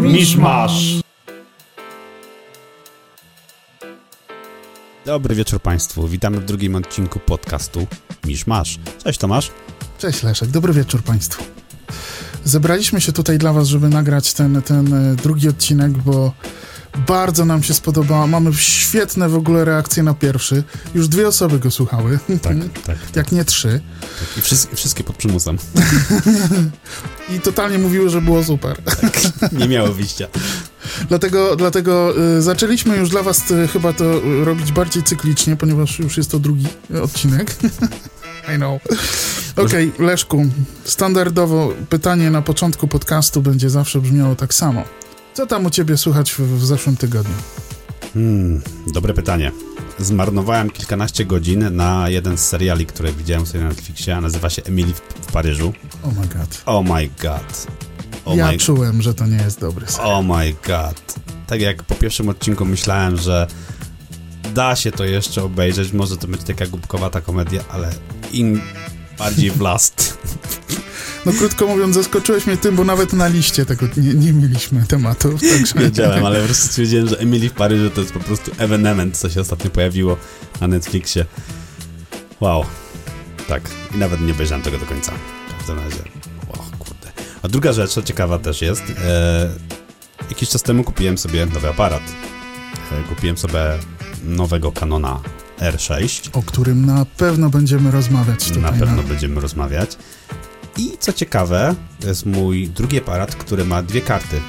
Miszmasz. 0.00 1.00
Dobry 5.06 5.34
wieczór 5.34 5.60
Państwu. 5.60 6.08
Witamy 6.08 6.40
w 6.40 6.44
drugim 6.44 6.74
odcinku 6.74 7.18
podcastu 7.18 7.86
Miszmasz. 8.24 8.78
Cześć 9.04 9.18
Tomasz. 9.18 9.50
Cześć 9.98 10.22
Leszek, 10.22 10.48
dobry 10.48 10.72
wieczór 10.72 11.02
Państwu. 11.02 11.44
Zebraliśmy 12.44 13.00
się 13.00 13.12
tutaj 13.12 13.38
dla 13.38 13.52
Was, 13.52 13.68
żeby 13.68 13.88
nagrać 13.88 14.34
ten, 14.34 14.62
ten 14.62 14.94
e, 14.94 15.16
drugi 15.16 15.48
odcinek, 15.48 15.92
bo 15.92 16.32
bardzo 17.06 17.44
nam 17.44 17.62
się 17.62 17.74
spodobała. 17.74 18.26
Mamy 18.26 18.54
świetne 18.54 19.28
w 19.28 19.34
ogóle 19.34 19.64
reakcje 19.64 20.02
na 20.02 20.14
pierwszy. 20.14 20.62
Już 20.94 21.08
dwie 21.08 21.28
osoby 21.28 21.58
go 21.58 21.70
słuchały. 21.70 22.18
Tak, 22.42 22.56
tak. 22.86 22.96
Jak 23.16 23.32
nie 23.32 23.44
trzy. 23.44 23.80
Tak. 24.00 24.38
I 24.38 24.40
wszystkie, 24.40 24.76
wszystkie 24.76 25.04
pod 25.04 25.16
przymusem. 25.16 25.58
I 27.36 27.40
totalnie 27.40 27.78
mówiły, 27.78 28.10
że 28.10 28.20
było 28.20 28.44
super. 28.44 28.76
Tak, 28.82 29.20
nie 29.52 29.68
miało 29.68 29.88
wyjścia. 29.88 30.26
Dlatego, 31.08 31.56
dlatego 31.56 32.14
y, 32.38 32.42
zaczęliśmy 32.42 32.96
już 32.96 33.08
dla 33.08 33.22
was 33.22 33.50
y, 33.50 33.68
chyba 33.68 33.92
to 33.92 34.04
y, 34.04 34.44
robić 34.44 34.72
bardziej 34.72 35.02
cyklicznie, 35.02 35.56
ponieważ 35.56 35.98
już 35.98 36.16
jest 36.16 36.30
to 36.30 36.38
drugi 36.38 36.66
odcinek. 37.02 37.56
I 38.54 38.56
know. 38.56 38.82
Okej, 39.56 39.92
okay, 39.94 40.06
Leszku, 40.06 40.46
standardowo 40.84 41.72
pytanie 41.88 42.30
na 42.30 42.42
początku 42.42 42.88
podcastu 42.88 43.42
będzie 43.42 43.70
zawsze 43.70 44.00
brzmiało 44.00 44.34
tak 44.34 44.54
samo. 44.54 44.84
Co 45.38 45.46
tam 45.46 45.66
u 45.66 45.70
ciebie 45.70 45.96
słychać 45.96 46.32
w, 46.32 46.40
w 46.40 46.66
zeszłym 46.66 46.96
tygodniu? 46.96 47.34
Hmm, 48.14 48.62
dobre 48.92 49.14
pytanie. 49.14 49.52
Zmarnowałem 49.98 50.70
kilkanaście 50.70 51.24
godzin 51.24 51.76
na 51.76 52.08
jeden 52.08 52.38
z 52.38 52.40
seriali, 52.40 52.86
które 52.86 53.12
widziałem 53.12 53.46
sobie 53.46 53.64
na 53.64 53.68
Netflixie, 53.68 54.16
a 54.16 54.20
nazywa 54.20 54.50
się 54.50 54.62
Emily 54.62 54.94
w, 54.94 55.00
w 55.00 55.32
Paryżu. 55.32 55.72
Oh 56.02 56.20
my 56.20 56.26
god. 56.26 56.62
Oh 56.66 56.94
my 56.94 57.08
god. 57.22 57.66
Oh 58.24 58.36
ja 58.36 58.46
my... 58.46 58.58
czułem, 58.58 59.02
że 59.02 59.14
to 59.14 59.26
nie 59.26 59.36
jest 59.36 59.60
dobry 59.60 59.86
serial. 59.86 60.10
Oh 60.10 60.22
my 60.22 60.54
god. 60.66 61.14
Tak 61.46 61.60
jak 61.60 61.82
po 61.82 61.94
pierwszym 61.94 62.28
odcinku 62.28 62.64
myślałem, 62.64 63.16
że 63.16 63.46
da 64.54 64.76
się 64.76 64.92
to 64.92 65.04
jeszcze 65.04 65.42
obejrzeć, 65.42 65.92
może 65.92 66.16
to 66.16 66.28
będzie 66.28 66.46
taka 66.46 66.66
głupkowata 66.66 67.20
komedia, 67.20 67.64
ale 67.68 67.90
im 68.32 68.60
bardziej 69.18 69.50
blast. 69.50 70.18
No 71.26 71.32
krótko 71.32 71.66
mówiąc, 71.66 71.94
zaskoczyłeś 71.94 72.46
mnie 72.46 72.56
tym, 72.56 72.76
bo 72.76 72.84
nawet 72.84 73.12
na 73.12 73.28
liście 73.28 73.66
tego 73.66 73.86
nie, 73.96 74.14
nie 74.14 74.32
mieliśmy 74.32 74.86
tematów. 74.86 75.40
Także... 75.40 75.74
Wiedziałem, 75.74 76.26
ale 76.26 76.40
po 76.40 76.44
prostu 76.44 76.68
stwierdziłem, 76.68 77.08
że 77.08 77.18
Emily 77.18 77.48
w 77.48 77.52
Paryżu 77.52 77.90
to 77.90 78.00
jest 78.00 78.12
po 78.12 78.20
prostu 78.20 78.50
evenement, 78.58 79.16
co 79.16 79.30
się 79.30 79.40
ostatnio 79.40 79.70
pojawiło 79.70 80.16
na 80.60 80.68
Netflixie. 80.68 81.24
Wow. 82.40 82.64
Tak. 83.48 83.62
I 83.94 83.98
nawet 83.98 84.20
nie 84.20 84.32
obejrzałem 84.32 84.62
tego 84.62 84.78
do 84.78 84.86
końca. 84.86 85.12
W 85.48 85.58
każdym 85.58 85.78
razie. 85.78 86.02
O 86.48 86.76
kurde. 86.78 87.12
A 87.42 87.48
druga 87.48 87.72
rzecz, 87.72 87.90
co 87.90 88.02
ciekawa 88.02 88.38
też 88.38 88.62
jest, 88.62 88.82
e, 89.04 89.50
jakiś 90.30 90.48
czas 90.48 90.62
temu 90.62 90.84
kupiłem 90.84 91.18
sobie 91.18 91.46
nowy 91.46 91.68
aparat. 91.68 92.02
E, 92.92 93.08
kupiłem 93.08 93.38
sobie 93.38 93.60
nowego 94.24 94.72
Canona 94.72 95.20
R6. 95.60 96.28
O 96.32 96.42
którym 96.42 96.86
na 96.86 97.06
pewno 97.16 97.50
będziemy 97.50 97.90
rozmawiać 97.90 98.44
tutaj. 98.44 98.62
Na 98.62 98.72
pewno 98.72 99.02
na... 99.02 99.02
będziemy 99.02 99.40
rozmawiać. 99.40 99.96
I 100.76 100.92
co 101.00 101.12
ciekawe, 101.12 101.74
to 102.00 102.08
jest 102.08 102.26
mój 102.26 102.68
drugi 102.68 102.98
aparat, 102.98 103.36
który 103.36 103.64
ma 103.64 103.82
dwie 103.82 104.00
karty. 104.00 104.40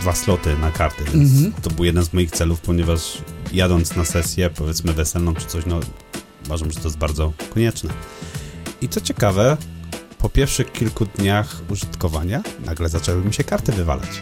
Dwa 0.00 0.14
sloty 0.14 0.56
na 0.58 0.70
karty, 0.70 1.04
więc 1.04 1.30
-hmm. 1.30 1.52
to 1.62 1.70
był 1.70 1.84
jeden 1.84 2.04
z 2.04 2.12
moich 2.12 2.30
celów, 2.30 2.60
ponieważ 2.60 3.18
jadąc 3.52 3.96
na 3.96 4.04
sesję, 4.04 4.50
powiedzmy 4.50 4.92
weselną 4.92 5.34
czy 5.34 5.46
coś, 5.46 5.66
no 5.66 5.80
uważam, 6.46 6.70
że 6.70 6.80
to 6.80 6.84
jest 6.84 6.98
bardzo 6.98 7.32
konieczne. 7.54 7.90
I 8.80 8.88
co 8.88 9.00
ciekawe, 9.00 9.56
po 10.18 10.28
pierwszych 10.28 10.72
kilku 10.72 11.06
dniach 11.06 11.60
użytkowania 11.70 12.42
nagle 12.64 12.88
zaczęły 12.88 13.24
mi 13.24 13.34
się 13.34 13.44
karty 13.44 13.72
wywalać. 13.72 14.20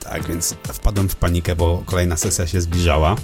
Tak, 0.00 0.26
więc 0.28 0.54
wpadłem 0.64 1.08
w 1.08 1.16
panikę, 1.16 1.56
bo 1.56 1.82
kolejna 1.86 2.16
sesja 2.16 2.46
się 2.46 2.60
zbliżała 2.60 3.16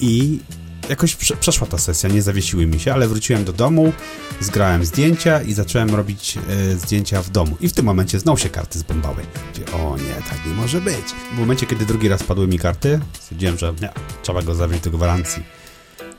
i 0.00 0.40
jakoś 0.88 1.16
przeszła 1.40 1.66
ta 1.66 1.78
sesja, 1.78 2.08
nie 2.08 2.22
zawiesiły 2.22 2.66
mi 2.66 2.80
się, 2.80 2.92
ale 2.92 3.08
wróciłem 3.08 3.44
do 3.44 3.52
domu, 3.52 3.92
zgrałem 4.40 4.84
zdjęcia 4.84 5.42
i 5.42 5.52
zacząłem 5.52 5.94
robić 5.94 6.38
e, 6.48 6.76
zdjęcia 6.76 7.22
w 7.22 7.30
domu. 7.30 7.56
I 7.60 7.68
w 7.68 7.72
tym 7.72 7.84
momencie 7.84 8.20
znowu 8.20 8.38
się 8.38 8.48
karty 8.48 8.78
zbombały. 8.78 9.22
Gdzie, 9.54 9.72
o 9.72 9.96
nie, 9.96 10.14
tak 10.28 10.46
nie 10.46 10.54
może 10.54 10.80
być. 10.80 11.04
W 11.34 11.38
momencie, 11.38 11.66
kiedy 11.66 11.86
drugi 11.86 12.08
raz 12.08 12.22
padły 12.22 12.48
mi 12.48 12.58
karty, 12.58 13.00
stwierdziłem, 13.20 13.58
że 13.58 13.74
nie, 13.82 13.90
trzeba 14.22 14.42
go 14.42 14.54
zawieźć 14.54 14.82
do 14.82 14.90
gwarancji. 14.90 15.42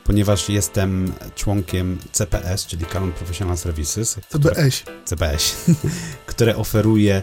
Ponieważ 0.04 0.48
jestem 0.48 1.12
członkiem 1.34 1.98
CPS, 2.12 2.66
czyli 2.66 2.86
Canon 2.86 3.12
Professional 3.12 3.56
Services. 3.56 4.18
CPS. 4.28 4.82
CPS, 5.04 5.64
które 6.26 6.56
oferuje 6.56 7.22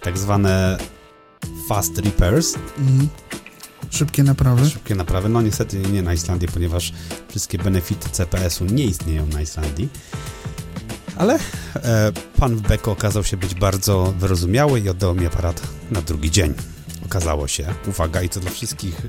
tak 0.00 0.18
zwane 0.18 0.78
fast 1.68 1.98
repairs. 1.98 2.54
Mhm 2.78 3.08
Szybkie 3.90 4.22
naprawy? 4.22 4.70
Szybkie 4.70 4.94
naprawy. 4.94 5.28
No 5.28 5.42
niestety 5.42 5.78
nie 5.78 6.02
na 6.02 6.14
Islandii, 6.14 6.48
ponieważ 6.48 6.92
wszystkie 7.28 7.58
benefity 7.58 8.08
CPS-u 8.08 8.64
nie 8.64 8.84
istnieją 8.84 9.26
na 9.26 9.40
Islandii. 9.40 9.88
Ale 11.16 11.38
e, 11.74 12.12
pan 12.36 12.56
w 12.56 12.60
Beko 12.60 12.92
okazał 12.92 13.24
się 13.24 13.36
być 13.36 13.54
bardzo 13.54 14.14
wyrozumiały 14.18 14.80
i 14.80 14.88
oddał 14.88 15.14
mi 15.14 15.26
aparat 15.26 15.62
na 15.90 16.02
drugi 16.02 16.30
dzień. 16.30 16.54
Okazało 17.06 17.48
się, 17.48 17.66
uwaga, 17.86 18.22
i 18.22 18.28
to 18.28 18.40
dla 18.40 18.50
wszystkich, 18.50 19.02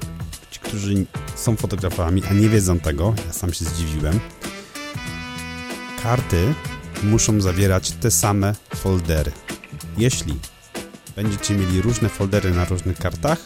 ci, 0.52 0.60
którzy 0.60 1.06
są 1.36 1.56
fotografami, 1.56 2.24
a 2.30 2.34
nie 2.34 2.50
wiedzą 2.50 2.80
tego, 2.80 3.14
ja 3.28 3.34
sam 3.34 3.54
się 3.54 3.66
zdziwiłem, 3.66 4.20
karty 6.04 6.54
muszą 7.04 7.42
zawierać 7.42 7.92
te 7.92 8.12
same 8.12 8.56
foldery. 8.76 9.32
Jeśli 9.98 10.40
będziecie 11.16 11.56
mieli 11.56 11.82
różne 11.82 12.10
foldery 12.10 12.52
na 12.52 12.66
różnych 12.66 12.98
kartach, 12.98 13.40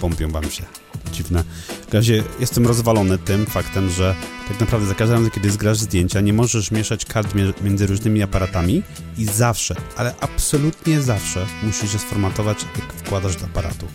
pompią 0.00 0.30
wam 0.30 0.50
się. 0.50 0.64
Dziwne. 1.12 1.44
W 1.90 1.94
razie 1.94 2.24
jestem 2.40 2.66
rozwalony 2.66 3.18
tym 3.18 3.46
faktem, 3.46 3.90
że 3.90 4.14
tak 4.48 4.60
naprawdę 4.60 4.86
za 4.86 4.94
każdym 4.94 5.16
razem, 5.16 5.30
kiedy 5.30 5.50
zgrasz 5.50 5.78
zdjęcia, 5.78 6.20
nie 6.20 6.32
możesz 6.32 6.70
mieszać 6.70 7.04
kart 7.04 7.34
między 7.62 7.86
różnymi 7.86 8.22
aparatami 8.22 8.82
i 9.18 9.24
zawsze, 9.24 9.74
ale 9.96 10.14
absolutnie 10.20 11.02
zawsze 11.02 11.46
musisz 11.62 11.92
je 11.92 11.98
sformatować, 11.98 12.58
jak 12.76 12.92
wkładasz 12.92 13.36
do 13.36 13.44
aparatu. 13.44 13.86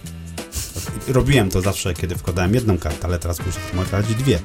Robiłem 1.07 1.49
to 1.49 1.61
zawsze, 1.61 1.93
kiedy 1.93 2.15
wkładałem 2.15 2.53
jedną 2.53 2.77
kartę, 2.77 3.07
ale 3.07 3.19
teraz 3.19 3.39
muszę 3.45 3.59
formatować 3.59 4.15
dwie. 4.15 4.39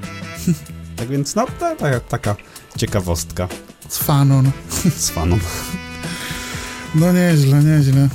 Tak 0.97 1.09
więc, 1.09 1.35
no, 1.35 1.47
taka, 1.61 2.01
taka 2.01 2.37
ciekawostka. 2.79 3.49
Z 3.89 3.99
fanon. 3.99 4.51
Z 4.97 5.11
fanon. 5.11 5.41
No 6.95 7.13
nieźle, 7.13 7.63
nieźle. 7.65 8.09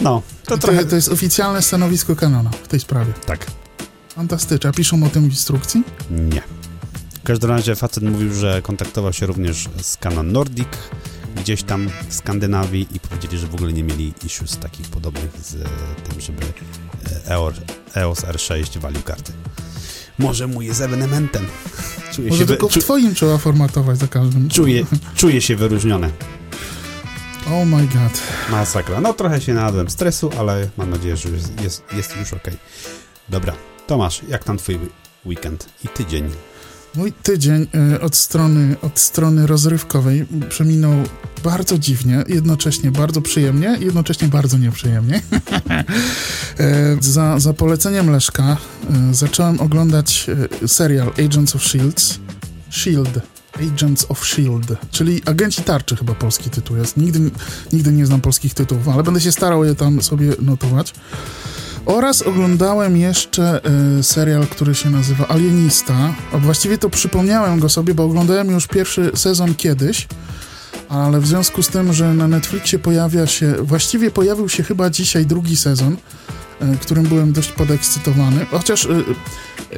No, 0.00 0.22
to, 0.44 0.50
to, 0.50 0.58
trochę... 0.58 0.84
to 0.84 0.96
jest 0.96 1.08
oficjalne 1.08 1.62
stanowisko 1.62 2.16
Canona 2.16 2.50
w 2.50 2.68
tej 2.68 2.80
sprawie. 2.80 3.12
Tak. 3.26 3.46
Fantastycznie. 4.08 4.70
A 4.70 4.72
piszą 4.72 5.04
o 5.04 5.08
tym 5.08 5.22
w 5.22 5.30
instrukcji? 5.30 5.82
Nie. 6.10 6.42
W 7.20 7.22
każdym 7.22 7.50
razie 7.50 7.76
facet 7.76 8.04
mówił, 8.04 8.34
że 8.34 8.62
kontaktował 8.62 9.12
się 9.12 9.26
również 9.26 9.68
z 9.82 9.96
Canon 9.96 10.32
Nordic 10.32 10.68
gdzieś 11.36 11.62
tam 11.62 11.90
w 12.08 12.14
Skandynawii 12.14 12.86
i 12.94 13.00
powiedzieli, 13.00 13.38
że 13.38 13.46
w 13.46 13.54
ogóle 13.54 13.72
nie 13.72 13.84
mieli 13.84 14.12
issues 14.26 14.58
takich 14.58 14.88
podobnych 14.88 15.30
z 15.42 15.52
tym, 16.08 16.20
żeby 16.20 16.42
EOS 17.94 18.20
R6 18.20 18.78
walił 18.78 19.02
karty. 19.02 19.32
Może 20.18 20.46
mój 20.46 20.66
jest 20.66 20.80
ewenementem. 20.80 21.46
Czuję 22.14 22.28
Może 22.28 22.40
się 22.40 22.46
tylko 22.46 22.68
w 22.68 22.78
twoim 22.78 23.14
trzeba 23.14 23.38
formatować 23.38 23.98
za 23.98 24.08
każdym. 24.08 24.48
Czuję, 24.48 24.84
czuję 25.14 25.40
się 25.40 25.56
wyróżniony. 25.56 26.10
Oh 27.52 27.64
my 27.64 27.86
god. 27.86 28.22
Masakra. 28.50 29.00
No 29.00 29.12
trochę 29.12 29.40
się 29.40 29.54
nadałem 29.54 29.90
stresu, 29.90 30.30
ale 30.38 30.68
mam 30.76 30.90
nadzieję, 30.90 31.16
że 31.16 31.28
jest, 31.28 31.60
jest, 31.60 31.84
jest 31.96 32.16
już 32.16 32.32
ok. 32.32 32.50
Dobra, 33.28 33.54
Tomasz, 33.86 34.22
jak 34.28 34.44
tam 34.44 34.56
twój 34.56 34.78
weekend 35.26 35.68
i 35.84 35.88
tydzień? 35.88 36.30
Mój 36.94 37.12
tydzień 37.12 37.66
y, 37.94 38.00
od 38.00 38.16
strony, 38.16 38.76
od 38.82 38.98
strony 38.98 39.46
rozrywkowej 39.46 40.26
przeminął 40.48 40.94
bardzo 41.44 41.78
dziwnie, 41.78 42.24
jednocześnie 42.28 42.90
bardzo 42.90 43.20
przyjemnie, 43.22 43.76
jednocześnie 43.80 44.28
bardzo 44.28 44.58
nieprzyjemnie. 44.58 45.22
E, 46.58 46.96
za, 47.00 47.38
za 47.38 47.52
poleceniem 47.52 48.10
Leszka 48.10 48.56
y, 49.10 49.14
zacząłem 49.14 49.60
oglądać 49.60 50.26
serial 50.66 51.12
Agents 51.26 51.56
of 51.56 51.62
Shields. 51.62 52.18
Shield 52.70 53.20
Agents 53.60 54.06
of 54.08 54.22
S.H.I.E.L.D., 54.22 54.76
czyli 54.90 55.22
Agenci 55.26 55.62
Tarczy 55.62 55.96
chyba 55.96 56.14
polski 56.14 56.50
tytuł 56.50 56.76
jest. 56.76 56.96
Nigdy, 56.96 57.30
nigdy 57.72 57.92
nie 57.92 58.06
znam 58.06 58.20
polskich 58.20 58.54
tytułów, 58.54 58.88
ale 58.88 59.02
będę 59.02 59.20
się 59.20 59.32
starał 59.32 59.64
je 59.64 59.74
tam 59.74 60.02
sobie 60.02 60.32
notować. 60.40 60.94
Oraz 61.86 62.22
oglądałem 62.22 62.96
jeszcze 62.96 63.60
y, 63.98 64.02
serial, 64.02 64.46
który 64.46 64.74
się 64.74 64.90
nazywa 64.90 65.28
Alienista. 65.28 66.14
A 66.32 66.38
właściwie 66.38 66.78
to 66.78 66.90
przypomniałem 66.90 67.60
go 67.60 67.68
sobie, 67.68 67.94
bo 67.94 68.04
oglądałem 68.04 68.50
już 68.50 68.66
pierwszy 68.66 69.10
sezon 69.14 69.54
kiedyś, 69.54 70.08
ale 70.88 71.20
w 71.20 71.26
związku 71.26 71.62
z 71.62 71.68
tym, 71.68 71.92
że 71.92 72.14
na 72.14 72.28
Netflixie 72.28 72.78
pojawia 72.78 73.26
się, 73.26 73.54
właściwie 73.62 74.10
pojawił 74.10 74.48
się 74.48 74.62
chyba 74.62 74.90
dzisiaj 74.90 75.26
drugi 75.26 75.56
sezon, 75.56 75.96
którym 76.80 77.04
byłem 77.04 77.32
dość 77.32 77.52
podekscytowany. 77.52 78.46
Chociaż 78.50 78.84
y, 78.84 79.04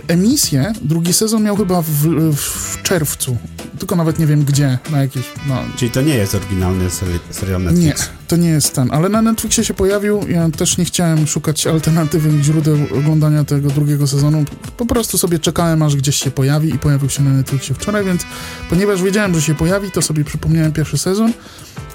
emisję, 0.09 0.73
drugi 0.83 1.13
sezon 1.13 1.43
miał 1.43 1.57
chyba 1.57 1.83
w, 1.83 2.35
w 2.35 2.83
czerwcu 2.83 3.37
tylko 3.83 3.97
nawet 3.97 4.19
nie 4.19 4.27
wiem 4.27 4.45
gdzie, 4.45 4.79
na 4.91 5.03
jakieś, 5.03 5.25
no... 5.49 5.59
Czyli 5.77 5.91
to 5.91 6.03
nie 6.03 6.15
jest 6.15 6.35
oryginalny 6.35 6.91
seri 6.91 7.19
serial 7.31 7.63
Netflix? 7.63 7.87
Nie, 7.87 7.95
to 8.29 8.37
nie 8.37 8.49
jest 8.49 8.75
ten, 8.75 8.91
ale 8.93 9.09
na 9.09 9.23
Netflixie 9.23 9.65
się 9.65 9.75
pojawił, 9.75 10.21
ja 10.29 10.51
też 10.51 10.79
nie 10.79 10.85
chciałem 10.85 11.27
szukać 11.27 11.67
alternatywnych 11.67 12.43
źródeł 12.43 12.77
oglądania 12.99 13.45
tego 13.45 13.71
drugiego 13.71 14.07
sezonu, 14.07 14.45
po 14.77 14.87
prostu 14.87 15.19
sobie 15.19 15.39
czekałem, 15.39 15.83
aż 15.83 15.97
gdzieś 15.97 16.17
się 16.17 16.31
pojawi 16.31 16.75
i 16.75 16.79
pojawił 16.79 17.11
się 17.11 17.23
na 17.23 17.31
Netflixie 17.31 17.75
wczoraj, 17.75 18.05
więc 18.05 18.23
ponieważ 18.71 19.03
wiedziałem, 19.03 19.35
że 19.35 19.43
się 19.43 19.55
pojawi, 19.55 19.91
to 19.91 20.03
sobie 20.03 20.25
przypomniałem 20.25 20.73
pierwszy 20.73 20.99
sezon 20.99 21.33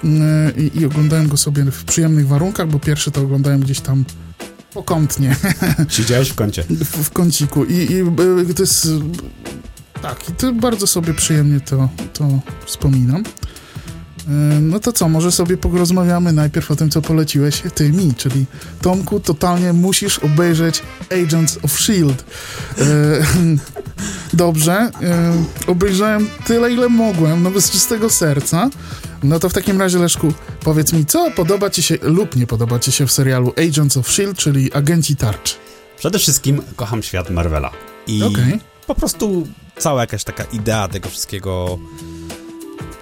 yy, 0.04 0.10
i, 0.56 0.80
i 0.80 0.86
oglądałem 0.86 1.28
go 1.28 1.36
sobie 1.36 1.64
w 1.64 1.84
przyjemnych 1.84 2.28
warunkach, 2.28 2.68
bo 2.68 2.78
pierwszy 2.78 3.10
to 3.10 3.20
oglądałem 3.20 3.60
gdzieś 3.60 3.80
tam 3.80 4.04
pokątnie. 4.74 5.36
Siedziałeś 5.88 6.28
w 6.28 6.34
kącie. 6.34 6.62
W, 6.62 7.04
w 7.04 7.10
kąciku 7.10 7.64
i, 7.64 7.74
i 7.74 8.00
y, 8.50 8.54
to 8.54 8.62
jest... 8.62 8.88
Tak, 10.02 10.28
i 10.28 10.32
to 10.32 10.52
bardzo 10.52 10.86
sobie 10.86 11.14
przyjemnie 11.14 11.60
to, 11.60 11.88
to 12.12 12.28
wspominam. 12.66 13.22
No 14.60 14.80
to 14.80 14.92
co, 14.92 15.08
może 15.08 15.32
sobie 15.32 15.56
porozmawiamy 15.56 16.32
najpierw 16.32 16.70
o 16.70 16.76
tym, 16.76 16.90
co 16.90 17.02
poleciłeś 17.02 17.62
ty 17.74 17.92
mi, 17.92 18.14
czyli 18.14 18.46
Tomku, 18.82 19.20
totalnie 19.20 19.72
musisz 19.72 20.18
obejrzeć 20.18 20.82
Agents 21.10 21.58
of 21.62 21.74
S.H.I.E.L.D. 21.74 22.22
Dobrze, 24.32 24.90
obejrzałem 25.66 26.28
tyle, 26.46 26.72
ile 26.72 26.88
mogłem, 26.88 27.42
no 27.42 27.50
bez 27.50 27.70
czystego 27.70 28.10
serca. 28.10 28.70
No 29.22 29.38
to 29.38 29.48
w 29.48 29.52
takim 29.52 29.80
razie, 29.80 29.98
Leszku, 29.98 30.32
powiedz 30.60 30.92
mi, 30.92 31.06
co 31.06 31.30
podoba 31.30 31.70
ci 31.70 31.82
się 31.82 31.98
lub 32.02 32.36
nie 32.36 32.46
podoba 32.46 32.78
ci 32.78 32.92
się 32.92 33.06
w 33.06 33.12
serialu 33.12 33.52
Agents 33.68 33.96
of 33.96 34.08
S.H.I.E.L.D., 34.08 34.40
czyli 34.40 34.72
Agenci 34.72 35.16
Tarczy? 35.16 35.54
Przede 35.98 36.18
wszystkim 36.18 36.62
kocham 36.76 37.02
świat 37.02 37.30
Marvela. 37.30 37.70
I 38.06 38.22
okay. 38.22 38.58
po 38.86 38.94
prostu 38.94 39.46
cała 39.78 40.00
jakaś 40.00 40.24
taka 40.24 40.44
idea 40.44 40.88
tego 40.88 41.08
wszystkiego 41.08 41.78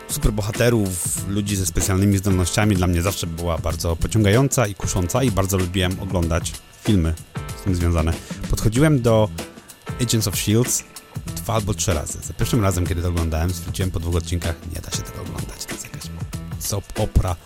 superbohaterów, 0.09 1.25
ludzi 1.29 1.57
ze 1.57 1.67
specjalnymi 1.67 2.19
zdolnościami 2.19 2.77
dla 2.77 2.87
mnie 2.87 3.03
zawsze 3.03 3.27
była 3.27 3.59
bardzo 3.59 3.97
pociągająca 3.97 4.67
i 4.67 4.75
kusząca 4.75 5.23
i 5.23 5.31
bardzo 5.31 5.59
lubiłem 5.59 6.01
oglądać 6.01 6.53
filmy 6.85 7.15
z 7.61 7.65
tym 7.65 7.75
związane. 7.75 8.13
Podchodziłem 8.51 9.03
do 9.03 9.29
Agents 10.01 10.29
of 10.29 10.35
S.H.I.E.L.D. 10.35 10.71
dwa 11.37 11.55
albo 11.55 11.75
trzy 11.75 11.95
razy. 11.95 12.19
Za 12.23 12.35
pierwszym 12.35 12.63
razem, 12.63 12.87
kiedy 12.87 13.03
to 13.03 13.09
oglądałem, 13.09 13.51
stwierdziłem 13.51 13.91
po 13.91 14.01
dwóch 14.01 14.17
odcinkach, 14.17 14.57
nie 14.75 14.81
da 14.81 14.91
się 14.91 15.03
tego 15.03 15.23
oglądać. 15.23 15.65
To 15.65 15.73
jest 15.73 15.85
jakaś 15.85 16.03
soap 16.59 16.85
opera. 16.99 17.37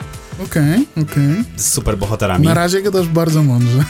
Okej, 0.45 0.87
okay, 0.97 1.05
okej. 1.05 1.41
Okay. 1.41 1.45
Z 1.57 1.73
superbohaterami. 1.73 2.47
Na 2.47 2.55
razie 2.55 2.83
gadasz 2.83 3.09
bardzo 3.09 3.43
mądrze. 3.43 3.85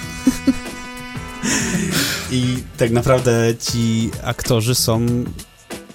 I 2.30 2.62
tak 2.76 2.90
naprawdę 2.90 3.54
ci 3.60 4.10
aktorzy 4.24 4.74
są 4.74 5.06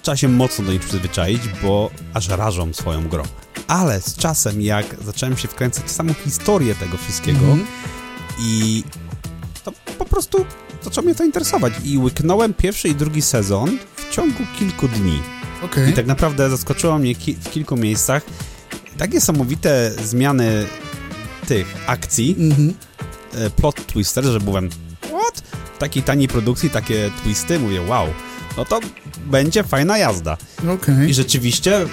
trzeba 0.06 0.16
się 0.16 0.28
mocno 0.28 0.64
do 0.64 0.72
nich 0.72 0.80
przyzwyczaić, 0.80 1.42
bo 1.62 1.90
aż 2.14 2.28
rażą 2.28 2.72
swoją 2.72 3.08
grą. 3.08 3.22
Ale 3.66 4.00
z 4.00 4.16
czasem, 4.16 4.62
jak 4.62 4.96
zacząłem 5.04 5.36
się 5.36 5.48
wkręcać 5.48 5.84
w 5.84 5.90
samą 5.90 6.14
historię 6.14 6.74
tego 6.74 6.96
wszystkiego 6.96 7.44
mm 7.44 7.58
-hmm. 7.58 7.64
i 8.40 8.84
to 9.64 9.72
po 9.98 10.04
prostu 10.04 10.46
zaczęło 10.82 11.04
mnie 11.04 11.14
to 11.14 11.24
interesować. 11.24 11.72
I 11.84 11.98
łyknąłem 11.98 12.54
pierwszy 12.54 12.88
i 12.88 12.94
drugi 12.94 13.22
sezon 13.22 13.78
w 13.96 14.10
ciągu 14.14 14.42
kilku 14.58 14.88
dni. 14.88 15.22
Okay. 15.64 15.90
I 15.90 15.92
tak 15.92 16.06
naprawdę 16.06 16.50
zaskoczyło 16.50 16.98
mnie 16.98 17.14
ki 17.14 17.34
w 17.34 17.50
kilku 17.50 17.76
miejscach 17.76 18.22
tak 18.98 19.12
niesamowite 19.12 19.90
zmiany 20.04 20.66
tych 21.46 21.76
akcji, 21.86 22.36
mm 22.38 22.52
-hmm. 22.52 22.72
plot 23.56 23.86
twister, 23.86 24.24
że 24.24 24.40
byłem 24.40 24.70
what? 25.00 25.42
W 25.74 25.78
takiej 25.78 26.02
taniej 26.02 26.28
produkcji 26.28 26.70
takie 26.70 27.10
twisty, 27.22 27.58
mówię 27.58 27.82
wow 27.82 28.06
no 28.56 28.64
to 28.64 28.80
będzie 29.26 29.64
fajna 29.64 29.98
jazda. 29.98 30.36
Okay. 30.74 31.08
I 31.08 31.14
rzeczywiście 31.14 31.86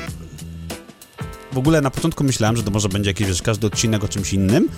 w 1.54 1.58
ogóle 1.58 1.82
na 1.82 1.92
początku 1.92 2.24
myślałem, 2.24 2.58
że 2.58 2.64
to 2.64 2.72
może 2.72 2.90
będzie 2.90 3.10
jakiś, 3.10 3.28
wiesz, 3.28 3.42
każdy 3.42 3.68
odcinek 3.68 4.04
o 4.04 4.08
czymś 4.08 4.34
innym. 4.34 4.70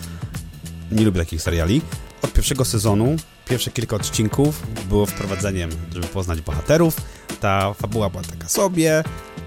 Nie 0.92 1.06
lubię 1.06 1.20
takich 1.20 1.42
seriali. 1.42 1.82
Od 2.22 2.34
pierwszego 2.34 2.66
sezonu, 2.66 3.16
pierwsze 3.50 3.72
kilka 3.72 3.96
odcinków 3.96 4.64
było 4.90 5.06
wprowadzeniem, 5.06 5.70
żeby 5.94 6.08
poznać 6.08 6.42
bohaterów. 6.42 6.96
Ta 7.42 7.74
fabuła 7.74 8.10
była 8.10 8.24
taka 8.24 8.50
sobie, 8.50 9.04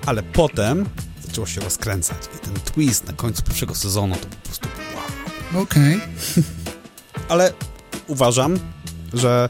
ale 0.07 0.23
potem 0.23 0.87
zaczęło 1.27 1.47
się 1.47 1.61
rozkręcać. 1.61 2.19
I 2.37 2.39
ten 2.39 2.55
twist 2.55 3.07
na 3.07 3.13
końcu 3.13 3.43
pierwszego 3.43 3.75
sezonu 3.75 4.15
to 4.15 4.27
po 4.27 4.37
prostu 4.37 4.69
wow. 4.95 5.63
Okej. 5.63 5.97
Okay. 5.97 6.45
ale 7.29 7.53
uważam, 8.07 8.59
że 9.15 9.49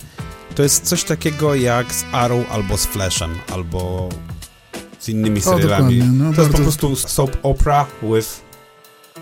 to 0.58 0.62
jest 0.62 0.84
coś 0.84 1.04
takiego 1.04 1.54
jak 1.54 1.94
z 1.94 2.04
Arrow 2.12 2.50
albo 2.50 2.76
z 2.76 2.86
Flashem, 2.86 3.34
albo 3.52 4.08
z 4.98 5.08
innymi 5.08 5.40
serialami. 5.40 5.98
No, 5.98 6.32
to 6.32 6.42
jest 6.42 6.52
po 6.52 6.58
prostu 6.58 6.96
soap 6.96 7.36
opera 7.42 7.86
with 8.02 8.28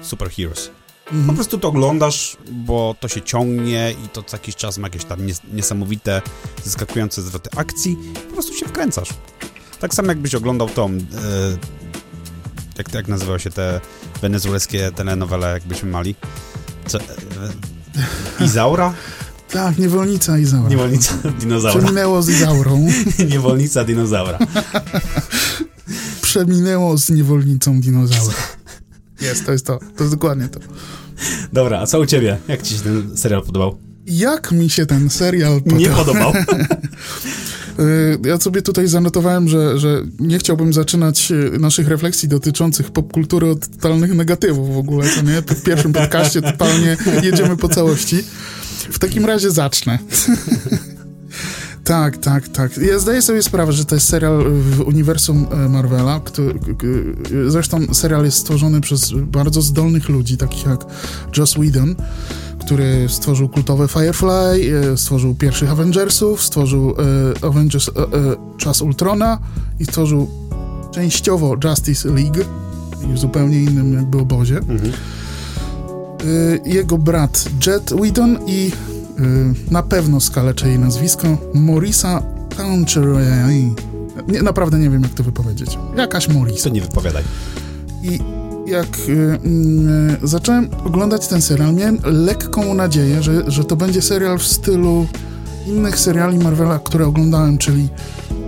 superheroes. 0.02 0.70
Mhm. 1.06 1.26
Po 1.26 1.32
prostu 1.32 1.58
to 1.58 1.68
oglądasz, 1.68 2.36
bo 2.50 2.94
to 3.00 3.08
się 3.08 3.22
ciągnie 3.22 3.94
i 4.04 4.08
to 4.08 4.22
co 4.22 4.36
jakiś 4.36 4.56
czas 4.56 4.78
ma 4.78 4.86
jakieś 4.86 5.04
tam 5.04 5.18
niesamowite, 5.52 6.22
zaskakujące 6.64 7.22
zwroty 7.22 7.50
akcji. 7.56 7.96
Po 8.28 8.32
prostu 8.32 8.54
się 8.54 8.66
wkręcasz. 8.66 9.08
Tak 9.80 9.94
samo 9.94 10.08
jakbyś 10.08 10.34
oglądał 10.34 10.68
tą... 10.68 10.92
Yy, 10.92 11.02
jak, 12.78 12.94
jak 12.94 13.08
nazywały 13.08 13.40
się 13.40 13.50
te 13.50 13.80
wenezuelskie 14.22 14.92
telenowele, 14.92 15.52
jakbyśmy 15.52 15.90
mali? 15.90 16.14
Co, 16.86 16.98
yy, 16.98 18.46
Izaura? 18.46 18.94
Tak, 19.50 19.78
niewolnica 19.78 20.38
Izaura. 20.38 20.68
Niewolnica 20.68 21.14
dinozaura. 21.40 21.78
Przeminęło 21.80 22.22
z 22.22 22.28
Izaurą. 22.28 22.88
niewolnica 23.32 23.84
dinozaura. 23.84 24.38
Przeminęło 26.22 26.98
z 26.98 27.10
niewolnicą 27.10 27.80
dinozaura. 27.80 28.36
Jest, 29.20 29.46
to 29.46 29.52
jest 29.52 29.66
to. 29.66 29.78
To 29.96 30.04
jest 30.04 30.14
dokładnie 30.14 30.48
to. 30.48 30.60
Dobra, 31.52 31.80
a 31.80 31.86
co 31.86 32.00
u 32.00 32.06
ciebie? 32.06 32.38
Jak 32.48 32.62
ci 32.62 32.74
się 32.74 32.80
ten 32.80 33.16
serial 33.16 33.42
podobał? 33.42 33.78
Jak 34.06 34.52
mi 34.52 34.70
się 34.70 34.86
ten 34.86 35.10
serial 35.10 35.60
podobał? 35.60 35.78
Nie 35.80 35.88
podobał. 35.88 36.32
Y, 37.78 38.28
ja 38.28 38.40
sobie 38.40 38.62
tutaj 38.62 38.88
zanotowałem, 38.88 39.48
że, 39.48 39.78
że 39.78 40.02
nie 40.18 40.38
chciałbym 40.38 40.72
zaczynać 40.72 41.30
y, 41.30 41.58
naszych 41.58 41.88
refleksji 41.88 42.28
dotyczących 42.28 42.90
popkultury 42.90 43.50
od 43.50 43.68
totalnych 43.68 44.14
negatywów 44.14 44.74
w 44.74 44.78
ogóle, 44.78 45.08
to 45.08 45.22
nie? 45.22 45.42
W 45.42 45.62
pierwszym 45.62 45.92
podcaście 45.92 46.42
totalnie 46.42 46.96
jedziemy 47.22 47.56
po 47.56 47.68
całości. 47.68 48.24
W 48.90 48.98
takim 48.98 49.26
razie 49.26 49.50
zacznę. 49.50 49.98
Tak, 51.86 52.16
tak, 52.16 52.48
tak. 52.48 52.76
Ja 52.76 52.98
zdaję 52.98 53.22
sobie 53.22 53.42
sprawę, 53.42 53.72
że 53.72 53.84
to 53.84 53.94
jest 53.94 54.08
serial 54.08 54.44
w 54.50 54.80
uniwersum 54.80 55.46
e, 55.50 55.68
Marvela. 55.68 56.20
Który, 56.20 56.54
zresztą 57.46 57.94
serial 57.94 58.24
jest 58.24 58.38
stworzony 58.38 58.80
przez 58.80 59.12
bardzo 59.12 59.62
zdolnych 59.62 60.08
ludzi, 60.08 60.36
takich 60.36 60.66
jak 60.66 60.80
Joss 61.36 61.54
Whedon, 61.54 61.94
który 62.66 63.08
stworzył 63.08 63.48
kultowe 63.48 63.88
Firefly, 63.88 64.30
e, 64.92 64.96
stworzył 64.96 65.34
pierwszych 65.34 65.70
Avengersów, 65.70 66.42
stworzył 66.42 66.90
e, 66.90 67.44
Avengers 67.44 67.90
Czas 68.56 68.82
Ultrona 68.82 69.38
i 69.80 69.84
stworzył 69.84 70.28
częściowo 70.90 71.56
Justice 71.64 72.08
League 72.08 72.40
w 73.14 73.18
zupełnie 73.18 73.62
innym 73.62 73.94
jakby 73.94 74.18
obozie. 74.18 74.56
Mhm. 74.56 74.92
Jego 76.64 76.98
brat 76.98 77.44
Jet 77.66 77.90
Whedon 77.90 78.38
i 78.46 78.72
na 79.70 79.82
pewno 79.82 80.20
skaleczę 80.20 80.68
jej 80.68 80.78
nazwisko 80.78 81.38
Morisa 81.54 82.22
Tancheray. 82.56 83.74
Nie, 84.28 84.42
naprawdę 84.42 84.78
nie 84.78 84.90
wiem, 84.90 85.02
jak 85.02 85.14
to 85.14 85.22
wypowiedzieć. 85.22 85.78
Jakaś 85.96 86.28
Morisa. 86.28 86.64
To 86.64 86.74
nie 86.74 86.80
wypowiadaj. 86.80 87.24
I 88.02 88.20
jak 88.66 88.98
y, 89.08 89.12
y, 90.24 90.28
zacząłem 90.28 90.68
oglądać 90.84 91.28
ten 91.28 91.42
serial, 91.42 91.74
miałem 91.74 91.98
lekką 92.04 92.74
nadzieję, 92.74 93.22
że, 93.22 93.50
że 93.50 93.64
to 93.64 93.76
będzie 93.76 94.02
serial 94.02 94.38
w 94.38 94.46
stylu 94.46 95.06
innych 95.66 95.98
seriali 95.98 96.38
Marvela, 96.38 96.78
które 96.78 97.06
oglądałem, 97.06 97.58
czyli 97.58 97.88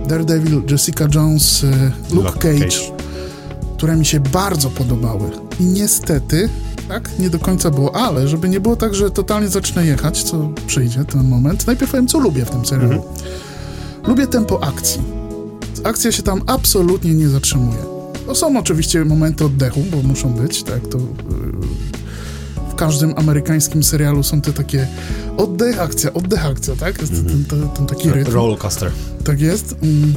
Daredevil, 0.07 0.61
Jessica 0.69 1.07
Jones, 1.15 1.63
y, 1.63 1.67
Luke, 2.11 2.15
Luke 2.15 2.39
Cage, 2.39 2.59
Cage, 2.59 2.77
które 3.77 3.95
mi 3.95 4.05
się 4.05 4.19
bardzo 4.19 4.69
podobały. 4.69 5.29
I 5.59 5.63
niestety 5.63 6.49
tak? 6.89 7.19
Nie 7.19 7.29
do 7.29 7.39
końca 7.39 7.71
było, 7.71 7.95
ale 7.95 8.27
żeby 8.27 8.49
nie 8.49 8.59
było 8.59 8.75
tak, 8.75 8.95
że 8.95 9.11
totalnie 9.11 9.47
zacznę 9.47 9.85
jechać, 9.85 10.23
co 10.23 10.49
przyjdzie 10.67 11.05
ten 11.05 11.23
moment, 11.23 11.67
najpierw 11.67 11.91
powiem, 11.91 12.07
co 12.07 12.19
lubię 12.19 12.45
w 12.45 12.49
tym 12.49 12.65
serialu. 12.65 12.93
Mhm. 12.93 13.15
Lubię 14.07 14.27
tempo 14.27 14.63
akcji. 14.63 15.01
Akcja 15.83 16.11
się 16.11 16.23
tam 16.23 16.41
absolutnie 16.47 17.13
nie 17.13 17.29
zatrzymuje. 17.29 17.98
To 18.29 18.35
są 18.35 18.59
oczywiście 18.59 19.05
momenty 19.05 19.45
oddechu, 19.45 19.83
bo 19.91 20.01
muszą 20.01 20.33
być, 20.33 20.63
tak, 20.63 20.87
to... 20.87 20.97
Yy, 20.97 21.03
w 22.71 22.75
każdym 22.75 23.13
amerykańskim 23.17 23.83
serialu 23.83 24.23
są 24.23 24.41
te 24.41 24.53
takie 24.53 24.87
oddech, 25.37 25.79
akcja, 25.79 26.13
oddech, 26.13 26.45
akcja, 26.45 26.75
tak? 26.75 27.01
Jest 27.01 27.13
ten, 27.13 27.45
ten, 27.45 27.69
ten 27.69 27.85
taki 27.85 28.09
rytm. 28.09 28.31
Rollercoaster. 28.31 28.91
Tak 29.23 29.41
jest. 29.41 29.75
Mm. 29.81 30.13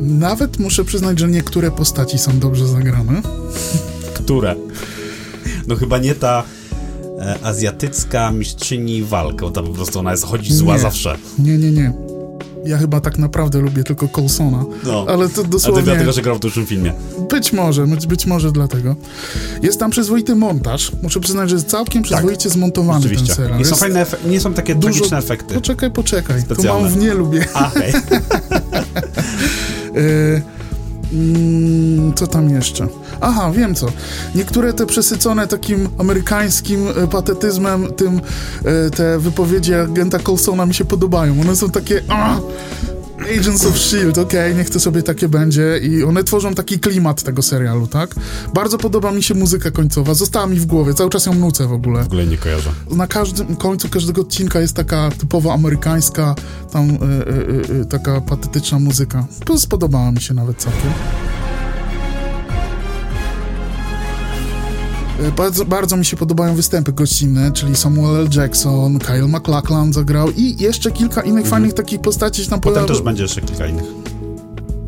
Nawet 0.00 0.58
muszę 0.58 0.84
przyznać, 0.84 1.18
że 1.18 1.28
niektóre 1.28 1.70
postaci 1.70 2.18
są 2.18 2.38
dobrze 2.38 2.68
zagrane. 2.68 3.22
Które? 4.14 4.54
No 5.66 5.76
chyba 5.76 5.98
nie 5.98 6.14
ta 6.14 6.44
e, 7.20 7.38
azjatycka 7.42 8.30
mistrzyni 8.30 9.02
walk, 9.02 9.40
bo 9.40 9.50
to 9.50 9.62
po 9.62 9.72
prostu 9.72 9.98
ona 9.98 10.10
jest, 10.10 10.24
chodzi 10.24 10.54
zła 10.54 10.74
nie, 10.74 10.80
zawsze. 10.80 11.16
Nie, 11.38 11.58
nie, 11.58 11.70
nie. 11.70 12.07
Ja 12.64 12.78
chyba 12.78 13.00
tak 13.00 13.18
naprawdę 13.18 13.60
lubię 13.60 13.84
tylko 13.84 14.08
Coulsona. 14.08 14.64
No. 14.84 15.06
Ale 15.08 15.28
to 15.28 15.44
dosłownie... 15.44 15.82
A 15.82 15.84
to 15.84 15.90
dlatego, 15.90 16.12
że 16.12 16.22
grał 16.22 16.36
w 16.36 16.40
dużym 16.40 16.66
filmie. 16.66 16.92
Być 17.30 17.52
może, 17.52 17.86
być, 17.86 18.06
być 18.06 18.26
może 18.26 18.52
dlatego. 18.52 18.96
Jest 19.62 19.80
tam 19.80 19.90
przyzwoity 19.90 20.36
montaż. 20.36 20.92
Muszę 21.02 21.20
przyznać, 21.20 21.50
że 21.50 21.56
jest 21.56 21.68
całkiem 21.68 22.02
tak. 22.02 22.12
przyzwoicie 22.12 22.48
tak. 22.48 22.52
zmontowany 22.52 22.98
Oczywiście. 22.98 23.26
ten 23.26 23.36
serial. 23.36 23.58
Nie 23.58 23.64
są, 23.64 23.76
fajne 23.76 24.04
efe- 24.04 24.30
nie 24.30 24.40
są 24.40 24.54
takie 24.54 24.74
dużo... 24.74 24.94
tragiczne 24.94 25.18
efekty. 25.18 25.54
Poczekaj, 25.54 25.90
poczekaj. 25.90 26.40
Specjalne. 26.40 26.68
To 26.68 26.80
mam 26.80 26.92
w 26.92 26.96
nie 27.02 27.14
lubię. 27.14 27.46
A, 27.54 27.70
hej. 27.70 27.92
Mm, 31.12 32.14
co 32.14 32.26
tam 32.26 32.50
jeszcze? 32.50 32.86
Aha, 33.20 33.50
wiem 33.52 33.74
co. 33.74 33.86
Niektóre 34.34 34.72
te 34.72 34.86
przesycone 34.86 35.46
takim 35.46 35.88
amerykańskim 35.98 36.88
e, 36.88 37.06
patetyzmem, 37.06 37.92
tym 37.92 38.20
e, 38.64 38.90
te 38.90 39.18
wypowiedzi 39.18 39.74
agenta 39.74 40.18
Coulsona 40.18 40.66
mi 40.66 40.74
się 40.74 40.84
podobają. 40.84 41.40
One 41.40 41.56
są 41.56 41.70
takie... 41.70 42.02
Agents 43.18 43.66
of 43.66 43.76
S.H.I.E.L.D., 43.76 44.22
okej, 44.22 44.40
okay, 44.40 44.54
niech 44.54 44.70
to 44.70 44.80
sobie 44.80 45.02
takie 45.02 45.28
będzie 45.28 45.78
i 45.82 46.04
one 46.04 46.24
tworzą 46.24 46.54
taki 46.54 46.78
klimat 46.78 47.22
tego 47.22 47.42
serialu, 47.42 47.86
tak? 47.86 48.14
Bardzo 48.54 48.78
podoba 48.78 49.12
mi 49.12 49.22
się 49.22 49.34
muzyka 49.34 49.70
końcowa, 49.70 50.14
została 50.14 50.46
mi 50.46 50.56
w 50.56 50.66
głowie, 50.66 50.94
cały 50.94 51.10
czas 51.10 51.26
ją 51.26 51.34
nucę 51.34 51.66
w 51.66 51.72
ogóle. 51.72 52.02
W 52.02 52.06
ogóle 52.06 52.26
nie 52.26 52.38
kojarzę. 52.38 52.70
Na 52.90 53.06
każdym 53.06 53.56
końcu 53.56 53.88
każdego 53.88 54.22
odcinka 54.22 54.60
jest 54.60 54.76
taka 54.76 55.10
typowo 55.10 55.52
amerykańska, 55.52 56.34
tam 56.72 56.90
y, 56.90 57.86
taka 57.86 58.20
patetyczna 58.20 58.78
muzyka. 58.78 59.26
Spodobała 59.56 60.12
mi 60.12 60.20
się 60.20 60.34
nawet 60.34 60.56
całkiem. 60.56 60.90
Bardzo, 65.36 65.64
bardzo 65.64 65.96
mi 65.96 66.04
się 66.04 66.16
podobają 66.16 66.54
występy 66.54 66.92
gościnne, 66.92 67.52
czyli 67.52 67.76
Samuel 67.76 68.16
L. 68.16 68.28
Jackson, 68.36 68.98
Kyle 68.98 69.28
MacLachlan 69.28 69.92
zagrał 69.92 70.30
i 70.36 70.56
jeszcze 70.58 70.90
kilka 70.90 71.22
innych 71.22 71.44
mhm. 71.44 71.50
fajnych 71.50 71.74
takich 71.74 72.00
postaci 72.00 72.44
się 72.44 72.50
tam 72.50 72.60
Potem 72.60 72.86
też 72.86 73.02
będzie 73.02 73.22
jeszcze 73.22 73.40
kilka 73.40 73.66
innych. 73.66 73.84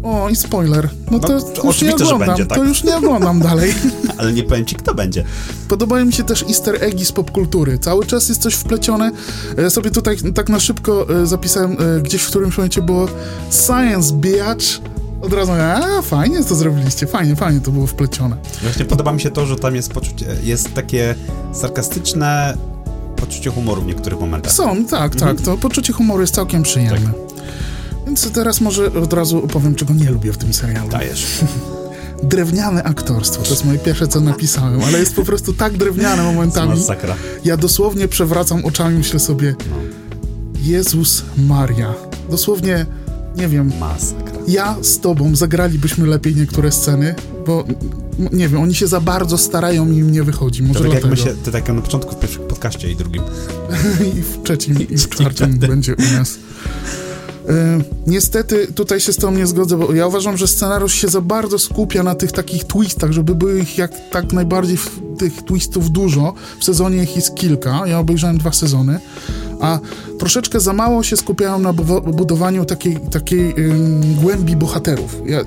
O, 0.02 0.28
i 0.28 0.36
spoiler. 0.36 0.88
No 1.10 1.18
to, 1.18 1.32
no, 1.32 1.40
to 1.40 1.66
już 1.66 1.82
nie 1.82 1.94
oglądam, 1.94 2.28
będzie, 2.28 2.46
tak? 2.46 2.58
to 2.58 2.64
już 2.64 2.84
nie 2.84 2.96
oglądam 2.96 3.40
dalej. 3.50 3.74
Ale 4.18 4.32
nie 4.32 4.42
powiem 4.42 4.64
ci, 4.64 4.76
kto 4.76 4.94
będzie. 4.94 5.24
Podobają 5.68 6.04
mi 6.04 6.12
się 6.12 6.24
też 6.24 6.42
easter 6.42 6.84
eggi 6.84 7.04
z 7.04 7.12
popkultury. 7.12 7.78
Cały 7.78 8.06
czas 8.06 8.28
jest 8.28 8.42
coś 8.42 8.54
wplecione. 8.54 9.10
Ja 9.56 9.62
e, 9.62 9.70
sobie 9.70 9.90
tutaj 9.90 10.16
tak 10.34 10.48
na 10.48 10.60
szybko 10.60 11.06
e, 11.22 11.26
zapisałem, 11.26 11.76
gdzieś 12.02 12.22
w 12.22 12.26
którymś 12.26 12.56
momencie 12.56 12.82
było 12.82 13.08
Science 13.50 14.14
Bitch, 14.14 14.80
od 15.20 15.32
razu, 15.32 15.52
a 15.52 16.02
fajnie 16.02 16.44
to 16.44 16.54
zrobiliście, 16.54 17.06
fajnie, 17.06 17.36
fajnie 17.36 17.60
to 17.60 17.70
było 17.70 17.86
wplecione. 17.86 18.36
Właśnie 18.62 18.84
podoba 18.84 19.12
mi 19.12 19.20
się 19.20 19.30
to, 19.30 19.46
że 19.46 19.56
tam 19.56 19.76
jest 19.76 19.92
poczucie, 19.92 20.26
jest 20.42 20.74
takie 20.74 21.14
sarkastyczne 21.52 22.56
poczucie 23.16 23.50
humoru 23.50 23.82
w 23.82 23.86
niektórych 23.86 24.20
momentach. 24.20 24.52
Są, 24.52 24.84
tak, 24.84 25.14
mhm. 25.14 25.36
tak, 25.36 25.44
to 25.44 25.56
poczucie 25.56 25.92
humoru 25.92 26.20
jest 26.20 26.34
całkiem 26.34 26.62
przyjemne. 26.62 27.12
Tak. 27.12 27.14
Więc 28.06 28.30
teraz 28.30 28.60
może 28.60 28.92
od 28.92 29.12
razu 29.12 29.44
opowiem, 29.44 29.74
czego 29.74 29.94
nie 29.94 30.10
lubię 30.10 30.32
w 30.32 30.38
tym 30.38 30.54
serialu. 30.54 30.88
Dajesz. 30.88 31.26
drewniane 32.22 32.82
aktorstwo. 32.82 33.42
To 33.42 33.50
jest 33.50 33.64
moje 33.64 33.78
pierwsze, 33.78 34.08
co 34.08 34.20
napisałem, 34.20 34.82
ale 34.82 34.98
jest 34.98 35.14
po 35.14 35.24
prostu 35.24 35.52
tak 35.52 35.76
drewniane 35.76 36.22
momentami. 36.22 36.70
Masakra. 36.70 37.16
Ja 37.44 37.56
dosłownie 37.56 38.08
przewracam 38.08 38.64
oczami, 38.64 38.98
myślę 38.98 39.20
sobie, 39.20 39.54
no. 39.70 39.76
Jezus 40.62 41.24
Maria. 41.36 41.94
Dosłownie, 42.30 42.86
nie 43.36 43.48
wiem. 43.48 43.72
Masakra 43.80 44.30
ja 44.50 44.76
z 44.82 45.00
tobą 45.00 45.36
zagralibyśmy 45.36 46.06
lepiej 46.06 46.36
niektóre 46.36 46.72
sceny, 46.72 47.14
bo 47.46 47.64
nie 48.32 48.48
wiem, 48.48 48.60
oni 48.60 48.74
się 48.74 48.86
za 48.86 49.00
bardzo 49.00 49.38
starają 49.38 49.90
i 49.90 49.96
im 49.96 50.10
nie 50.10 50.22
wychodzi. 50.22 50.62
Może 50.62 50.80
to 50.80 50.84
tak 50.84 50.94
jak 50.94 51.04
my 51.04 51.16
się, 51.16 51.34
to 51.44 51.50
tak 51.50 51.68
na 51.68 51.82
początku 51.82 52.14
w 52.14 52.18
pierwszym 52.18 52.42
podcaście 52.42 52.90
i 52.90 52.96
drugim. 52.96 53.22
I 54.18 54.22
w 54.22 54.42
trzecim 54.42 54.88
i 54.88 54.96
w 54.96 55.08
czwartym 55.08 55.58
będzie 55.58 55.96
u 55.96 56.18
nas. 56.18 56.38
E, 57.48 57.80
niestety 58.06 58.66
tutaj 58.74 59.00
się 59.00 59.12
z 59.12 59.16
tą 59.16 59.30
nie 59.30 59.46
zgodzę, 59.46 59.78
bo 59.78 59.94
ja 59.94 60.06
uważam, 60.06 60.36
że 60.36 60.46
scenariusz 60.46 60.94
się 60.94 61.08
za 61.08 61.20
bardzo 61.20 61.58
skupia 61.58 62.02
na 62.02 62.14
tych 62.14 62.32
takich 62.32 62.64
twistach, 62.64 63.12
żeby 63.12 63.34
było 63.34 63.52
ich 63.52 63.78
jak 63.78 64.10
tak 64.10 64.32
najbardziej 64.32 64.78
tych 65.18 65.42
twistów 65.42 65.90
dużo. 65.90 66.34
W 66.60 66.64
sezonie 66.64 67.02
ich 67.02 67.16
jest 67.16 67.34
kilka, 67.34 67.86
ja 67.86 67.98
obejrzałem 67.98 68.38
dwa 68.38 68.52
sezony, 68.52 69.00
a 69.60 69.78
troszeczkę 70.18 70.60
za 70.60 70.72
mało 70.72 71.02
się 71.02 71.16
skupiają 71.16 71.58
na 71.58 71.72
budowaniu 72.12 72.64
takiej, 72.64 72.96
takiej 72.96 73.54
głębi 74.20 74.56
bohaterów. 74.56 75.22
Ja 75.26 75.40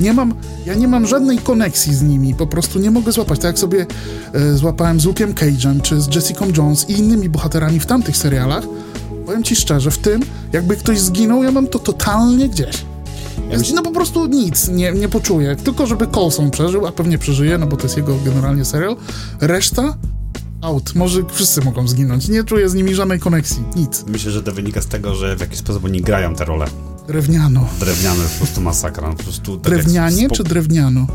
nie 0.00 0.12
mam, 0.12 0.34
ja 0.66 0.74
nie 0.74 0.88
mam 0.88 1.06
żadnej 1.06 1.38
koneksji 1.38 1.94
z 1.94 2.02
nimi, 2.02 2.34
po 2.34 2.46
prostu 2.46 2.78
nie 2.78 2.90
mogę 2.90 3.12
złapać. 3.12 3.38
Tak 3.38 3.48
jak 3.48 3.58
sobie 3.58 3.86
y, 4.34 4.56
złapałem 4.56 5.00
z 5.00 5.06
Luke'em 5.06 5.34
Cage'em, 5.34 5.82
czy 5.82 6.00
z 6.00 6.14
Jessica 6.14 6.44
Jones 6.56 6.90
i 6.90 6.98
innymi 6.98 7.28
bohaterami 7.28 7.80
w 7.80 7.86
tamtych 7.86 8.16
serialach, 8.16 8.64
powiem 9.26 9.42
ci 9.42 9.56
szczerze, 9.56 9.90
w 9.90 9.98
tym, 9.98 10.22
jakby 10.52 10.76
ktoś 10.76 11.00
zginął, 11.00 11.42
ja 11.42 11.50
mam 11.50 11.66
to 11.66 11.78
totalnie 11.78 12.48
gdzieś. 12.48 12.84
Ja 13.50 13.58
no 13.74 13.82
po 13.82 13.90
prostu 13.90 14.26
nic 14.26 14.68
nie, 14.68 14.92
nie 14.92 15.08
poczuję. 15.08 15.56
Tylko 15.56 15.86
żeby 15.86 16.06
Coulson 16.06 16.50
przeżył, 16.50 16.86
a 16.86 16.92
pewnie 16.92 17.18
przeżyje, 17.18 17.58
no 17.58 17.66
bo 17.66 17.76
to 17.76 17.82
jest 17.82 17.96
jego 17.96 18.16
generalnie 18.24 18.64
serial. 18.64 18.96
Reszta 19.40 19.96
out. 20.62 20.94
Może 20.94 21.22
wszyscy 21.32 21.60
mogą 21.60 21.88
zginąć. 21.88 22.28
Nie 22.28 22.44
czuję 22.44 22.68
z 22.68 22.74
nimi 22.74 22.94
żadnej 22.94 23.20
koneksji. 23.20 23.62
Nic. 23.76 24.04
Myślę, 24.06 24.32
że 24.32 24.42
to 24.42 24.52
wynika 24.52 24.82
z 24.82 24.86
tego, 24.86 25.14
że 25.14 25.36
w 25.36 25.40
jakiś 25.40 25.58
sposób 25.58 25.84
oni 25.84 26.00
grają 26.00 26.34
te 26.34 26.44
role. 26.44 26.66
Drewniano. 27.06 27.68
Drewniano 27.80 28.22
jest 28.22 28.34
po 28.34 28.38
prostu 28.44 28.60
masakra. 28.60 29.08
Po 29.08 29.22
prostu 29.22 29.56
tak 29.56 29.72
Drewnianie 29.72 30.30
czy 30.30 30.44
drewniano? 30.44 31.06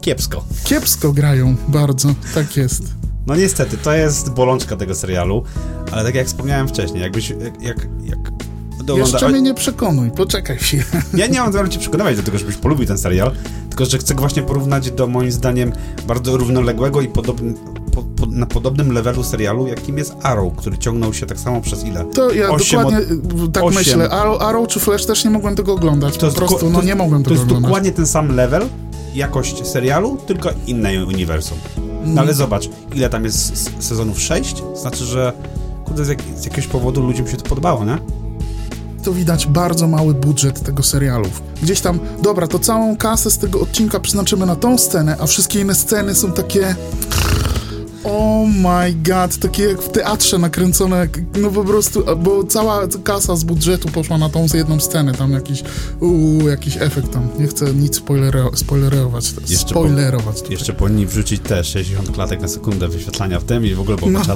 Kiepsko. 0.00 0.44
Kiepsko 0.64 1.12
grają, 1.12 1.56
bardzo. 1.68 2.14
Tak 2.34 2.56
jest. 2.56 2.82
No 3.26 3.36
niestety, 3.36 3.76
to 3.76 3.92
jest 3.92 4.30
bolączka 4.30 4.76
tego 4.76 4.94
serialu, 4.94 5.44
ale 5.92 6.04
tak 6.04 6.14
jak 6.14 6.26
wspomniałem 6.26 6.68
wcześniej, 6.68 7.02
jakbyś, 7.02 7.30
jak, 7.30 7.62
jak, 7.62 7.88
jak 8.04 8.32
Jeszcze 8.96 9.28
mnie 9.28 9.42
nie 9.42 9.54
przekonuj, 9.54 10.10
poczekaj 10.10 10.58
się. 10.58 10.84
Ja 11.14 11.26
nie 11.26 11.40
mam 11.40 11.52
zamiaru 11.52 11.68
cię 11.68 11.78
przekonywać 11.78 12.16
do 12.16 12.22
tego, 12.22 12.38
żebyś 12.38 12.56
polubił 12.56 12.86
ten 12.86 12.98
serial, 12.98 13.32
tylko 13.72 13.84
że 13.84 13.98
chcę 13.98 14.14
go 14.14 14.20
właśnie 14.20 14.42
porównać 14.42 14.90
do 14.90 15.06
moim 15.06 15.32
zdaniem 15.32 15.72
bardzo 16.06 16.36
równoległego 16.36 17.00
i 17.00 17.08
podobny, 17.08 17.54
po, 17.94 18.02
po, 18.02 18.26
na 18.26 18.46
podobnym 18.46 18.92
levelu 18.92 19.24
serialu, 19.24 19.66
jakim 19.66 19.98
jest 19.98 20.14
Arrow, 20.22 20.56
który 20.56 20.78
ciągnął 20.78 21.14
się 21.14 21.26
tak 21.26 21.40
samo 21.40 21.60
przez 21.60 21.84
ile? 21.84 22.04
To 22.04 22.32
ja 22.32 22.48
dokładnie 22.56 22.98
od... 23.44 23.52
tak 23.52 23.64
8. 23.64 23.78
myślę. 23.78 24.10
Arrow, 24.10 24.42
Arrow 24.42 24.68
czy 24.68 24.80
Flash 24.80 25.06
też 25.06 25.24
nie 25.24 25.30
mogłem 25.30 25.56
tego 25.56 25.72
oglądać. 25.72 26.16
To 26.16 26.28
po 26.28 26.34
prostu, 26.34 26.70
no 26.70 26.82
nie 26.82 26.94
mogłem 26.94 27.22
tego 27.22 27.34
oglądać. 27.34 27.48
To 27.48 27.54
jest 27.54 27.66
dokładnie 27.66 27.92
ten 27.92 28.06
sam 28.06 28.36
level, 28.36 28.62
jakość 29.14 29.66
serialu, 29.66 30.18
tylko 30.26 30.50
inne 30.66 31.06
uniwersum. 31.06 31.58
No 32.04 32.20
ale 32.20 32.34
zobacz, 32.34 32.68
ile 32.94 33.10
tam 33.10 33.24
jest 33.24 33.84
sezonów? 33.84 34.20
6? 34.20 34.62
Znaczy, 34.74 35.04
że 35.04 35.32
kurde, 35.84 36.04
z, 36.04 36.08
jak, 36.08 36.22
z 36.36 36.44
jakiegoś 36.44 36.66
powodu 36.66 37.02
ludziom 37.02 37.28
się 37.28 37.36
to 37.36 37.48
podobało, 37.48 37.84
nie? 37.84 37.98
To 39.02 39.12
widać 39.12 39.46
bardzo 39.46 39.88
mały 39.88 40.14
budżet 40.14 40.62
tego 40.62 40.82
serialu. 40.82 41.28
Gdzieś 41.62 41.80
tam, 41.80 42.00
dobra, 42.22 42.46
to 42.46 42.58
całą 42.58 42.96
kasę 42.96 43.30
z 43.30 43.38
tego 43.38 43.60
odcinka 43.60 44.00
przeznaczymy 44.00 44.46
na 44.46 44.56
tą 44.56 44.78
scenę, 44.78 45.16
a 45.20 45.26
wszystkie 45.26 45.60
inne 45.60 45.74
sceny 45.74 46.14
są 46.14 46.32
takie 46.32 46.76
Oh 48.04 48.46
my 48.46 48.94
god, 48.94 49.36
takie 49.36 49.64
jak 49.64 49.82
w 49.82 49.88
teatrze 49.88 50.38
nakręcone, 50.38 51.08
no 51.40 51.50
po 51.50 51.64
prostu, 51.64 52.04
bo 52.16 52.44
cała 52.44 52.86
kasa 53.04 53.36
z 53.36 53.44
budżetu 53.44 53.88
poszła 53.88 54.18
na 54.18 54.28
tą 54.28 54.46
jedną 54.54 54.80
scenę, 54.80 55.12
tam 55.12 55.32
jakiś, 55.32 55.62
uu, 56.00 56.48
jakiś 56.48 56.76
efekt 56.76 57.12
tam, 57.12 57.28
nie 57.38 57.46
chcę 57.46 57.74
nic 57.74 57.96
spoilero, 57.96 58.50
spoilerować, 58.54 59.34
jeszcze 59.48 59.68
spoilerować. 59.68 60.42
Po, 60.42 60.52
jeszcze 60.52 60.72
powinni 60.72 61.06
wrzucić 61.06 61.42
te 61.42 61.64
60 61.64 62.10
klatek 62.10 62.40
na 62.40 62.48
sekundę 62.48 62.88
wyświetlania 62.88 63.40
w 63.40 63.44
tym 63.44 63.66
i 63.66 63.74
w 63.74 63.80
ogóle 63.80 63.96
był 63.96 64.10
no. 64.10 64.20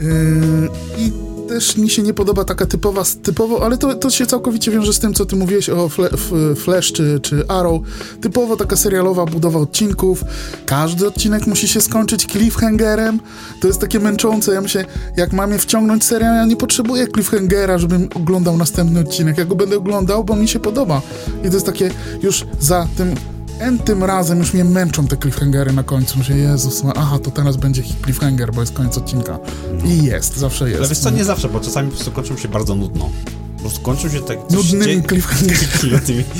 Yy, 0.00 0.68
I 0.98 1.23
też 1.48 1.76
mi 1.76 1.90
się 1.90 2.02
nie 2.02 2.14
podoba 2.14 2.44
taka 2.44 2.66
typowa, 2.66 3.02
typowo, 3.22 3.64
ale 3.64 3.78
to, 3.78 3.94
to 3.94 4.10
się 4.10 4.26
całkowicie 4.26 4.70
wiąże 4.70 4.92
z 4.92 4.98
tym, 4.98 5.14
co 5.14 5.26
ty 5.26 5.36
mówiłeś 5.36 5.68
o 5.68 5.88
fle, 5.88 6.10
Flash 6.56 6.92
czy, 6.92 7.20
czy 7.22 7.48
Arrow. 7.48 7.82
Typowo 8.20 8.56
taka 8.56 8.76
serialowa 8.76 9.26
budowa 9.26 9.58
odcinków. 9.58 10.24
Każdy 10.66 11.06
odcinek 11.06 11.46
musi 11.46 11.68
się 11.68 11.80
skończyć 11.80 12.26
cliffhangerem. 12.26 13.20
To 13.60 13.66
jest 13.66 13.80
takie 13.80 14.00
męczące. 14.00 14.54
Ja 14.54 14.60
myślę, 14.60 14.84
jak 15.16 15.32
mam 15.32 15.52
je 15.52 15.58
wciągnąć 15.58 16.04
serial, 16.04 16.36
ja 16.36 16.44
nie 16.44 16.56
potrzebuję 16.56 17.06
cliffhangera, 17.08 17.78
żebym 17.78 18.08
oglądał 18.14 18.56
następny 18.56 19.00
odcinek. 19.00 19.38
Ja 19.38 19.44
go 19.44 19.54
będę 19.54 19.76
oglądał, 19.76 20.24
bo 20.24 20.36
mi 20.36 20.48
się 20.48 20.60
podoba. 20.60 21.02
I 21.44 21.48
to 21.48 21.54
jest 21.54 21.66
takie 21.66 21.90
już 22.22 22.44
za 22.60 22.88
tym 22.96 23.14
N 23.60 23.78
tym 23.78 24.04
razem 24.04 24.38
już 24.38 24.54
mnie 24.54 24.64
męczą 24.64 25.06
te 25.06 25.16
cliffhangery 25.16 25.72
na 25.72 25.82
końcu. 25.82 26.18
Myślę, 26.18 26.36
Jezus, 26.36 26.82
aha, 26.96 27.18
to 27.18 27.30
teraz 27.30 27.56
będzie 27.56 27.82
cliffhanger, 28.04 28.52
bo 28.52 28.60
jest 28.60 28.72
koniec 28.72 28.98
odcinka. 28.98 29.38
No. 29.78 29.90
I 29.90 30.04
jest, 30.04 30.36
zawsze 30.36 30.68
jest. 30.68 30.80
Ale 30.80 30.88
wiesz 30.88 30.98
co, 30.98 31.10
nie 31.10 31.24
zawsze, 31.24 31.48
bo 31.48 31.60
czasami 31.60 31.88
po 31.88 31.94
prostu 31.94 32.12
kończą 32.12 32.36
się 32.36 32.48
bardzo 32.48 32.74
nudno. 32.74 33.10
Po 33.54 33.60
prostu 33.60 33.80
kończą 33.80 34.08
się 34.08 34.20
tak... 34.20 34.38
Nudnymi 34.50 35.02
cliffhangerami. 35.02 36.24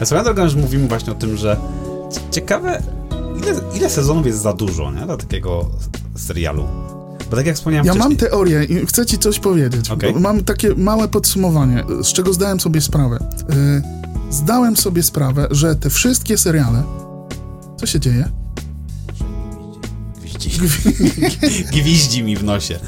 Ja 0.00 0.06
swoją 0.06 0.24
drogą 0.24 0.44
już 0.44 0.54
mówimy 0.54 0.88
właśnie 0.88 1.12
o 1.12 1.16
tym, 1.16 1.36
że 1.36 1.56
ciekawe, 2.30 2.82
ile, 3.42 3.54
ile 3.74 3.90
sezonów 3.90 4.26
jest 4.26 4.38
za 4.38 4.52
dużo, 4.52 4.92
nie? 4.92 5.00
Dla 5.00 5.16
takiego 5.16 5.68
serialu. 6.16 6.66
Bo 7.30 7.36
tak 7.36 7.46
jak 7.46 7.56
wspomniałem 7.56 7.86
Ja 7.86 7.92
wcześniej... 7.92 8.08
mam 8.10 8.30
teorię 8.30 8.64
i 8.64 8.86
chcę 8.86 9.06
ci 9.06 9.18
coś 9.18 9.38
powiedzieć. 9.38 9.90
Okay. 9.90 10.12
Mam 10.12 10.44
takie 10.44 10.74
małe 10.74 11.08
podsumowanie, 11.08 11.84
z 12.02 12.12
czego 12.12 12.32
zdałem 12.32 12.60
sobie 12.60 12.80
sprawę. 12.80 13.18
Yy, 13.48 14.01
zdałem 14.32 14.76
sobie 14.76 15.02
sprawę, 15.02 15.48
że 15.50 15.76
te 15.76 15.90
wszystkie 15.90 16.38
seriale. 16.38 16.82
Co 17.76 17.86
się 17.86 18.00
dzieje? 18.00 18.28
Gwizdzi. 20.20 20.50
Gwizdzi 21.72 22.22
mi 22.22 22.36
w 22.36 22.44
nosie. 22.44 22.78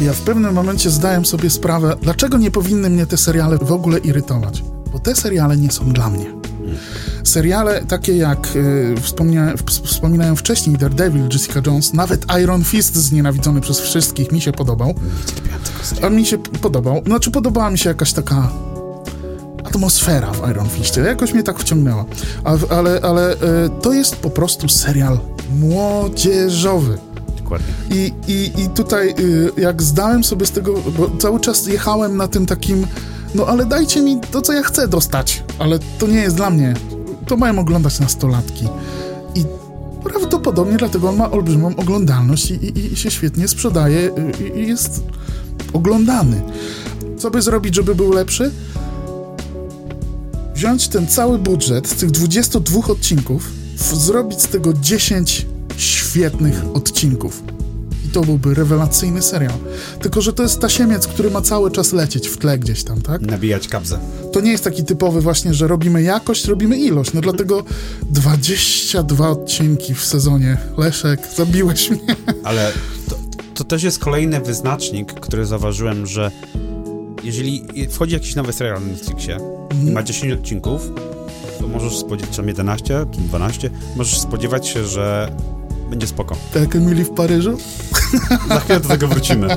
ja 0.00 0.12
w 0.12 0.20
pewnym 0.20 0.54
momencie 0.54 0.90
zdałem 0.90 1.26
sobie 1.26 1.50
sprawę, 1.50 1.96
dlaczego 2.02 2.38
nie 2.38 2.50
powinny 2.50 2.90
mnie 2.90 3.06
te 3.06 3.16
seriale 3.16 3.58
w 3.58 3.72
ogóle 3.72 3.98
irytować. 3.98 4.62
Bo 4.92 4.98
te 4.98 5.14
seriale 5.14 5.56
nie 5.56 5.70
są 5.70 5.92
dla 5.92 6.10
mnie. 6.10 6.26
Seriale 7.24 7.84
takie 7.84 8.16
jak 8.16 8.56
y, 8.56 8.94
wspomnia, 9.00 9.54
wspominałem 9.84 10.36
wcześniej 10.36 10.76
Daredevil, 10.76 11.28
Jessica 11.32 11.60
Jones, 11.66 11.92
nawet 11.92 12.26
Iron 12.42 12.64
Fist 12.64 12.96
znienawidzony 12.96 13.60
przez 13.60 13.80
wszystkich 13.80 14.32
mi 14.32 14.40
się 14.40 14.52
podobał. 14.52 14.94
A 16.02 16.08
mi 16.08 16.26
się 16.26 16.38
podobał. 16.38 17.02
Znaczy 17.06 17.30
podobała 17.30 17.70
mi 17.70 17.78
się 17.78 17.88
jakaś 17.88 18.12
taka 18.12 18.48
atmosfera 19.72 20.32
w 20.32 20.50
Iron 20.50 20.68
Fistie. 20.68 21.00
Jakoś 21.00 21.32
mnie 21.32 21.42
tak 21.42 21.58
wciągnęła. 21.58 22.04
A, 22.44 22.56
ale 22.76 23.00
ale 23.02 23.34
y, 23.34 23.36
to 23.82 23.92
jest 23.92 24.16
po 24.16 24.30
prostu 24.30 24.68
serial 24.68 25.18
młodzieżowy. 25.60 26.98
I, 27.90 28.12
i, 28.28 28.62
i 28.62 28.68
tutaj 28.68 29.14
y, 29.18 29.50
jak 29.56 29.82
zdałem 29.82 30.24
sobie 30.24 30.46
z 30.46 30.50
tego, 30.50 30.74
bo 30.98 31.10
cały 31.18 31.40
czas 31.40 31.66
jechałem 31.66 32.16
na 32.16 32.28
tym 32.28 32.46
takim 32.46 32.86
no 33.34 33.46
ale 33.46 33.66
dajcie 33.66 34.02
mi 34.02 34.20
to, 34.30 34.42
co 34.42 34.52
ja 34.52 34.62
chcę 34.62 34.88
dostać, 34.88 35.44
ale 35.58 35.78
to 35.98 36.06
nie 36.06 36.20
jest 36.20 36.36
dla 36.36 36.50
mnie. 36.50 36.74
To 37.26 37.36
mają 37.36 37.58
oglądać 37.58 38.00
nastolatki. 38.00 38.68
I 39.34 39.44
prawdopodobnie 40.04 40.76
dlatego 40.76 41.08
on 41.08 41.16
ma 41.16 41.30
olbrzymią 41.30 41.76
oglądalność 41.76 42.50
i, 42.50 42.54
i, 42.54 42.92
i 42.92 42.96
się 42.96 43.10
świetnie 43.10 43.48
sprzedaje 43.48 44.10
i, 44.40 44.58
i 44.58 44.68
jest 44.68 45.02
oglądany. 45.72 46.42
Co 47.18 47.30
by 47.30 47.42
zrobić, 47.42 47.74
żeby 47.74 47.94
był 47.94 48.12
lepszy? 48.12 48.50
Wziąć 50.62 50.88
ten 50.88 51.06
cały 51.06 51.38
budżet 51.38 51.88
z 51.88 51.94
tych 51.94 52.10
22 52.10 52.80
odcinków, 52.86 53.50
zrobić 53.76 54.42
z 54.42 54.48
tego 54.48 54.72
10 54.72 55.46
świetnych 55.76 56.64
odcinków 56.74 57.42
to 58.12 58.20
byłby 58.20 58.54
rewelacyjny 58.54 59.22
serial. 59.22 59.54
Tylko, 60.00 60.20
że 60.20 60.32
to 60.32 60.42
jest 60.42 60.60
tasiemiec, 60.60 61.06
który 61.06 61.30
ma 61.30 61.40
cały 61.40 61.70
czas 61.70 61.92
lecieć 61.92 62.28
w 62.28 62.36
tle 62.36 62.58
gdzieś 62.58 62.84
tam, 62.84 63.00
tak? 63.00 63.20
Nabijać 63.20 63.68
kabzę. 63.68 63.98
To 64.32 64.40
nie 64.40 64.50
jest 64.50 64.64
taki 64.64 64.84
typowy 64.84 65.20
właśnie, 65.20 65.54
że 65.54 65.68
robimy 65.68 66.02
jakość, 66.02 66.44
robimy 66.44 66.78
ilość. 66.78 67.12
No 67.12 67.20
dlatego 67.20 67.64
22 68.10 69.28
odcinki 69.28 69.94
w 69.94 70.04
sezonie. 70.04 70.58
Leszek, 70.78 71.20
zabiłeś 71.36 71.90
mnie. 71.90 72.16
Ale 72.44 72.72
to, 73.08 73.16
to 73.54 73.64
też 73.64 73.82
jest 73.82 73.98
kolejny 73.98 74.40
wyznacznik, 74.40 75.12
który 75.12 75.46
zauważyłem, 75.46 76.06
że 76.06 76.30
jeżeli 77.24 77.64
wchodzi 77.90 78.14
jakiś 78.14 78.34
nowy 78.34 78.52
serial 78.52 78.80
na 78.80 78.86
Netflixie 78.86 79.38
i 79.86 79.90
ma 79.90 80.02
10 80.02 80.32
odcinków, 80.32 80.90
to 81.60 81.68
możesz 81.68 81.98
spodziewać 81.98 82.36
się 82.36 82.46
11, 82.46 83.06
12, 83.06 83.70
możesz 83.96 84.20
spodziewać 84.20 84.68
się, 84.68 84.84
że 84.84 85.32
będzie 85.90 86.06
spoko. 86.06 86.36
Tak 86.54 86.76
Emily 86.76 87.04
w 87.04 87.10
Paryżu? 87.10 87.58
Za 88.48 88.60
chwilę 88.60 88.80
do 88.80 88.88
tego 88.88 89.08
wrócimy. 89.08 89.56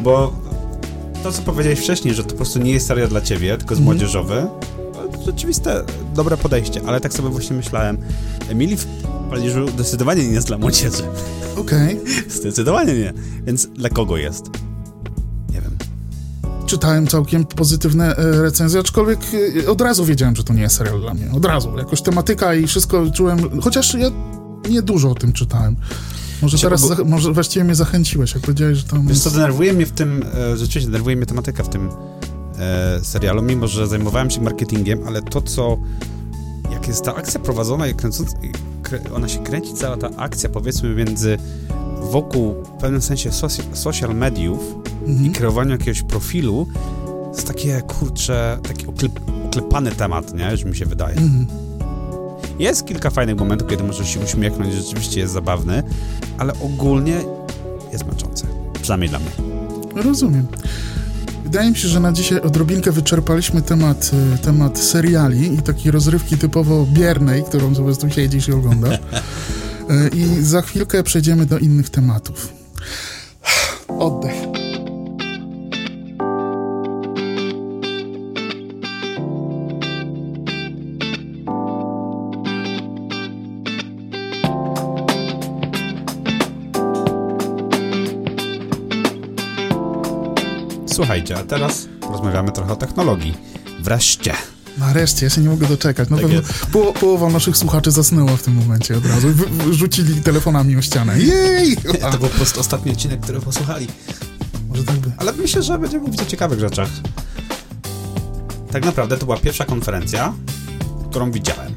Bo 0.00 0.32
to, 1.22 1.32
co 1.32 1.42
powiedziałeś 1.42 1.78
wcześniej, 1.78 2.14
że 2.14 2.24
to 2.24 2.30
po 2.30 2.36
prostu 2.36 2.58
nie 2.58 2.72
jest 2.72 2.86
serial 2.86 3.08
dla 3.08 3.20
ciebie, 3.20 3.56
tylko 3.56 3.74
jest 3.74 3.82
mm. 3.82 3.84
młodzieżowy, 3.84 4.46
to 5.12 5.22
rzeczywiste 5.26 5.84
dobre 6.14 6.36
podejście, 6.36 6.80
ale 6.86 7.00
tak 7.00 7.12
sobie 7.12 7.28
właśnie 7.28 7.56
myślałem. 7.56 7.98
Emily 8.50 8.76
w 8.76 8.86
Paryżu 9.30 9.68
zdecydowanie 9.68 10.24
nie 10.28 10.34
jest 10.34 10.46
dla 10.46 10.58
młodzieży. 10.58 11.02
Okej. 11.56 12.00
Okay. 12.00 12.30
Zdecydowanie 12.30 12.94
nie. 12.94 13.12
Więc 13.46 13.66
dla 13.66 13.88
kogo 13.88 14.16
jest? 14.16 14.67
Czytałem 16.68 17.06
całkiem 17.06 17.44
pozytywne 17.44 18.16
e, 18.16 18.42
recenzje, 18.42 18.80
aczkolwiek 18.80 19.18
e, 19.64 19.70
od 19.70 19.80
razu 19.80 20.04
wiedziałem, 20.04 20.36
że 20.36 20.44
to 20.44 20.54
nie 20.54 20.62
jest 20.62 20.76
serial 20.76 21.00
dla 21.00 21.14
mnie. 21.14 21.30
Od 21.32 21.44
razu. 21.44 21.78
Jakoś 21.78 22.02
tematyka 22.02 22.54
i 22.54 22.66
wszystko 22.66 23.10
czułem, 23.10 23.60
chociaż 23.60 23.94
ja 23.94 24.10
nie 24.70 24.82
dużo 24.82 25.10
o 25.10 25.14
tym 25.14 25.32
czytałem. 25.32 25.76
Może 26.42 26.58
teraz, 26.58 27.04
może 27.04 27.32
właściwie 27.32 27.64
mnie 27.64 27.74
zachęciłeś, 27.74 28.34
jak 28.34 28.42
powiedziałeś, 28.42 28.78
że 28.78 28.84
tam... 28.84 29.06
Wiesz 29.06 29.18
co, 29.18 29.30
denerwuje 29.30 29.72
mnie 29.72 29.86
w 29.86 29.92
tym, 29.92 30.24
e, 30.34 30.56
rzeczywiście 30.56 30.90
denerwuje 30.90 31.16
mnie 31.16 31.26
tematyka 31.26 31.62
w 31.62 31.68
tym 31.68 31.88
e, 32.58 33.00
serialu, 33.02 33.42
mimo 33.42 33.68
że 33.68 33.86
zajmowałem 33.86 34.30
się 34.30 34.40
marketingiem, 34.40 35.00
ale 35.06 35.22
to, 35.22 35.42
co... 35.42 35.78
Jak 36.72 36.88
jest 36.88 37.04
ta 37.04 37.14
akcja 37.14 37.40
prowadzona 37.40 37.86
i 37.86 37.94
kręcąca, 37.94 38.36
ona 39.14 39.28
się 39.28 39.38
kręci, 39.38 39.74
cała 39.74 39.96
ta 39.96 40.10
akcja, 40.16 40.48
powiedzmy, 40.48 40.94
między 40.94 41.38
wokół 42.10 42.54
w 42.64 42.68
pewnym 42.80 43.02
sensie 43.02 43.30
social 43.72 44.14
mediów 44.14 44.58
mhm. 45.06 45.26
i 45.26 45.30
kreowaniu 45.30 45.70
jakiegoś 45.70 46.02
profilu, 46.02 46.66
jest 47.34 47.46
takie, 47.46 47.82
kurcze, 47.82 48.58
taki 48.62 48.86
oklep, 48.86 49.20
oklepany 49.46 49.90
temat, 49.90 50.34
nie? 50.34 50.56
Że 50.56 50.64
mi 50.64 50.76
się 50.76 50.86
wydaje. 50.86 51.16
Mhm. 51.16 51.46
Jest 52.58 52.86
kilka 52.86 53.10
fajnych 53.10 53.36
momentów, 53.36 53.68
kiedy 53.68 53.84
możesz 53.84 54.08
się 54.08 54.20
uśmiechnąć, 54.20 54.74
rzeczywiście 54.74 55.20
jest 55.20 55.32
zabawny, 55.32 55.82
ale 56.38 56.52
ogólnie 56.60 57.20
jest 57.92 58.06
męczący. 58.06 58.46
Przynajmniej 58.82 59.10
dla 59.10 59.18
mnie. 59.18 59.30
Rozumiem. 59.94 60.46
Wydaje 61.44 61.70
mi 61.70 61.76
się, 61.76 61.88
że 61.88 62.00
na 62.00 62.12
dzisiaj 62.12 62.40
odrobinkę 62.40 62.92
wyczerpaliśmy 62.92 63.62
temat, 63.62 64.10
e, 64.34 64.38
temat 64.38 64.78
seriali 64.78 65.54
i 65.54 65.62
takiej 65.62 65.92
rozrywki 65.92 66.38
typowo 66.38 66.86
biernej, 66.92 67.44
którą 67.44 67.74
po 67.74 67.82
prostu 67.82 68.10
siedzisz 68.10 68.48
i 68.48 68.52
oglądasz. 68.52 68.98
E, 69.88 70.08
I 70.08 70.42
za 70.42 70.62
chwilkę 70.62 71.02
przejdziemy 71.02 71.46
do 71.46 71.58
innych 71.58 71.90
tematów. 71.90 72.52
Oddech. 73.88 74.34
Słuchajcie, 90.86 91.36
a 91.36 91.42
teraz 91.42 91.88
rozmawiamy 92.10 92.52
trochę 92.52 92.72
o 92.72 92.76
technologii. 92.76 93.34
Wreszcie. 93.80 94.32
Nareszcie, 94.78 95.26
ja 95.26 95.30
się 95.30 95.40
nie 95.40 95.48
mogę 95.48 95.66
doczekać. 95.66 96.08
No 96.10 96.16
tak 96.16 96.26
pewno 96.26 96.42
po, 96.72 96.92
połowa 96.92 97.28
naszych 97.28 97.56
słuchaczy 97.56 97.90
zasnęła 97.90 98.36
w 98.36 98.42
tym 98.42 98.54
momencie 98.54 98.96
od 98.96 99.06
razu. 99.06 99.28
W, 99.28 99.72
rzucili 99.72 100.14
telefonami 100.14 100.76
o 100.76 100.82
ścianę. 100.82 101.18
Jej! 101.18 101.76
A. 102.02 102.10
To 102.10 102.18
był 102.18 102.28
po 102.28 102.36
prostu 102.36 102.60
ostatni 102.60 102.92
odcinek, 102.92 103.20
który 103.20 103.40
posłuchali. 103.40 103.86
Może 104.68 104.84
tak 104.84 104.96
by. 104.96 105.12
Ale 105.16 105.32
myślę, 105.32 105.62
że 105.62 105.78
będziemy 105.78 106.04
mówić 106.04 106.22
o 106.22 106.26
ciekawych 106.26 106.60
rzeczach. 106.60 106.88
Tak 108.72 108.84
naprawdę 108.84 109.18
to 109.18 109.24
była 109.24 109.38
pierwsza 109.38 109.64
konferencja, 109.64 110.34
którą 111.10 111.30
widziałem. 111.30 111.74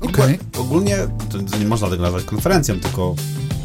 Okej. 0.00 0.34
Okay. 0.34 0.38
Ogólnie 0.58 0.96
to 1.30 1.58
nie 1.58 1.66
można 1.66 1.90
tego 1.90 2.02
nazwać 2.02 2.24
konferencją, 2.24 2.80
tylko 2.80 3.14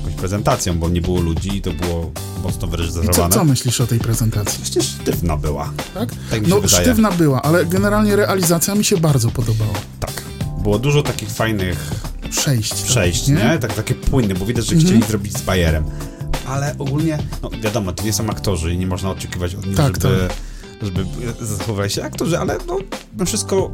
jakąś 0.05 0.19
prezentacją, 0.19 0.79
bo 0.79 0.89
nie 0.89 1.01
było 1.01 1.21
ludzi 1.21 1.57
i 1.57 1.61
to 1.61 1.71
było 1.71 2.11
mocno 2.43 2.67
wyreżyserowane. 2.67 3.27
I 3.27 3.31
co, 3.31 3.39
co 3.39 3.45
myślisz 3.45 3.81
o 3.81 3.87
tej 3.87 3.99
prezentacji? 3.99 4.59
Myślę, 4.59 4.81
sztywna 4.81 5.37
była. 5.37 5.71
Tak? 5.93 6.09
tak 6.31 6.47
no, 6.47 6.67
sztywna 6.67 7.11
była, 7.11 7.41
ale 7.41 7.65
generalnie 7.65 8.15
realizacja 8.15 8.75
mi 8.75 8.85
się 8.85 8.97
bardzo 8.97 9.31
podobała. 9.31 9.73
Tak. 9.99 10.23
Było 10.61 10.79
dużo 10.79 11.03
takich 11.03 11.29
fajnych 11.29 11.91
przejść. 12.29 12.69
Tak, 12.69 12.83
przejść, 12.83 13.27
nie? 13.27 13.35
nie? 13.35 13.57
Tak, 13.59 13.73
takie 13.73 13.95
płynne, 13.95 14.33
bo 14.33 14.45
widać, 14.45 14.65
że 14.65 14.75
chcieli 14.75 14.93
mhm. 14.93 15.11
zrobić 15.11 15.37
z 15.37 15.41
Bayerem. 15.41 15.85
Ale 16.47 16.75
ogólnie, 16.77 17.17
no 17.43 17.49
wiadomo, 17.61 17.91
to 17.91 18.03
nie 18.03 18.13
są 18.13 18.29
aktorzy 18.29 18.73
i 18.73 18.77
nie 18.77 18.87
można 18.87 19.09
oczekiwać 19.09 19.55
od 19.55 19.65
nich, 19.65 19.77
tak, 19.77 20.01
żeby, 20.01 20.27
tak. 20.27 20.37
żeby 20.81 21.05
zachowywali 21.45 21.89
się 21.89 22.03
aktorzy, 22.03 22.39
ale 22.39 22.57
no, 22.67 23.25
wszystko 23.25 23.71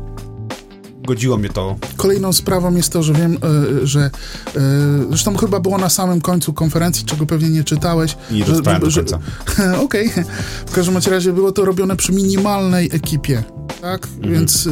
godziło 1.08 1.38
mnie 1.38 1.50
to. 1.50 1.76
Kolejną 1.98 2.34
sprawą 2.34 2.76
jest 2.76 2.94
to, 2.94 3.04
że 3.04 3.14
wiem, 3.14 3.38
e, 3.84 3.88
że 3.88 4.00
e, 4.00 4.62
zresztą 5.10 5.38
chyba 5.38 5.60
było 5.60 5.78
na 5.78 5.90
samym 5.90 6.22
końcu 6.22 6.54
konferencji, 6.54 7.06
czego 7.06 7.26
pewnie 7.26 7.50
nie 7.50 7.64
czytałeś. 7.64 8.18
Nie 8.32 8.46
że, 8.46 8.62
do 8.62 8.80
końca. 8.80 9.20
Okej. 9.86 10.12
Okay. 10.12 10.26
W 10.66 10.72
każdym 10.72 10.98
razie 11.12 11.34
było 11.34 11.52
to 11.52 11.66
robione 11.66 11.96
przy 11.96 12.12
minimalnej 12.12 12.90
ekipie, 12.94 13.44
tak? 13.82 14.08
Mhm. 14.08 14.34
Więc 14.34 14.68
e, 14.68 14.72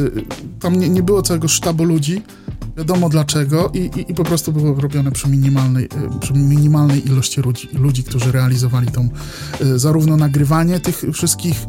tam 0.60 0.78
nie, 0.78 0.88
nie 0.88 1.02
było 1.02 1.22
całego 1.22 1.48
sztabu 1.48 1.84
ludzi. 1.84 2.22
Wiadomo 2.76 3.08
dlaczego 3.08 3.70
i, 3.74 3.78
i, 3.78 4.10
i, 4.10 4.14
po 4.14 4.24
prostu 4.24 4.52
było 4.52 4.80
robione 4.80 5.12
przy 5.12 5.28
minimalnej, 5.28 5.88
przy 6.20 6.32
minimalnej 6.32 7.06
ilości 7.06 7.40
ludzi, 7.40 7.68
ludzi, 7.72 8.04
którzy 8.04 8.32
realizowali 8.32 8.86
tą 8.86 9.08
zarówno 9.76 10.16
nagrywanie 10.16 10.80
tych 10.80 11.04
wszystkich 11.12 11.66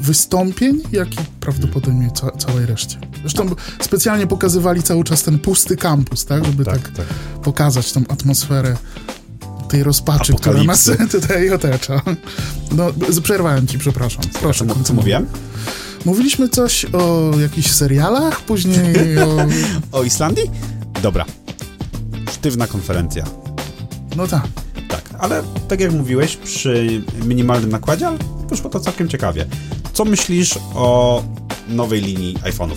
wystąpień, 0.00 0.80
jak 0.92 1.14
i 1.14 1.18
prawdopodobnie 1.40 2.10
ca 2.14 2.30
całej 2.30 2.66
reszcie. 2.66 2.98
Zresztą 3.20 3.46
specjalnie 3.80 4.26
pokazywali 4.26 4.82
cały 4.82 5.04
czas 5.04 5.22
ten 5.22 5.38
pusty 5.38 5.76
kampus, 5.76 6.24
tak? 6.24 6.44
Żeby 6.44 6.64
tak, 6.64 6.78
tak, 6.78 6.92
tak. 6.92 7.06
pokazać 7.42 7.92
tą 7.92 8.00
atmosferę 8.08 8.76
tej 9.68 9.82
rozpaczy, 9.82 10.34
która 10.34 10.62
nas 10.62 10.90
tutaj 11.12 11.50
otacza. 11.50 12.02
No, 12.72 12.86
przerwałem 13.22 13.66
ci, 13.66 13.78
przepraszam. 13.78 14.22
Proszę, 14.40 14.66
co, 14.66 14.84
co 14.84 14.94
mówiłem? 14.94 15.26
Mówiliśmy 16.04 16.48
coś 16.48 16.84
o 16.84 17.30
jakichś 17.40 17.70
serialach, 17.70 18.40
później 18.40 18.94
o... 19.18 19.46
o 19.92 20.02
Islandii? 20.02 20.50
Dobra. 21.02 21.24
Sztywna 22.32 22.66
konferencja. 22.66 23.24
No 24.16 24.26
tak. 24.26 24.42
Tak, 24.88 25.02
ale 25.18 25.42
tak 25.68 25.80
jak 25.80 25.92
mówiłeś, 25.92 26.36
przy 26.36 27.02
minimalnym 27.24 27.70
nakładzie, 27.70 28.08
ale 28.08 28.18
poszło 28.48 28.70
to 28.70 28.80
całkiem 28.80 29.08
ciekawie. 29.08 29.46
Co 29.98 30.04
myślisz 30.04 30.58
o 30.74 31.22
nowej 31.68 32.00
linii 32.00 32.34
iPhone'ów? 32.34 32.76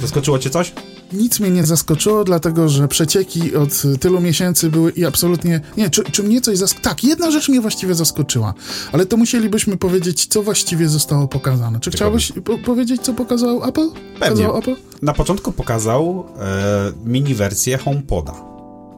Zaskoczyło 0.00 0.38
cię 0.38 0.50
coś? 0.50 0.72
nic 1.12 1.40
mnie 1.40 1.50
nie 1.50 1.66
zaskoczyło, 1.66 2.24
dlatego 2.24 2.68
że 2.68 2.88
przecieki 2.88 3.56
od 3.56 3.82
tylu 4.00 4.20
miesięcy 4.20 4.70
były 4.70 4.90
i 4.90 5.04
absolutnie... 5.04 5.60
Nie, 5.76 5.90
czy, 5.90 6.02
czy 6.04 6.22
mnie 6.22 6.40
coś 6.40 6.58
zaskoczyło? 6.58 6.84
Tak, 6.84 7.04
jedna 7.04 7.30
rzecz 7.30 7.48
mnie 7.48 7.60
właściwie 7.60 7.94
zaskoczyła, 7.94 8.54
ale 8.92 9.06
to 9.06 9.16
musielibyśmy 9.16 9.76
powiedzieć, 9.76 10.26
co 10.26 10.42
właściwie 10.42 10.88
zostało 10.88 11.28
pokazane. 11.28 11.80
Czy 11.80 11.90
chciałbyś 11.90 12.32
po 12.44 12.58
powiedzieć, 12.58 13.02
co 13.02 13.14
pokazał 13.14 13.68
Apple? 13.68 13.88
Pewnie. 14.20 14.46
Pokazał 14.46 14.58
Apple? 14.58 14.76
Na 15.02 15.12
początku 15.12 15.52
pokazał 15.52 16.26
e, 16.40 16.92
mini 17.04 17.34
wersję 17.34 17.78
HomePoda. 17.78 18.34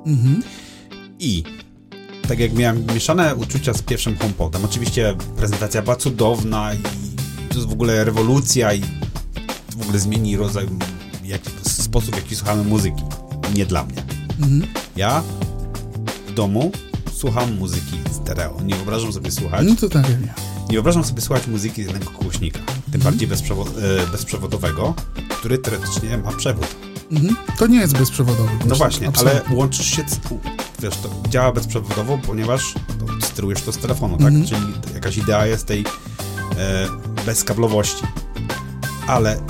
Mhm. 0.07 0.43
I 1.19 1.43
tak 2.29 2.39
jak 2.39 2.53
miałem 2.53 2.87
mieszane 2.95 3.35
uczucia 3.35 3.75
z 3.75 3.83
pierwszym 3.83 4.17
HomePodem, 4.19 4.65
oczywiście 4.65 5.17
prezentacja 5.37 5.83
była 5.83 5.97
cudowna 5.97 6.75
i 6.75 7.14
to 7.55 7.59
jest 7.59 7.71
w 7.71 7.73
ogóle 7.73 8.05
rewolucja 8.05 8.75
i 8.75 8.83
w 9.77 9.83
ogóle 9.83 9.99
zmieni 9.99 10.37
rodzaj, 10.37 10.67
jak, 11.25 11.41
sposób, 11.63 12.15
w 12.15 12.17
jaki 12.17 12.37
słuchamy 12.37 12.65
muzyki. 12.65 13.03
Nie 13.55 13.67
dla 13.67 13.85
mnie. 13.85 14.03
Mhm. 14.41 14.67
Ja 14.97 15.23
w 16.29 16.35
domu 16.35 16.73
słucham 17.13 17.57
muzyki 17.59 17.99
stereo. 18.13 18.61
Nie 18.65 18.75
wyobrażam 18.75 19.13
sobie 19.13 19.31
słuchać. 19.31 19.67
No 19.69 19.77
to 19.77 19.89
tak 19.89 20.11
jak 20.11 20.21
ja. 20.21 20.35
Nie 20.69 20.73
wyobrażam 20.73 21.05
sobie 21.05 21.21
słuchać 21.23 21.47
muzyki 21.47 21.85
z 21.85 21.87
jednego 21.87 22.11
głośnika. 22.11 22.61
Tym 22.93 23.01
bardziej 23.01 23.29
bezprzewo 23.29 23.65
e, 23.65 24.07
bezprzewodowego, 24.07 24.95
który 25.31 25.59
teoretycznie 25.59 26.19
ma 26.19 26.33
przewód. 26.33 26.67
Mhm. 27.11 27.37
To 27.59 27.67
nie 27.67 27.79
jest 27.79 27.99
bezprzewodowy. 27.99 28.51
No 28.53 28.59
głośnik, 28.59 28.79
właśnie, 28.79 29.09
absolutnie. 29.09 29.41
ale 29.47 29.57
łączysz 29.57 29.97
się, 29.97 30.05
z, 30.09 30.21
wiesz, 30.83 30.97
to 30.97 31.29
działa 31.29 31.53
bezprzewodowo, 31.53 32.19
ponieważ 32.27 32.75
to 32.75 33.27
sterujesz 33.27 33.63
to 33.63 33.73
z 33.73 33.79
telefonu, 33.79 34.17
tak? 34.17 34.27
Mhm. 34.27 34.47
Czyli 34.47 34.95
jakaś 34.95 35.17
idea 35.17 35.47
jest 35.47 35.67
tej 35.67 35.85
e, 36.59 37.14
bezkablowości. 37.27 38.05
Ale 39.07 39.41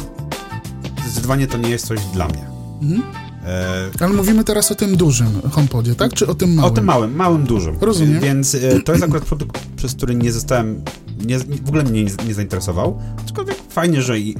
zdecydowanie 1.06 1.46
to 1.46 1.58
nie 1.58 1.70
jest 1.70 1.86
coś 1.86 2.00
dla 2.12 2.28
mnie. 2.28 2.46
Mhm. 2.82 3.02
E, 3.46 3.90
Ale 4.04 4.12
mówimy 4.14 4.44
teraz 4.44 4.72
o 4.72 4.74
tym 4.74 4.96
dużym 4.96 5.40
HomePodzie, 5.50 5.94
tak? 5.94 6.12
Czy 6.12 6.26
o 6.26 6.34
tym 6.34 6.54
małym? 6.54 6.72
o 6.72 6.74
tym 6.74 6.84
małym, 6.84 7.16
małym, 7.16 7.44
dużym. 7.44 7.76
Rozumiem. 7.80 8.20
Więc 8.20 8.54
e, 8.54 8.80
to 8.80 8.92
jest 8.92 9.04
akurat 9.04 9.24
produkt, 9.24 9.60
przez 9.76 9.94
który 9.94 10.14
nie 10.14 10.32
zostałem, 10.32 10.82
nie, 11.26 11.38
w 11.38 11.68
ogóle 11.68 11.82
mnie 11.84 12.04
nie, 12.04 12.10
nie 12.26 12.34
zainteresował. 12.34 12.98
Aczkolwiek 13.24 13.56
fajnie, 13.70 14.02
że 14.02 14.18
i- 14.18 14.36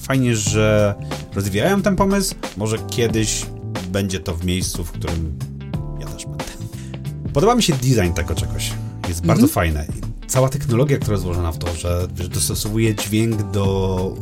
fajnie, 0.00 0.36
że 0.36 0.94
rozwijają 1.34 1.82
ten 1.82 1.96
pomysł. 1.96 2.34
Może 2.56 2.78
kiedyś 2.78 3.46
będzie 3.92 4.20
to 4.20 4.34
w 4.34 4.44
miejscu, 4.44 4.84
w 4.84 4.92
którym 4.92 5.38
ja 6.00 6.06
też 6.06 6.24
będę. 6.26 6.44
Podoba 7.32 7.54
mi 7.54 7.62
się 7.62 7.72
design 7.72 8.12
tego 8.14 8.34
czegoś. 8.34 8.72
Jest 9.08 9.20
Mhm. 9.20 9.26
bardzo 9.26 9.46
fajne. 9.46 9.86
Cała 10.32 10.48
technologia, 10.48 10.96
która 10.98 11.12
jest 11.12 11.22
złożona 11.24 11.52
w 11.52 11.58
to, 11.58 11.74
że, 11.74 12.08
że 12.16 12.28
dostosowuje 12.28 12.94
dźwięk 12.94 13.50
do 13.50 14.14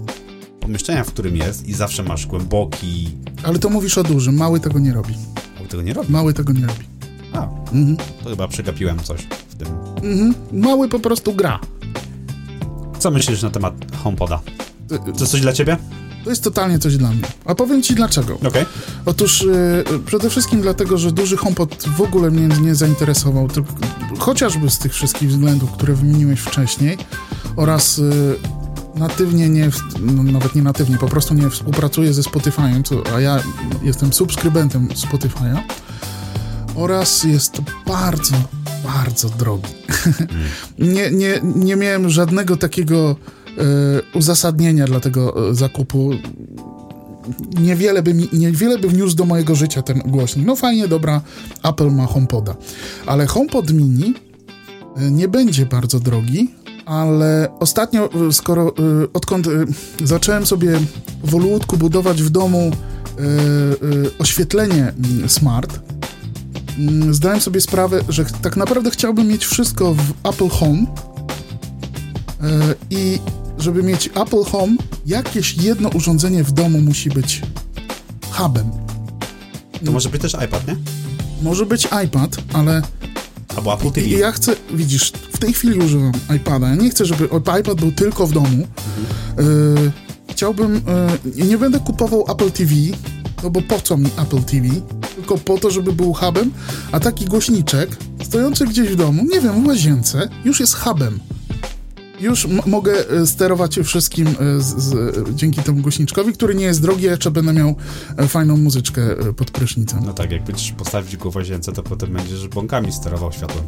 pomieszczenia, 0.61 1.05
w 1.05 1.07
którym 1.07 1.37
jest 1.37 1.69
i 1.69 1.75
zawsze 1.75 2.03
masz 2.03 2.27
głęboki... 2.27 3.09
Ale 3.43 3.59
to 3.59 3.71
mówisz 3.71 3.99
o 3.99 4.03
dużym, 4.03 4.37
mały 4.37 4.61
tego 4.61 4.79
nie 4.79 4.93
robi. 4.93 5.15
O, 5.65 5.69
tego 5.69 5.83
nie 5.83 5.93
robi. 5.93 6.13
Mały 6.13 6.35
tego 6.35 6.53
nie 6.53 6.67
robi. 6.67 6.85
A, 7.33 7.49
Mhm. 7.73 7.97
to 8.25 8.31
chyba 8.31 8.49
przegapiłem 8.49 8.99
coś 8.99 9.21
w 9.49 9.55
tym. 9.55 9.69
Mhm. 10.03 10.35
Mały 10.53 10.89
po 10.89 11.01
prostu 11.01 11.35
gra. 11.35 11.61
Co 12.99 13.11
myślisz 13.11 13.43
na 13.43 13.51
temat 13.51 13.75
HomePoda? 14.05 14.41
To 15.19 15.27
coś 15.27 15.41
dla 15.41 15.53
ciebie? 15.53 15.77
To 16.25 16.31
jest 16.31 16.45
totalnie 16.45 16.79
coś 16.79 16.97
dla 16.97 17.11
mnie. 17.11 17.23
A 17.45 17.55
powiem 17.55 17.83
ci 17.83 17.95
dlaczego. 17.95 18.35
Okej. 18.35 18.67
Otóż 19.07 19.43
y, 19.43 19.85
przede 20.07 20.31
wszystkim 20.31 20.61
dlatego, 20.61 20.99
że 20.99 21.13
duży 21.13 21.37
HomePod 21.37 21.85
w 21.97 22.01
ogóle 22.01 22.31
mnie 22.31 22.57
nie 22.57 22.75
zainteresował, 22.75 23.49
tylko, 23.49 23.73
chociażby 24.19 24.71
z 24.71 24.79
tych 24.79 24.95
wszystkich 24.95 25.29
względów, 25.29 25.73
które 25.73 25.95
wymieniłeś 25.95 26.41
wcześniej 26.41 26.99
oraz 27.57 27.99
y, 27.99 28.37
natywnie 28.95 29.49
nie, 29.49 29.71
no, 30.01 30.23
nawet 30.23 30.55
nie 30.55 30.63
natywnie, 30.63 30.99
po 30.99 31.09
prostu 31.09 31.35
nie 31.35 31.51
współpracuję 31.51 32.15
ze 32.15 32.23
Spotify'em, 32.23 32.83
co, 32.83 33.15
a 33.15 33.21
ja 33.21 33.43
jestem 33.83 34.13
subskrybentem 34.13 34.89
Spotify'a 34.89 35.61
oraz 36.75 37.25
jest 37.25 37.53
to 37.53 37.63
bardzo, 37.87 38.35
bardzo 38.85 39.29
drogi. 39.29 39.75
nie, 40.79 41.11
nie, 41.11 41.41
nie 41.43 41.77
miałem 41.77 42.11
żadnego 42.11 42.57
takiego 42.57 43.17
e, 43.17 43.40
uzasadnienia 44.15 44.85
dla 44.85 45.01
tego 45.01 45.51
e, 45.51 45.55
zakupu. 45.55 46.11
Niewiele 47.61 48.03
by, 48.03 48.15
mi, 48.15 48.29
niewiele 48.33 48.79
by 48.79 48.89
wniósł 48.89 49.17
do 49.17 49.25
mojego 49.25 49.55
życia 49.55 49.83
ten 49.83 49.99
głośnik. 49.99 50.47
No 50.47 50.57
fajnie, 50.57 50.89
dobra, 50.89 51.21
Apple 51.63 51.91
ma 51.91 52.07
HomePoda. 52.07 52.57
Ale 53.07 53.27
HomePod 53.27 53.73
Mini 53.73 54.15
e, 54.97 55.11
nie 55.11 55.29
będzie 55.29 55.67
bardzo 55.67 56.01
drogi, 56.01 56.55
ale 56.87 57.49
ostatnio, 57.61 58.11
e, 58.29 58.33
skoro 58.33 58.69
e, 58.69 58.73
odkąd 59.13 59.47
e, 59.47 59.51
zacząłem 60.05 60.47
sobie 60.47 60.79
wolutku 61.25 61.77
budować 61.77 62.23
w 62.23 62.31
domu 62.31 62.59
e, 62.59 63.23
e, 63.23 63.27
oświetlenie 64.19 64.93
mm, 65.15 65.29
smart, 65.29 65.81
mm, 66.79 67.15
zdałem 67.15 67.41
sobie 67.41 67.61
sprawę, 67.61 68.01
że 68.09 68.25
tak 68.25 68.57
naprawdę 68.57 68.91
chciałbym 68.91 69.29
mieć 69.29 69.47
wszystko 69.47 69.95
w 69.95 70.11
Apple 70.25 70.49
Home 70.49 70.87
e, 72.41 72.75
i 72.91 73.19
żeby 73.61 73.83
mieć 73.83 74.07
Apple 74.07 74.45
Home, 74.45 74.77
jakieś 75.07 75.57
jedno 75.57 75.89
urządzenie 75.89 76.45
w 76.45 76.53
domu 76.53 76.81
musi 76.81 77.11
być 77.11 77.43
hubem. 78.31 78.71
To 79.85 79.93
może 79.93 80.09
być 80.09 80.23
też 80.23 80.35
iPad, 80.45 80.69
nie? 80.69 80.77
Może 81.43 81.67
być 81.67 81.89
iPad, 82.05 82.37
ale 82.53 82.83
Albo 83.57 83.75
Apple 83.75 83.91
TV. 83.91 84.09
ja 84.09 84.33
chcę, 84.33 84.57
widzisz, 84.75 85.13
w 85.33 85.39
tej 85.39 85.53
chwili 85.53 85.79
używam 85.79 86.13
iPada. 86.37 86.69
Ja 86.69 86.75
nie 86.75 86.91
chcę, 86.91 87.07
żeby 87.07 87.25
iPad 87.61 87.81
był 87.81 87.93
tylko 87.93 88.27
w 88.27 88.33
domu. 88.33 88.67
E, 89.39 89.45
chciałbym, 90.29 90.77
e, 91.37 91.45
nie 91.47 91.59
będę 91.59 91.81
kupował 91.81 92.25
Apple 92.29 92.51
TV, 92.51 92.75
no 93.43 93.51
bo 93.51 93.63
po 93.63 93.81
co 93.81 93.97
mi 93.97 94.11
Apple 94.17 94.43
TV? 94.43 94.69
Tylko 95.17 95.39
po 95.39 95.59
to, 95.59 95.71
żeby 95.71 95.93
był 95.93 96.13
hubem, 96.13 96.51
a 96.93 97.01
taki 97.01 97.25
głośniczek 97.25 97.97
stojący 98.23 98.67
gdzieś 98.67 98.89
w 98.89 98.97
domu, 98.97 99.27
nie 99.33 99.41
wiem, 99.41 99.65
w 99.65 99.67
łazience, 99.67 100.29
już 100.45 100.61
jest 100.61 100.75
hubem. 100.75 101.21
Już 102.21 102.47
mogę 102.67 103.11
e, 103.11 103.27
sterować 103.27 103.79
wszystkim 103.85 104.27
e, 104.27 104.33
z, 104.61 104.77
z, 104.77 104.95
dzięki 105.35 105.63
temu 105.63 105.83
głośniczkowi, 105.83 106.33
który 106.33 106.55
nie 106.55 106.65
jest 106.65 106.83
drogi, 106.83 107.05
jeszcze 107.05 107.31
będę 107.31 107.53
miał 107.53 107.75
e, 108.17 108.29
fajną 108.29 108.57
muzyczkę 108.57 109.03
pod 109.37 109.51
prysznicem. 109.51 110.01
No 110.07 110.13
tak, 110.13 110.31
jak 110.31 110.45
będziesz 110.45 110.73
postawić 110.73 111.17
go 111.17 111.31
w 111.31 111.37
łazience, 111.37 111.73
to 111.73 111.83
potem 111.83 112.13
będziesz 112.13 112.49
bąkami 112.49 112.93
sterował 112.93 113.33
światłem. 113.33 113.65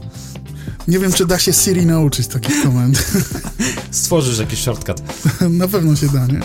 Nie 0.88 0.98
wiem, 0.98 1.12
czy 1.12 1.26
da 1.26 1.38
się 1.38 1.52
Siri 1.52 1.86
nauczyć 1.86 2.26
takich 2.26 2.62
komend. 2.62 3.12
Stworzysz 3.90 4.38
jakiś 4.38 4.60
shortcut. 4.60 5.02
Na 5.50 5.68
pewno 5.68 5.96
się 5.96 6.08
da, 6.08 6.26
nie? 6.26 6.40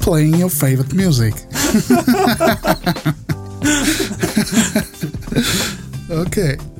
Playing 0.00 0.38
your 0.38 0.52
favorite 0.52 0.96
music. 0.96 1.36
Okej. 6.26 6.79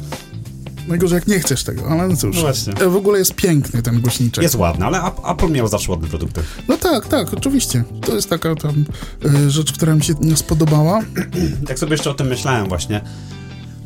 Najgorzej 0.91 1.17
jak 1.17 1.27
nie 1.27 1.41
chcesz 1.41 1.65
tego, 1.65 1.89
ale 1.89 2.09
no 2.09 2.17
cóż. 2.17 2.37
No 2.37 2.43
właśnie. 2.43 2.73
E, 2.75 2.89
W 2.89 2.97
ogóle 2.97 3.19
jest 3.19 3.35
piękny 3.35 3.83
ten 3.83 4.01
głośniczek. 4.01 4.43
Jest 4.43 4.55
ładny, 4.55 4.87
ale 4.87 4.99
Ap- 5.01 5.31
Apple 5.33 5.51
miał 5.53 5.69
zawsze 5.69 5.91
ładne 5.91 6.09
produkty. 6.09 6.41
No 6.69 6.77
tak, 6.77 7.07
tak, 7.09 7.35
oczywiście. 7.35 7.85
To 8.07 8.15
jest 8.15 8.31
taka 8.31 8.55
tam 8.55 8.85
e, 9.47 9.51
rzecz, 9.51 9.73
która 9.73 9.95
mi 9.95 10.05
się 10.05 10.15
spodobała. 10.37 11.01
Tak 11.69 11.79
sobie 11.79 11.93
jeszcze 11.93 12.11
o 12.11 12.15
tym 12.15 12.27
myślałem 12.27 12.69
właśnie. 12.69 13.01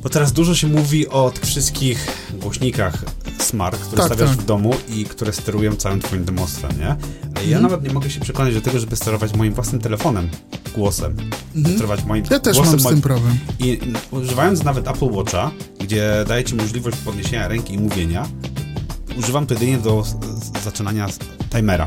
Bo 0.02 0.08
teraz 0.08 0.32
dużo 0.32 0.54
się 0.54 0.66
mówi 0.66 1.08
o 1.08 1.30
tych 1.30 1.44
wszystkich 1.44 2.06
głośnikach 2.40 2.94
smart, 3.38 3.80
które 3.80 3.96
Tak, 4.02 4.06
stawiasz 4.06 4.30
tak. 4.30 4.38
w 4.40 4.44
domu 4.44 4.74
i 4.88 5.04
które 5.04 5.32
sterują 5.32 5.76
całym 5.76 6.00
twoim 6.00 6.24
domostwem, 6.24 6.70
nie? 6.78 6.84
Ja 7.34 7.42
Mhm. 7.42 7.62
nawet 7.62 7.82
nie 7.82 7.92
mogę 7.94 8.10
się 8.10 8.20
przekonać 8.20 8.54
do 8.54 8.60
tego, 8.60 8.78
żeby 8.78 8.96
sterować 8.96 9.34
moim 9.36 9.54
własnym 9.54 9.80
telefonem 9.80 10.28
głosem. 10.74 11.16
Sterować 11.74 12.04
moim 12.04 12.22
Mhm. 12.22 12.34
Ja 12.34 12.40
też 12.40 12.56
głosem 12.56 12.72
mam 12.72 12.80
z 12.80 12.84
tym 12.88 13.00
problem. 13.00 13.38
I 13.58 13.78
używając 14.10 14.64
nawet 14.64 14.88
Apple 14.88 15.10
Watcha, 15.10 15.50
gdzie 15.80 16.24
daje 16.28 16.44
ci 16.44 16.54
możliwość 16.54 16.96
podniesienia 16.96 17.48
ręki 17.48 17.74
i 17.74 17.78
mówienia, 17.78 18.26
używam 19.18 19.46
to 19.46 19.54
jedynie 19.54 19.78
do 19.78 20.04
zaczynania 20.64 21.08
timera. 21.50 21.86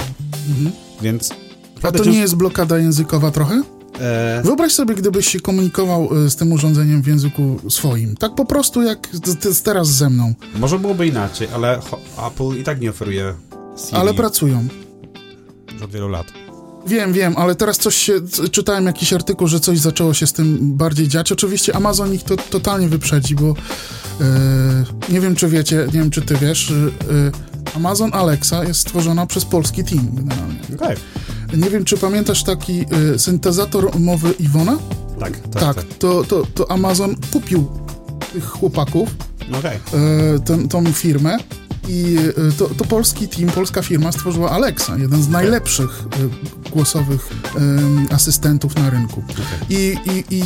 Więc... 1.02 1.32
Mhm. 1.32 1.48
A 1.72 1.76
naprawdę 1.76 2.00
to 2.00 2.10
nie 2.10 2.20
jest 2.20 2.36
blokada 2.36 2.78
językowa 2.78 3.32
trochę? 3.32 3.64
E, 4.00 4.42
Wyobraź 4.44 4.72
sobie, 4.74 4.96
gdybyś 4.96 5.28
się 5.28 5.40
komunikował 5.40 6.10
e, 6.26 6.30
z 6.30 6.36
tym 6.36 6.52
urządzeniem 6.52 7.02
w 7.02 7.08
języku 7.08 7.60
swoim. 7.70 8.16
Tak 8.16 8.36
po 8.36 8.46
prostu 8.46 8.82
jak 8.84 9.08
teraz 9.64 9.88
ze 9.88 10.10
mną. 10.10 10.34
może 10.56 10.80
byłoby 10.80 11.08
inaczej, 11.08 11.48
ale 11.56 11.80
Apple 12.28 12.60
i 12.60 12.64
tak 12.64 12.82
nie 12.82 12.90
oferuje 12.90 13.34
Siri 13.78 13.98
Ale 13.98 14.14
pracują. 14.14 14.68
od 15.84 15.92
wielu 15.92 16.10
lat. 16.10 16.28
Wiem, 16.88 17.14
wiem, 17.14 17.34
ale 17.38 17.56
teraz 17.56 17.78
coś 17.78 17.96
się, 17.96 18.14
czytałem 18.52 18.86
jakiś 18.86 19.14
artykuł, 19.14 19.48
że 19.48 19.60
coś 19.60 19.80
zaczęło 19.80 20.14
się 20.14 20.28
z 20.28 20.34
tym 20.34 20.58
bardziej 20.78 21.08
dziać. 21.08 21.32
Oczywiście 21.32 21.76
Amazon 21.76 22.14
ich 22.14 22.24
to 22.24 22.38
totalnie 22.38 22.88
wyprzedzi, 22.88 23.36
bo 23.36 23.50
e, 23.50 23.54
nie 25.10 25.22
wiem, 25.22 25.36
czy 25.36 25.48
wiecie, 25.48 25.76
nie 25.86 26.00
wiem, 26.00 26.10
czy 26.12 26.22
ty 26.22 26.36
wiesz, 26.36 26.72
e, 26.72 27.57
Amazon 27.76 28.14
Alexa 28.14 28.64
jest 28.64 28.80
stworzona 28.80 29.26
przez 29.26 29.46
polski 29.46 29.84
team 29.84 30.10
generalnie. 30.14 30.60
Okej. 30.76 30.98
Nie 31.58 31.70
wiem, 31.70 31.86
czy 31.86 31.98
pamiętasz 31.98 32.44
taki 32.44 32.86
e, 33.14 33.20
syntezator 33.20 34.00
mowy 34.00 34.32
Iwona? 34.40 34.78
Tak, 35.20 35.40
tak, 35.40 35.62
Tak, 35.62 35.76
tak. 35.76 35.86
To, 36.00 36.24
to, 36.24 36.48
to 36.54 36.72
Amazon 36.72 37.16
kupił 37.34 37.68
tych 38.34 38.46
chłopaków, 38.46 39.10
Okej. 39.60 39.78
e, 39.78 40.40
ten, 40.40 40.68
tą 40.68 40.94
firmę 40.94 41.38
I 41.88 42.18
y, 42.18 42.52
to, 42.58 42.70
to 42.78 42.86
polski 42.86 43.28
team, 43.28 43.50
polska 43.50 43.82
firma 43.82 44.12
stworzyła 44.12 44.52
Alexa, 44.52 44.98
jeden 44.98 45.24
z 45.24 45.30
najlepszych 45.30 46.04
y, 46.66 46.70
głosowych 46.70 47.30
y, 48.12 48.14
asystentów 48.16 48.76
na 48.76 48.90
rynku. 48.90 49.24
I, 49.70 49.98
i, 50.06 50.36
I 50.36 50.44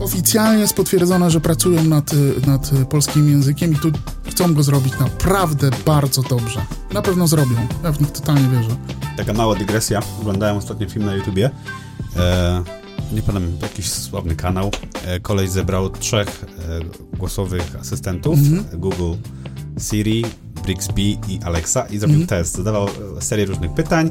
oficjalnie 0.00 0.60
jest 0.60 0.74
potwierdzone, 0.74 1.30
że 1.30 1.40
pracują 1.40 1.84
nad, 1.84 2.10
nad 2.46 2.70
polskim 2.90 3.28
językiem 3.30 3.72
i 3.72 3.76
tu 3.76 3.90
chcą 4.30 4.54
go 4.54 4.62
zrobić 4.62 4.92
naprawdę 5.00 5.70
bardzo 5.86 6.22
dobrze. 6.22 6.60
Na 6.92 7.02
pewno 7.02 7.26
zrobią. 7.26 7.56
Ja 7.84 7.92
w 7.92 8.00
nich 8.00 8.10
totalnie 8.10 8.48
wierzę. 8.48 8.76
Taka 9.16 9.32
mała 9.32 9.54
dygresja. 9.54 10.00
Oglądałem 10.20 10.56
ostatnio 10.56 10.88
film 10.88 11.06
na 11.06 11.14
YouTubie. 11.14 11.50
E, 12.16 12.62
nie 13.12 13.22
pamiętam, 13.22 13.52
jakiś 13.62 13.90
sławny 13.90 14.36
kanał. 14.36 14.70
E, 15.06 15.20
koleś 15.20 15.50
zebrał 15.50 15.90
trzech 15.90 16.44
e, 17.14 17.16
głosowych 17.18 17.76
asystentów. 17.80 18.38
Mhm. 18.38 18.80
Google, 18.80 19.12
Siri, 19.80 20.24
Brixby 20.64 21.02
i 21.02 21.40
Alexa 21.44 21.86
i 21.90 21.98
zrobił 21.98 22.20
Mhm. 22.20 22.26
test. 22.26 22.56
Zadawał 22.56 22.88
e, 23.18 23.22
serię 23.22 23.44
różnych 23.46 23.74
pytań 23.74 24.10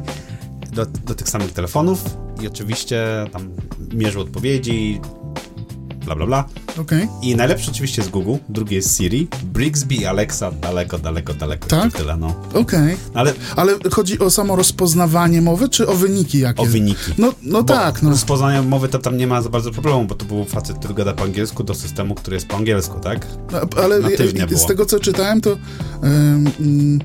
do, 0.72 0.86
do 0.86 1.14
tych 1.14 1.28
samych 1.28 1.52
telefonów 1.52 2.04
i 2.42 2.46
oczywiście 2.46 3.04
tam 3.32 3.48
mierzył 3.94 4.20
odpowiedzi, 4.20 5.00
bla 6.04 6.14
bla 6.16 6.26
bla. 6.26 6.44
Okej. 6.80 7.08
I 7.22 7.36
najlepszy 7.36 7.70
oczywiście 7.70 8.02
jest 8.02 8.10
Google, 8.12 8.34
drugi 8.48 8.74
jest 8.74 8.96
Siri, 8.96 9.28
Brixby 9.44 9.94
i 9.94 10.06
Alexa 10.06 10.50
daleko, 10.50 10.98
daleko, 10.98 11.34
daleko. 11.34 11.66
Tak? 11.68 11.92
Tyle, 11.92 12.16
no. 12.16 12.34
Okej. 12.54 12.96
Ale 13.14 13.32
Ale 13.56 13.72
chodzi 13.90 14.18
o 14.18 14.30
samo 14.30 14.56
rozpoznawanie 14.56 15.42
mowy, 15.42 15.68
czy 15.68 15.88
o 15.88 15.94
wyniki 15.94 16.38
jakie? 16.38 16.62
o 16.62 16.64
wyniki. 16.64 17.12
No, 17.18 17.32
no 17.42 17.62
Bo 17.62 17.74
tak, 17.74 18.02
no. 18.02 18.10
Rozpoznania 18.10 18.62
mowy 18.62 18.88
to 18.88 18.98
tam 18.98 19.16
nie 19.16 19.26
ma 19.26 19.42
za 19.42 19.48
bardzo 19.48 19.70
problemu, 19.70 20.04
bo 20.04 20.14
to 20.14 20.24
był 20.24 20.44
facet, 20.44 20.78
który 20.78 20.94
gada 20.94 21.12
po 21.12 21.24
angielsku 21.24 21.64
do 21.64 21.74
systemu, 21.74 22.14
który 22.14 22.36
jest 22.36 22.46
po 22.46 22.56
angielsku, 22.56 23.00
tak? 23.00 23.26
No, 23.52 23.58
Ale 23.82 23.98
natywnie 24.00 24.42
i- 24.44 24.46
było. 24.46 24.60
z 24.60 24.66
tego, 24.66 24.86
co 24.86 25.00
czytałem, 25.00 25.40
to 25.40 25.56
mm, 26.02 26.98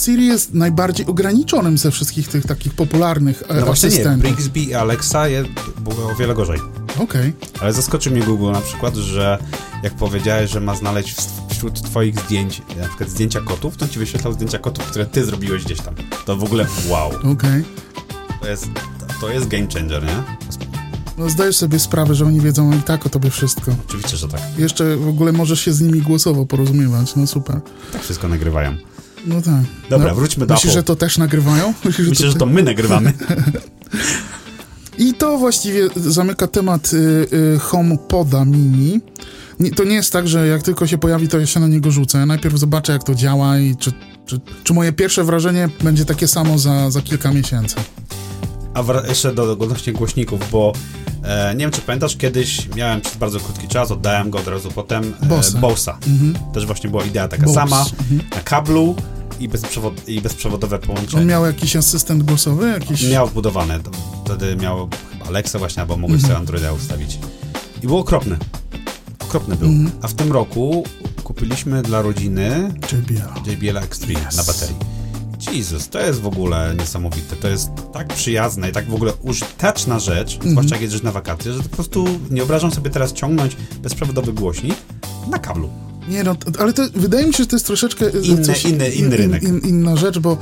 Siri 0.00 0.26
jest 0.26 0.54
najbardziej 0.54 1.06
ograniczonym 1.06 1.78
ze 1.78 1.90
wszystkich 1.90 2.28
tych 2.28 2.46
takich 2.46 2.74
popularnych 2.74 3.42
e, 3.48 3.54
No 3.54 3.66
właśnie 3.66 3.88
nie, 3.88 3.94
asystentów. 3.94 4.22
Brixby 4.32 4.60
i 4.60 4.74
Alexa 4.74 5.28
je, 5.28 5.44
było 5.78 6.10
o 6.10 6.14
wiele 6.14 6.34
gorzej. 6.34 6.58
Okej. 6.98 7.32
Ale 7.60 7.72
zaskoczył 7.72 8.12
mnie 8.12 8.22
Google 8.22 8.52
na 8.52 8.60
przykład, 8.60 8.94
że 8.94 9.38
jak 9.82 9.94
powiedziałeś, 9.94 10.50
że 10.50 10.60
ma 10.60 10.74
znaleźć 10.74 11.16
wśród 11.50 11.82
twoich 11.82 12.20
zdjęć 12.20 12.62
na 12.80 12.88
przykład 12.88 13.10
zdjęcia 13.10 13.40
kotów, 13.40 13.76
to 13.76 13.88
ci 13.88 13.98
wyświetlał 13.98 14.32
zdjęcia 14.32 14.58
kotów, 14.58 14.84
które 14.84 15.06
ty 15.06 15.24
zrobiłeś 15.24 15.64
gdzieś 15.64 15.80
tam. 15.80 15.94
To 16.26 16.36
w 16.36 16.44
ogóle 16.44 16.66
wow. 16.88 17.10
Okej. 17.32 17.64
To 18.40 18.48
jest, 18.48 18.66
to 19.20 19.30
jest 19.30 19.48
game 19.48 19.66
changer, 19.74 20.02
nie? 20.02 20.22
No 21.18 21.30
zdajesz 21.30 21.56
sobie 21.56 21.78
sprawę, 21.78 22.14
że 22.14 22.26
oni 22.26 22.40
wiedzą 22.40 22.72
i 22.78 22.82
tak 22.82 23.06
o 23.06 23.08
tobie 23.08 23.30
wszystko. 23.30 23.72
Oczywiście, 23.88 24.16
że 24.16 24.28
tak. 24.28 24.40
Jeszcze 24.58 24.96
w 24.96 25.08
ogóle 25.08 25.32
możesz 25.32 25.60
się 25.60 25.72
z 25.72 25.80
nimi 25.80 26.02
głosowo 26.02 26.46
porozumiewać, 26.46 27.16
no 27.16 27.26
super. 27.26 27.60
Tak 27.92 28.02
wszystko 28.02 28.28
nagrywają. 28.28 28.76
No 29.26 29.42
tak. 29.42 29.90
Dobra, 29.90 30.08
no, 30.08 30.14
wróćmy 30.14 30.46
do 30.46 30.54
Myślisz, 30.54 30.72
Apple. 30.72 30.78
że 30.78 30.82
to 30.82 30.96
też 30.96 31.18
nagrywają? 31.18 31.74
Myślisz, 31.84 32.08
Myślę, 32.08 32.28
że 32.28 32.34
to 32.34 32.46
my 32.46 32.62
nagrywamy. 32.62 33.12
I 34.98 35.14
to 35.14 35.38
właściwie 35.38 35.88
zamyka 35.96 36.46
temat 36.46 36.90
y, 36.92 36.96
y, 37.56 37.58
HomePoda 37.58 38.44
mini. 38.44 39.00
Nie, 39.60 39.70
to 39.70 39.84
nie 39.84 39.94
jest 39.94 40.12
tak, 40.12 40.28
że 40.28 40.46
jak 40.48 40.62
tylko 40.62 40.86
się 40.86 40.98
pojawi, 40.98 41.28
to 41.28 41.38
ja 41.40 41.46
się 41.46 41.60
na 41.60 41.68
niego 41.68 41.90
rzucę. 41.90 42.26
Najpierw 42.26 42.58
zobaczę, 42.58 42.92
jak 42.92 43.04
to 43.04 43.14
działa 43.14 43.58
i 43.58 43.76
czy, 43.76 43.92
czy, 44.26 44.40
czy 44.64 44.74
moje 44.74 44.92
pierwsze 44.92 45.24
wrażenie 45.24 45.68
będzie 45.84 46.04
takie 46.04 46.28
samo 46.28 46.58
za, 46.58 46.90
za 46.90 47.02
kilka 47.02 47.32
miesięcy. 47.32 47.76
A 48.74 49.08
jeszcze 49.08 49.34
do 49.34 49.52
odnośnie 49.52 49.92
głośników, 49.92 50.40
bo 50.52 50.72
e, 51.24 51.54
nie 51.54 51.58
wiem, 51.60 51.70
czy 51.70 51.80
pamiętasz, 51.80 52.16
kiedyś 52.16 52.68
miałem 52.76 53.00
przez 53.00 53.16
bardzo 53.16 53.40
krótki 53.40 53.68
czas, 53.68 53.90
oddałem 53.90 54.30
go 54.30 54.38
od 54.38 54.48
razu 54.48 54.70
potem, 54.74 55.14
e, 55.22 55.26
Bossa. 55.26 55.58
Bossa. 55.58 55.98
Też 56.54 56.66
właśnie 56.66 56.90
była 56.90 57.04
idea 57.04 57.28
taka 57.28 57.42
Bose. 57.42 57.54
sama, 57.54 57.80
Mhm. 58.00 58.20
na 58.34 58.40
kablu 58.40 58.96
i, 59.44 59.48
bezprzewod- 59.48 60.08
i 60.08 60.20
bezprzewodowe 60.20 60.78
połączenie. 60.78 61.22
On 61.22 61.28
miał 61.28 61.46
jakiś 61.46 61.76
asystent 61.76 62.22
głosowy? 62.22 62.68
Jakiś... 62.68 63.10
Miał 63.10 63.26
wbudowane, 63.28 63.78
wtedy 64.24 64.56
miał 64.56 64.88
chyba 65.12 65.26
Alexa 65.26 65.58
właśnie, 65.58 65.82
albo 65.82 65.96
mogłeś 65.96 66.22
sobie 66.22 66.36
Androida 66.36 66.72
ustawić. 66.72 67.18
I 67.82 67.86
był 67.86 67.98
okropny. 67.98 68.36
Okropny 69.18 69.56
był. 69.56 69.70
A 70.02 70.08
w 70.08 70.14
tym 70.14 70.32
roku 70.32 70.84
kupiliśmy 71.24 71.82
dla 71.82 72.02
rodziny 72.02 72.74
JBL. 72.92 73.50
JBL 73.50 73.78
Extreme 73.78 74.28
na 74.36 74.44
baterii. 74.44 74.76
Jezus, 75.52 75.88
to 75.88 76.00
jest 76.00 76.20
w 76.20 76.26
ogóle 76.26 76.74
niesamowite. 76.78 77.36
To 77.36 77.48
jest 77.48 77.70
tak 77.92 78.08
przyjazne 78.14 78.68
i 78.68 78.72
tak 78.72 78.90
w 78.90 78.94
ogóle 78.94 79.12
użyteczna 79.22 79.98
rzecz, 79.98 80.38
zwłaszcza 80.46 80.74
jak 80.74 80.82
jedziesz 80.82 81.02
na 81.02 81.12
wakacje, 81.12 81.52
że 81.52 81.58
to 81.62 81.68
po 81.68 81.74
prostu 81.76 82.04
nie 82.30 82.42
obrażam 82.42 82.70
sobie 82.70 82.90
teraz 82.90 83.12
ciągnąć 83.12 83.56
bezprzewodowy 83.82 84.32
głośnik 84.32 84.74
na 85.30 85.38
kablu. 85.38 85.70
Nie 86.08 86.24
no, 86.24 86.36
ale 86.58 86.72
to, 86.72 86.82
wydaje 86.94 87.26
mi 87.26 87.34
się, 87.34 87.42
że 87.42 87.46
to 87.46 87.56
jest 87.56 87.66
troszeczkę 87.66 88.06
e, 88.06 88.10
Inny- 88.10 88.52
inny- 88.68 88.90
inny 88.94 89.16
rynek. 89.16 89.42
inna 89.42 89.96
rzecz, 89.96 90.18
bo 90.18 90.38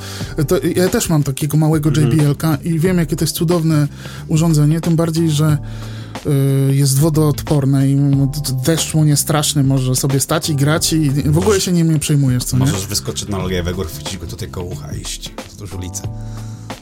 to, 0.48 0.56
ja 0.76 0.88
też 0.88 1.08
mam 1.08 1.22
takiego 1.22 1.56
małego. 1.56 1.90
JBL-ka 1.90 2.58
i 2.64 2.78
wiem, 2.78 2.98
jakie 2.98 3.16
to 3.16 3.24
jest 3.24 3.34
cudowne 3.36 3.88
urządzenie, 4.28 4.80
tym 4.80 4.96
bardziej, 4.96 5.30
że 5.30 5.58
y, 6.70 6.74
jest 6.74 6.98
wodoodporne 6.98 7.88
i 7.90 7.98
deszcz 8.64 8.94
mu 8.94 9.04
nie 9.04 9.16
straszny, 9.16 9.62
może 9.64 9.96
sobie 9.96 10.20
stać 10.20 10.50
i 10.50 10.54
grać 10.56 10.92
i 10.92 11.10
w 11.10 11.38
ogóle 11.38 11.60
się 11.60 11.72
nim 11.72 11.92
nie 11.92 11.98
przejmujesz, 11.98 12.44
co 12.44 12.56
nie? 12.58 12.64
Możesz 12.66 12.86
wyskoczyć 12.86 13.28
na 13.28 13.38
lejewego, 13.38 13.84
chwycić 13.84 14.16
go 14.18 14.26
tutaj 14.26 14.48
koło 14.48 14.66
ucha 14.66 14.94
i 14.94 15.00
iść 15.00 15.32
wzdłuż 15.50 15.72
ulicy. 15.74 16.02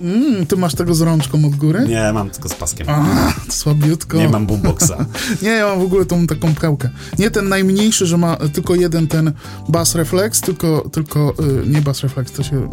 Mm, 0.01 0.47
ty 0.47 0.57
masz 0.57 0.75
tego 0.75 0.95
z 0.95 1.01
rączką 1.01 1.45
od 1.45 1.57
góry? 1.57 1.87
Nie, 1.89 2.13
mam 2.13 2.31
tylko 2.31 2.49
z 2.49 2.55
paskiem. 2.55 2.87
A, 2.91 3.33
słabiutko. 3.49 4.17
Nie 4.17 4.29
mam 4.29 4.47
boomboxa. 4.47 4.93
Nie, 5.43 5.49
ja 5.49 5.67
mam 5.67 5.81
w 5.81 5.83
ogóle 5.83 6.05
tą 6.05 6.27
taką 6.27 6.55
pełkę. 6.55 6.91
Nie 7.19 7.31
ten 7.31 7.49
najmniejszy, 7.49 8.07
że 8.07 8.19
ma 8.19 8.37
tylko 8.37 8.75
jeden 8.75 9.09
ten 9.09 9.33
bass 9.69 9.95
reflex, 9.95 10.41
tylko, 10.41 10.89
tylko 10.93 11.35
y, 11.65 11.67
nie 11.67 11.83
bass 11.83 12.01
reflex, 12.01 12.33
to 12.33 12.43
się 12.43 12.57
y, 12.57 12.69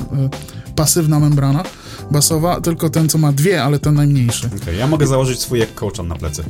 pasywna 0.76 1.20
membrana 1.20 1.64
basowa, 2.12 2.62
tylko 2.62 2.90
ten, 2.90 3.10
co 3.10 3.18
ma 3.18 3.32
dwie, 3.32 3.64
ale 3.64 3.80
ten 3.80 3.96
najmniejszy. 3.96 4.50
Okej, 4.62 4.78
ja 4.78 4.88
mogę 4.88 5.08
założyć 5.08 5.40
swój 5.40 5.60
jak 5.60 5.74
kołczan 5.74 6.08
na 6.08 6.16
plecy. 6.16 6.44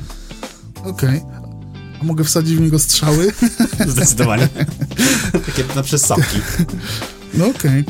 Okej. 0.83 1.21
A 2.01 2.03
mogę 2.03 2.23
wsadzić 2.23 2.55
w 2.55 2.61
niego 2.61 2.79
strzały? 2.79 3.31
Zdecydowanie. 3.87 4.47
Takie 5.45 5.63
na 5.75 5.83
przystawki. 5.83 6.37
No 7.37 7.45
okej. 7.47 7.83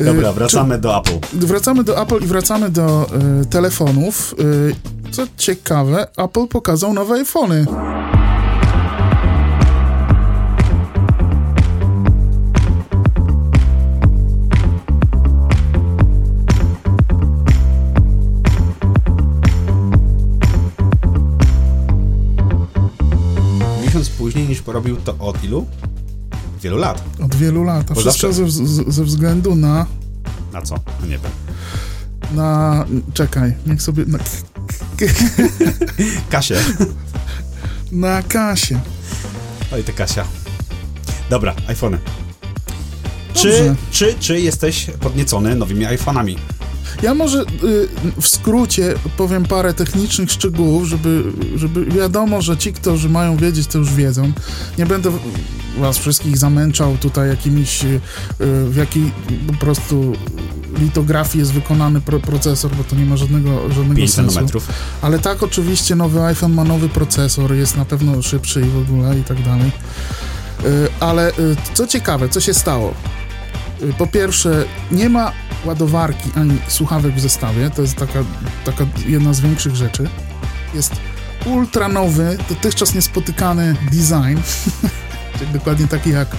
Y, 0.00 0.04
Dobra, 0.04 0.32
wracamy 0.32 0.78
do 0.78 0.96
Apple. 0.96 1.18
Czy, 1.40 1.46
wracamy 1.46 1.84
do 1.84 1.98
Apple 1.98 2.18
i 2.18 2.26
wracamy 2.26 2.70
do 2.70 3.06
y, 3.42 3.46
telefonów. 3.46 4.34
Y, 4.40 4.74
co 5.10 5.22
ciekawe, 5.36 6.06
Apple 6.16 6.46
pokazał 6.48 6.92
nowe 6.92 7.14
iPhony. 7.14 7.66
Miesiąc 23.84 24.08
później 24.10 24.48
niż 24.48 24.62
porobił 24.62 24.96
to 24.96 25.14
od 25.18 25.44
ilu? 25.44 25.66
Wielu 26.64 26.76
lat. 26.78 27.02
Od 27.24 27.34
wielu 27.34 27.64
lat. 27.64 27.90
A 27.90 27.94
Bo 27.94 28.00
wszystko 28.00 28.32
zawsze- 28.32 28.50
ze, 28.66 28.92
ze 28.92 29.04
względu 29.04 29.54
na 29.54 29.86
Na 30.52 30.62
co? 30.62 30.74
No 31.00 31.06
nie 31.06 31.18
wiem. 31.18 31.30
na... 32.34 32.84
Czekaj, 33.14 33.54
niech 33.66 33.82
sobie... 33.82 34.04
Na, 34.06 34.18
Kasie. 36.30 36.56
na 37.92 38.22
kasie. 38.22 38.80
Oj, 39.72 39.84
ty 39.84 39.92
Kasia. 39.92 40.24
Dobra, 41.30 41.54
iPhony. 41.68 41.98
Czy, 43.34 43.74
czy, 43.90 44.14
czy 44.20 44.40
jesteś 44.40 44.86
podniecony 45.00 45.54
nowymi 45.54 45.86
iPhone'ami? 45.86 46.36
Ja 47.02 47.14
może 47.14 47.40
y, 47.42 47.88
w 48.20 48.28
skrócie 48.28 48.94
powiem 49.16 49.44
parę 49.44 49.74
technicznych 49.74 50.30
szczegółów, 50.30 50.84
żeby, 50.88 51.22
żeby 51.56 51.84
wiadomo, 51.84 52.42
że 52.42 52.56
ci, 52.56 52.72
którzy 52.72 53.08
mają 53.08 53.36
wiedzieć, 53.36 53.66
to 53.66 53.78
już 53.78 53.94
wiedzą. 53.94 54.32
Nie 54.78 54.86
będę 54.86 55.10
was 55.78 55.98
wszystkich 55.98 56.38
zamęczał 56.38 56.96
tutaj 56.96 57.28
jakimiś, 57.28 57.84
y, 57.84 58.00
w 58.70 58.76
jakiej 58.76 59.12
po 59.46 59.52
prostu 59.52 60.12
litografii 60.78 61.38
jest 61.40 61.52
wykonany 61.52 62.00
pro, 62.00 62.20
procesor, 62.20 62.70
bo 62.76 62.84
to 62.84 62.96
nie 62.96 63.04
ma 63.04 63.16
żadnego, 63.16 63.60
żadnego 63.72 63.94
5 63.94 64.14
sensu. 64.14 64.38
Ale 65.02 65.18
tak, 65.18 65.42
oczywiście 65.42 65.94
nowy 65.94 66.22
iPhone 66.22 66.52
ma 66.52 66.64
nowy 66.64 66.88
procesor, 66.88 67.54
jest 67.54 67.76
na 67.76 67.84
pewno 67.84 68.22
szybszy 68.22 68.60
i 68.60 68.64
w 68.64 68.78
ogóle 68.78 69.18
i 69.18 69.22
tak 69.24 69.42
dalej. 69.42 69.70
Y, 70.64 70.88
Ale 71.00 71.30
y, 71.30 71.56
co 71.74 71.86
ciekawe, 71.86 72.28
co 72.28 72.40
się 72.40 72.54
stało? 72.54 72.94
Y, 73.82 73.92
Po 73.98 74.06
pierwsze, 74.06 74.64
nie 74.92 75.08
ma 75.08 75.32
ładowarki 75.64 76.30
ani 76.34 76.58
słuchawek 76.68 77.14
w 77.14 77.20
zestawie, 77.20 77.70
to 77.70 77.82
jest 77.82 77.96
taka, 77.96 78.24
taka 78.64 78.86
jedna 79.06 79.32
z 79.32 79.40
większych 79.40 79.76
rzeczy. 79.76 80.08
Jest 80.74 80.92
ultra 81.46 81.88
nowy, 81.88 82.38
dotychczas 82.48 82.94
niespotykany 82.94 83.76
design, 83.90 84.40
dokładnie 85.52 85.88
taki 85.88 86.10
jak 86.10 86.34
y, 86.34 86.38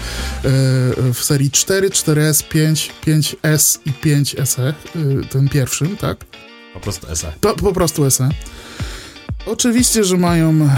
w 1.13 1.19
serii 1.23 1.51
4, 1.51 1.89
4S, 1.89 2.47
5, 2.47 2.91
5S 3.05 3.79
i 3.85 3.91
5SE, 3.91 4.73
y, 4.95 5.27
ten 5.29 5.49
pierwszym, 5.49 5.97
tak? 5.97 6.17
Po 6.73 6.79
prostu 6.79 7.15
SE. 7.15 7.33
Po, 7.41 7.53
po 7.53 7.73
prostu 7.73 8.11
SE. 8.11 8.29
Oczywiście, 9.45 10.03
że 10.03 10.17
mają 10.17 10.49
e, 10.49 10.69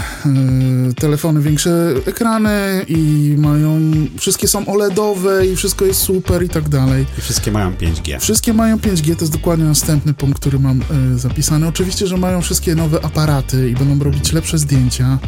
telefony 0.94 1.40
większe 1.40 1.94
ekrany 2.06 2.84
i 2.88 3.34
mają. 3.38 3.80
Wszystkie 4.18 4.48
są 4.48 4.66
OLEDowe 4.66 5.46
i 5.46 5.56
wszystko 5.56 5.84
jest 5.84 6.00
super 6.00 6.42
i 6.42 6.48
tak 6.48 6.68
dalej. 6.68 7.06
I 7.18 7.20
wszystkie 7.20 7.52
mają 7.52 7.72
5G. 7.72 8.20
Wszystkie 8.20 8.52
mają 8.52 8.76
5G, 8.76 9.16
to 9.16 9.20
jest 9.20 9.32
dokładnie 9.32 9.64
następny 9.64 10.14
punkt, 10.14 10.40
który 10.40 10.58
mam 10.58 10.80
e, 10.80 11.18
zapisany. 11.18 11.68
Oczywiście, 11.68 12.06
że 12.06 12.16
mają 12.16 12.42
wszystkie 12.42 12.74
nowe 12.74 13.04
aparaty 13.04 13.70
i 13.70 13.74
będą 13.74 14.04
robić 14.04 14.32
lepsze 14.32 14.58
zdjęcia, 14.58 15.18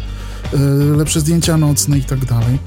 e, 0.53 0.59
lepsze 0.97 1.21
zdjęcia 1.21 1.57
nocne 1.57 1.99
i 1.99 2.05
tak 2.05 2.25
dalej. 2.25 2.59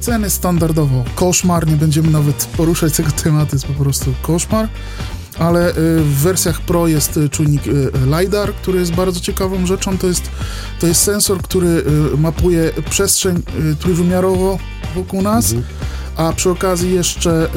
Ceny 0.00 0.30
standardowo 0.30 1.04
koszmar, 1.14 1.66
nie 1.66 1.76
będziemy 1.76 2.10
nawet 2.10 2.48
poruszać 2.56 2.96
tego 2.96 3.10
tematu, 3.10 3.56
jest 3.56 3.66
po 3.66 3.84
prostu 3.84 4.14
koszmar 4.22 4.68
ale 5.38 5.70
y, 5.70 5.74
w 6.00 6.14
wersjach 6.14 6.60
Pro 6.60 6.86
jest 6.86 7.16
y, 7.16 7.28
czujnik 7.28 7.66
y, 7.66 7.90
LiDAR, 8.20 8.54
który 8.54 8.78
jest 8.78 8.94
bardzo 8.94 9.20
ciekawą 9.20 9.66
rzeczą. 9.66 9.98
To 9.98 10.06
jest, 10.06 10.30
to 10.80 10.86
jest 10.86 11.02
sensor, 11.02 11.42
który 11.42 11.84
mapuje 12.18 12.72
przestrzeń 12.90 13.42
trójwymiarowo 13.80 14.58
wokół 14.94 15.22
nas, 15.22 15.52
mhm. 15.52 15.74
a 16.16 16.32
przy 16.32 16.50
okazji 16.50 16.94
jeszcze 16.94 17.48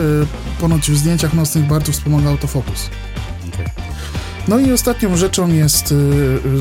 ponoć 0.59 0.91
w 0.91 0.97
zdjęciach 0.97 1.33
nocnych 1.33 1.67
bardzo 1.67 1.91
wspomaga 1.91 2.29
autofokus. 2.29 2.89
No 4.47 4.59
i 4.59 4.71
ostatnią 4.71 5.17
rzeczą 5.17 5.47
jest 5.47 5.87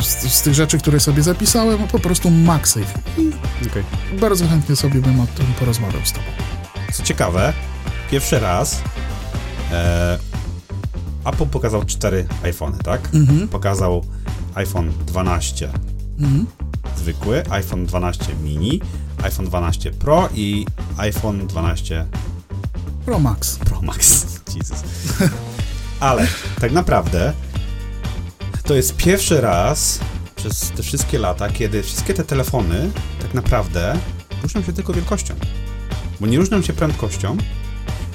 z, 0.02 0.33
z, 0.33 0.42
tych 0.42 0.54
rzeczy, 0.54 0.78
które 0.78 1.00
sobie 1.00 1.22
zapisałem, 1.22 1.88
po 1.88 1.98
prostu 1.98 2.30
MagSafe. 2.30 3.00
Okay. 3.70 3.85
Bardzo 4.20 4.48
chętnie 4.48 4.76
sobie 4.76 5.00
bym 5.00 5.20
o 5.20 5.26
tym 5.26 5.46
porozmawiał 5.59 6.00
z 6.04 6.12
tobą. 6.12 6.26
Co 6.92 7.02
ciekawe, 7.02 7.52
pierwszy 8.11 8.38
raz 8.38 8.83
e, 9.72 10.29
Apple 11.24 11.46
pokazał 11.46 11.85
cztery 11.85 12.26
iPhony, 12.42 12.78
tak? 12.78 13.09
Mhm. 13.14 13.48
Pokazał 13.48 14.04
iPhone 14.54 14.92
12 15.06 15.70
mhm. 16.18 16.46
zwykły, 16.96 17.50
iPhone 17.50 17.87
12 17.87 18.35
mini, 18.42 18.80
iPhone 19.22 19.46
12 19.46 19.90
Pro 19.90 20.28
i 20.35 20.66
iPhone 20.96 21.46
12 21.46 22.06
Pro 23.04 23.18
Max. 23.18 23.59
Pro 23.59 23.83
Max. 23.83 24.26
Jesus. 24.56 24.85
Ale 26.00 26.26
tak 26.61 26.72
naprawdę 26.72 27.33
to 28.62 28.74
jest 28.74 28.96
pierwszy 28.96 29.40
raz 29.40 30.00
przez 30.37 30.70
te 30.70 30.83
wszystkie 30.83 31.18
lata, 31.18 31.48
kiedy 31.48 31.83
wszystkie 31.83 32.14
te 32.14 32.24
telefony 32.24 32.90
tak 33.22 33.35
naprawdę 33.35 33.98
różnią 34.42 34.62
się 34.62 34.72
tylko 34.72 34.92
wielkością. 34.92 35.35
Bo 36.20 36.26
nie 36.26 36.38
różnią 36.38 36.62
się 36.62 36.72
prędkością, 36.72 37.37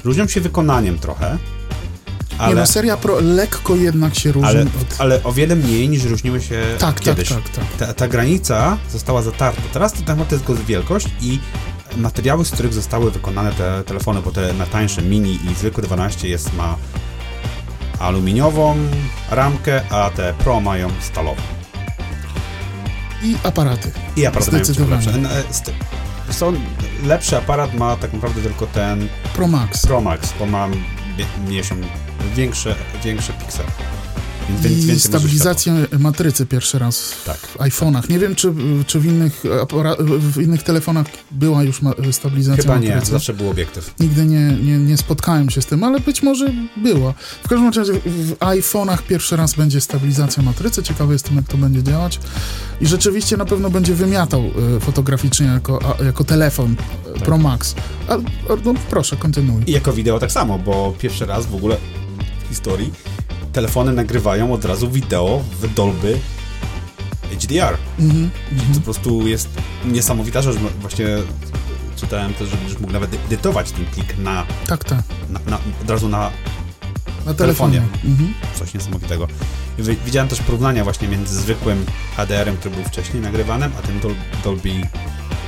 różnią 0.04 0.28
się 0.28 0.40
wykonaniem 0.40 0.98
trochę, 0.98 1.38
ale, 2.38 2.54
nie 2.54 2.60
no, 2.60 2.66
seria 2.66 2.96
Pro 2.96 3.20
lekko 3.20 3.76
jednak 3.76 4.14
się 4.14 4.32
różni 4.32 4.48
ale, 4.48 4.62
od... 4.62 4.94
ale 4.98 5.22
o 5.22 5.32
wiele 5.32 5.56
mniej 5.56 5.88
niż 5.88 6.04
różniły 6.04 6.40
się 6.40 6.62
tak, 6.78 6.94
tak 6.94 7.04
kiedyś. 7.04 7.28
Tak, 7.28 7.48
tak, 7.48 7.66
tak. 7.66 7.88
Ta, 7.88 7.94
ta 7.94 8.08
granica 8.08 8.78
została 8.92 9.22
zatarta. 9.22 9.62
Teraz 9.72 9.92
to 9.92 10.02
temat 10.02 10.32
jest 10.32 10.46
tylko 10.46 10.62
wielkość 10.62 11.08
i 11.20 11.38
materiały, 11.96 12.44
z 12.44 12.50
których 12.50 12.74
zostały 12.74 13.10
wykonane 13.10 13.52
te 13.52 13.82
telefony, 13.84 14.22
bo 14.22 14.30
te 14.30 14.52
najtańsze 14.52 15.02
mini 15.02 15.38
i 15.50 15.54
zwykłe 15.54 15.82
12 15.82 16.28
jest 16.28 16.54
ma 16.54 16.76
aluminiową 17.98 18.76
ramkę, 19.30 19.80
a 19.90 20.10
te 20.10 20.34
Pro 20.34 20.60
mają 20.60 20.90
stalową. 21.00 21.42
I 23.22 23.36
aparaty. 23.42 23.92
I 24.16 24.26
aparaty 24.26 24.72
mają 24.80 24.90
lepsze. 24.90 25.12
Są, 26.30 26.52
lepszy 27.04 27.36
aparat 27.36 27.74
ma 27.74 27.96
tak 27.96 28.12
naprawdę 28.12 28.42
tylko 28.42 28.66
ten 28.66 29.08
Pro 29.34 29.48
Max. 29.48 29.86
Pro 29.86 30.00
Max, 30.00 30.32
bo 30.38 30.46
ma 30.46 30.68
mniejszą 31.46 31.76
większe, 32.36 32.74
większe 33.04 33.32
piksele. 33.32 33.68
Więc 34.50 34.84
I 34.84 35.00
stabilizację 35.00 35.86
matrycy 35.98 36.46
pierwszy 36.46 36.78
raz 36.78 37.12
w 37.12 37.24
tak. 37.24 37.38
iPhone'ach. 37.58 38.10
Nie 38.10 38.18
wiem, 38.18 38.34
czy, 38.34 38.52
czy 38.86 39.00
w, 39.00 39.06
innych 39.06 39.42
w 40.18 40.42
innych 40.42 40.62
telefonach 40.62 41.06
była 41.30 41.62
już 41.62 41.80
stabilizacja 42.12 42.62
Chyba 42.62 42.74
matrycy. 42.74 42.98
nie, 42.98 43.06
zawsze 43.06 43.34
był 43.34 43.50
obiektyw. 43.50 43.94
Nigdy 44.00 44.26
nie, 44.26 44.52
nie, 44.52 44.78
nie 44.78 44.96
spotkałem 44.96 45.50
się 45.50 45.62
z 45.62 45.66
tym, 45.66 45.84
ale 45.84 46.00
być 46.00 46.22
może 46.22 46.52
była. 46.76 47.14
W 47.44 47.48
każdym 47.48 47.72
razie 47.72 47.92
w 47.92 48.32
iPhone'ach 48.38 48.98
pierwszy 49.08 49.36
raz 49.36 49.54
będzie 49.54 49.80
stabilizacja 49.80 50.42
matrycy. 50.42 50.82
Ciekawy 50.82 51.12
jestem, 51.12 51.36
jak 51.36 51.48
to 51.48 51.56
będzie 51.56 51.82
działać. 51.82 52.20
I 52.80 52.86
rzeczywiście 52.86 53.36
na 53.36 53.44
pewno 53.44 53.70
będzie 53.70 53.94
wymiatał 53.94 54.42
e, 54.76 54.80
fotograficznie 54.80 55.46
jako, 55.46 55.96
jako 56.04 56.24
telefon 56.24 56.76
e, 57.06 57.12
tak. 57.12 57.22
Pro 57.22 57.38
Max. 57.38 57.74
A, 58.08 58.16
no 58.64 58.74
proszę, 58.90 59.16
kontynuuj. 59.16 59.62
I 59.66 59.72
jako 59.72 59.92
wideo 59.92 60.18
tak 60.18 60.32
samo, 60.32 60.58
bo 60.58 60.94
pierwszy 60.98 61.26
raz 61.26 61.46
w 61.46 61.54
ogóle 61.54 61.76
w 61.76 62.05
historii 62.48 62.92
telefony 63.52 63.92
nagrywają 63.92 64.52
od 64.52 64.64
razu 64.64 64.90
wideo 64.90 65.44
w 65.60 65.74
Dolby 65.74 66.18
HDR. 67.40 67.76
Mm-hmm. 68.00 68.28
To 68.74 68.74
po 68.74 68.80
prostu 68.80 69.26
jest 69.26 69.48
niesamowita 69.84 70.42
rzecz. 70.42 70.56
Właśnie 70.80 71.06
czytałem 71.96 72.34
też, 72.34 72.48
że 72.48 72.56
będziesz 72.56 72.78
mógł 72.78 72.92
nawet 72.92 73.14
edytować 73.14 73.72
ten 73.72 73.84
plik 73.84 74.18
na, 74.18 74.46
tak, 74.66 74.84
tak. 74.84 75.02
na, 75.30 75.40
na 75.50 75.58
od 75.82 75.90
razu 75.90 76.08
na, 76.08 76.30
na 77.26 77.34
telefonie. 77.34 77.82
Mhm. 78.04 78.34
Coś 78.54 78.74
niesamowitego. 78.74 79.28
I 79.78 79.82
widziałem 80.04 80.28
też 80.28 80.40
porównania 80.40 80.84
właśnie 80.84 81.08
między 81.08 81.40
zwykłym 81.40 81.86
HDR-em, 82.16 82.56
który 82.56 82.74
był 82.74 82.84
wcześniej 82.84 83.22
nagrywanym, 83.22 83.72
a 83.78 83.82
tym 83.86 84.00
Dol 84.00 84.14
Dolby 84.44 84.70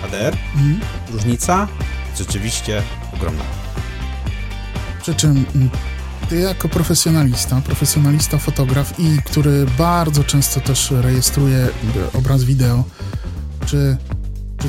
HDR. 0.03 0.37
Mhm. 0.55 0.81
Różnica 1.13 1.69
rzeczywiście 2.19 2.83
ogromna. 3.15 3.45
Przy 5.03 5.15
czym 5.15 5.45
mm, 5.55 5.71
ty 6.29 6.39
jako 6.39 6.69
profesjonalista, 6.69 7.61
profesjonalista 7.61 8.39
fotograf 8.39 9.01
i 9.01 9.19
który 9.25 9.67
bardzo 9.79 10.25
często 10.25 10.61
też 10.61 10.91
rejestruje 10.91 11.69
obraz 12.15 12.45
wideo, 12.45 12.85
czy, 13.67 13.97
czy 14.59 14.69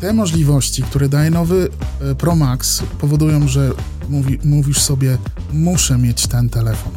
te 0.00 0.12
możliwości, 0.12 0.82
które 0.82 1.08
daje 1.08 1.30
nowy 1.30 1.68
e, 2.00 2.14
Pro 2.14 2.36
Max 2.36 2.82
powodują, 3.00 3.48
że 3.48 3.70
mówi, 4.08 4.38
mówisz 4.44 4.80
sobie, 4.80 5.18
muszę 5.52 5.98
mieć 5.98 6.26
ten 6.26 6.50
telefon? 6.50 6.92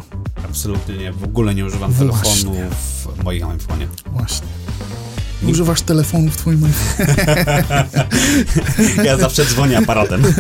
Absolutnie 0.46 0.98
nie. 0.98 1.12
W 1.12 1.24
ogóle 1.24 1.56
nie 1.56 1.66
używam 1.66 1.92
Właśnie. 1.92 2.44
telefonu 2.44 2.76
w 3.20 3.24
moim 3.24 3.44
iPhone'ie. 3.44 3.88
Właśnie. 4.12 4.48
Nie 5.44 5.52
używasz 5.52 5.82
telefonu 5.82 6.32
w 6.32 6.38
twoim 6.38 6.64
iPhone. 6.64 7.08
ja 9.06 9.18
zawsze 9.18 9.46
dzwonię 9.46 9.78
aparatem. 9.78 10.22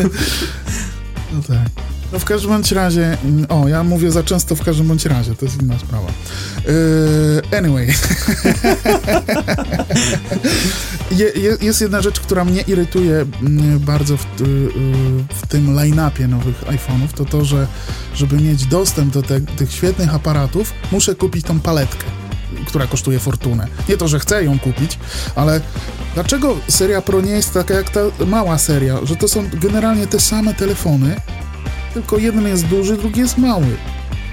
No 1.33 1.43
tak. 1.47 1.86
No 2.11 2.19
w 2.19 2.25
każdym 2.25 2.51
bądź 2.51 2.71
razie, 2.71 3.17
o, 3.49 3.67
ja 3.67 3.83
mówię 3.83 4.11
za 4.11 4.23
często 4.23 4.55
w 4.55 4.63
każdym 4.63 4.87
bądź 4.87 5.05
razie, 5.05 5.35
to 5.35 5.45
jest 5.45 5.61
inna 5.61 5.79
sprawa. 5.79 6.07
Yy, 6.67 7.57
anyway. 7.57 7.87
je, 11.19 11.25
je, 11.25 11.57
jest 11.61 11.81
jedna 11.81 12.01
rzecz, 12.01 12.19
która 12.19 12.45
mnie 12.45 12.61
irytuje 12.61 13.25
bardzo 13.79 14.17
w, 14.17 14.23
y, 14.23 14.25
w 15.41 15.47
tym 15.47 15.75
line-upie 15.75 16.27
nowych 16.27 16.61
iPhone'ów, 16.61 17.13
to 17.15 17.25
to, 17.25 17.45
że 17.45 17.67
żeby 18.15 18.37
mieć 18.37 18.65
dostęp 18.65 19.13
do 19.13 19.21
te, 19.21 19.41
tych 19.41 19.71
świetnych 19.71 20.15
aparatów, 20.15 20.73
muszę 20.91 21.15
kupić 21.15 21.45
tą 21.45 21.59
paletkę 21.59 22.05
która 22.65 22.87
kosztuje 22.87 23.19
fortunę. 23.19 23.67
Nie 23.89 23.97
to, 23.97 24.07
że 24.07 24.19
chcę 24.19 24.43
ją 24.43 24.59
kupić, 24.59 24.99
ale 25.35 25.61
dlaczego 26.13 26.55
seria 26.67 27.01
Pro 27.01 27.21
nie 27.21 27.31
jest 27.31 27.53
taka 27.53 27.73
jak 27.73 27.89
ta 27.89 27.99
mała 28.25 28.57
seria, 28.57 29.05
że 29.05 29.15
to 29.15 29.27
są 29.27 29.49
generalnie 29.53 30.07
te 30.07 30.19
same 30.19 30.53
telefony, 30.53 31.15
tylko 32.01 32.17
jeden 32.17 32.47
jest 32.47 32.65
duży, 32.65 32.97
drugi 32.97 33.19
jest 33.19 33.37
mały. 33.37 33.77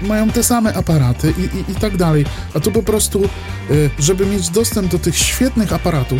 Mają 0.01 0.29
te 0.29 0.43
same 0.43 0.73
aparaty 0.73 1.33
i, 1.37 1.41
i, 1.41 1.71
i 1.71 1.75
tak 1.75 1.97
dalej. 1.97 2.25
A 2.53 2.59
tu 2.59 2.71
po 2.71 2.83
prostu, 2.83 3.29
y, 3.71 3.89
żeby 3.99 4.25
mieć 4.25 4.49
dostęp 4.49 4.91
do 4.91 4.99
tych 4.99 5.17
świetnych 5.17 5.73
aparatów, 5.73 6.19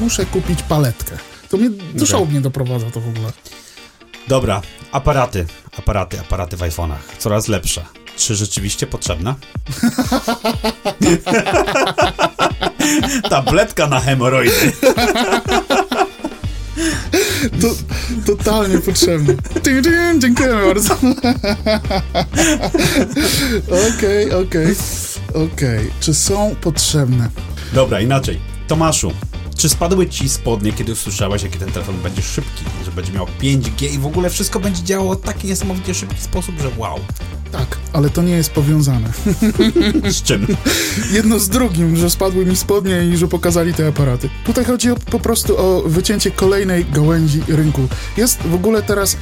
muszę 0.00 0.26
kupić 0.26 0.62
paletkę. 0.62 1.16
To 1.48 1.56
mnie 1.56 1.70
do 1.94 2.06
szału 2.06 2.26
mnie 2.26 2.40
doprowadza 2.40 2.90
to 2.90 3.00
w 3.00 3.08
ogóle. 3.08 3.32
Dobra, 4.28 4.62
aparaty, 4.92 5.46
aparaty, 5.78 6.20
aparaty 6.20 6.56
w 6.56 6.60
iPhone'ach. 6.60 7.16
Coraz 7.18 7.48
lepsze. 7.48 7.84
Czy 8.16 8.36
rzeczywiście 8.36 8.86
potrzebna? 8.86 9.34
Tabletka 13.30 13.86
na 13.86 14.00
hemoroidy. 14.00 14.72
To, 17.60 17.74
totalnie 18.26 18.78
potrzebny. 18.78 19.36
Dziękujemy 20.18 20.66
bardzo. 20.66 20.94
Okej, 23.88 24.32
okej, 24.32 24.74
okej. 25.34 25.90
Czy 26.00 26.14
są 26.14 26.54
potrzebne? 26.60 27.28
Dobra, 27.72 28.00
inaczej. 28.00 28.40
Tomaszu, 28.68 29.12
czy 29.58 29.68
spadły 29.68 30.08
ci 30.08 30.28
spodnie, 30.28 30.72
kiedy 30.72 30.92
usłyszałeś, 30.92 31.42
jaki 31.42 31.58
ten 31.58 31.72
telefon 31.72 31.96
będzie 32.02 32.22
szybki, 32.22 32.64
że 32.84 32.92
będzie 32.92 33.12
miał 33.12 33.26
5G 33.40 33.94
i 33.94 33.98
w 33.98 34.06
ogóle 34.06 34.30
wszystko 34.30 34.60
będzie 34.60 34.82
działało 34.82 35.14
w 35.14 35.20
taki 35.20 35.46
niesamowicie 35.46 35.94
szybki 35.94 36.22
sposób, 36.22 36.54
że 36.60 36.70
wow. 36.76 36.98
Tak, 37.52 37.78
ale 37.92 38.10
to 38.10 38.22
nie 38.22 38.32
jest 38.32 38.50
powiązane. 38.50 39.08
Z 40.18 40.22
czym? 40.22 40.46
Jedno 41.12 41.38
z 41.38 41.48
drugim, 41.48 41.96
że 41.96 42.10
spadły 42.10 42.46
mi 42.46 42.56
spodnie 42.56 43.04
i 43.04 43.16
że 43.16 43.28
pokazali 43.28 43.74
te 43.74 43.88
aparaty. 43.88 44.28
Tutaj 44.44 44.64
chodzi 44.64 44.90
o, 44.90 44.96
po 44.96 45.20
prostu 45.20 45.58
o 45.58 45.82
wycięcie 45.82 46.30
kolejnej 46.30 46.84
gałęzi 46.84 47.42
rynku. 47.48 47.88
Jest 48.16 48.42
w 48.42 48.54
ogóle 48.54 48.82
teraz 48.82 49.16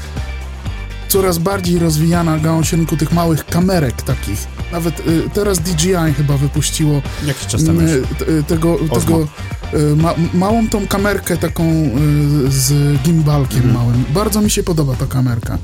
coraz 1.08 1.38
bardziej 1.38 1.78
rozwijana 1.78 2.38
gałąź 2.38 2.72
rynku 2.72 2.96
tych 2.96 3.12
małych 3.12 3.46
kamerek 3.46 4.02
takich 4.02 4.56
Nawet 4.72 5.00
y, 5.00 5.30
teraz 5.34 5.58
DJI 5.58 6.14
chyba 6.16 6.36
wypuściło 6.36 7.02
Jakiś 7.26 7.46
czas 7.46 7.64
temu 7.64 7.80
y, 7.80 8.04
y, 8.28 8.42
tego, 8.42 8.74
Osmo. 8.74 9.00
tego 9.00 9.28
ma, 9.96 10.14
małą 10.34 10.68
tą 10.68 10.86
kamerkę 10.86 11.36
taką 11.36 11.64
y, 11.64 11.90
z 12.50 12.72
gimbalkiem 13.02 13.56
Mhm. 13.62 13.74
małym. 13.74 14.04
Bardzo 14.14 14.40
mi 14.40 14.50
się 14.50 14.62
podoba 14.62 14.94
ta 14.94 15.06
kamerka. 15.06 15.58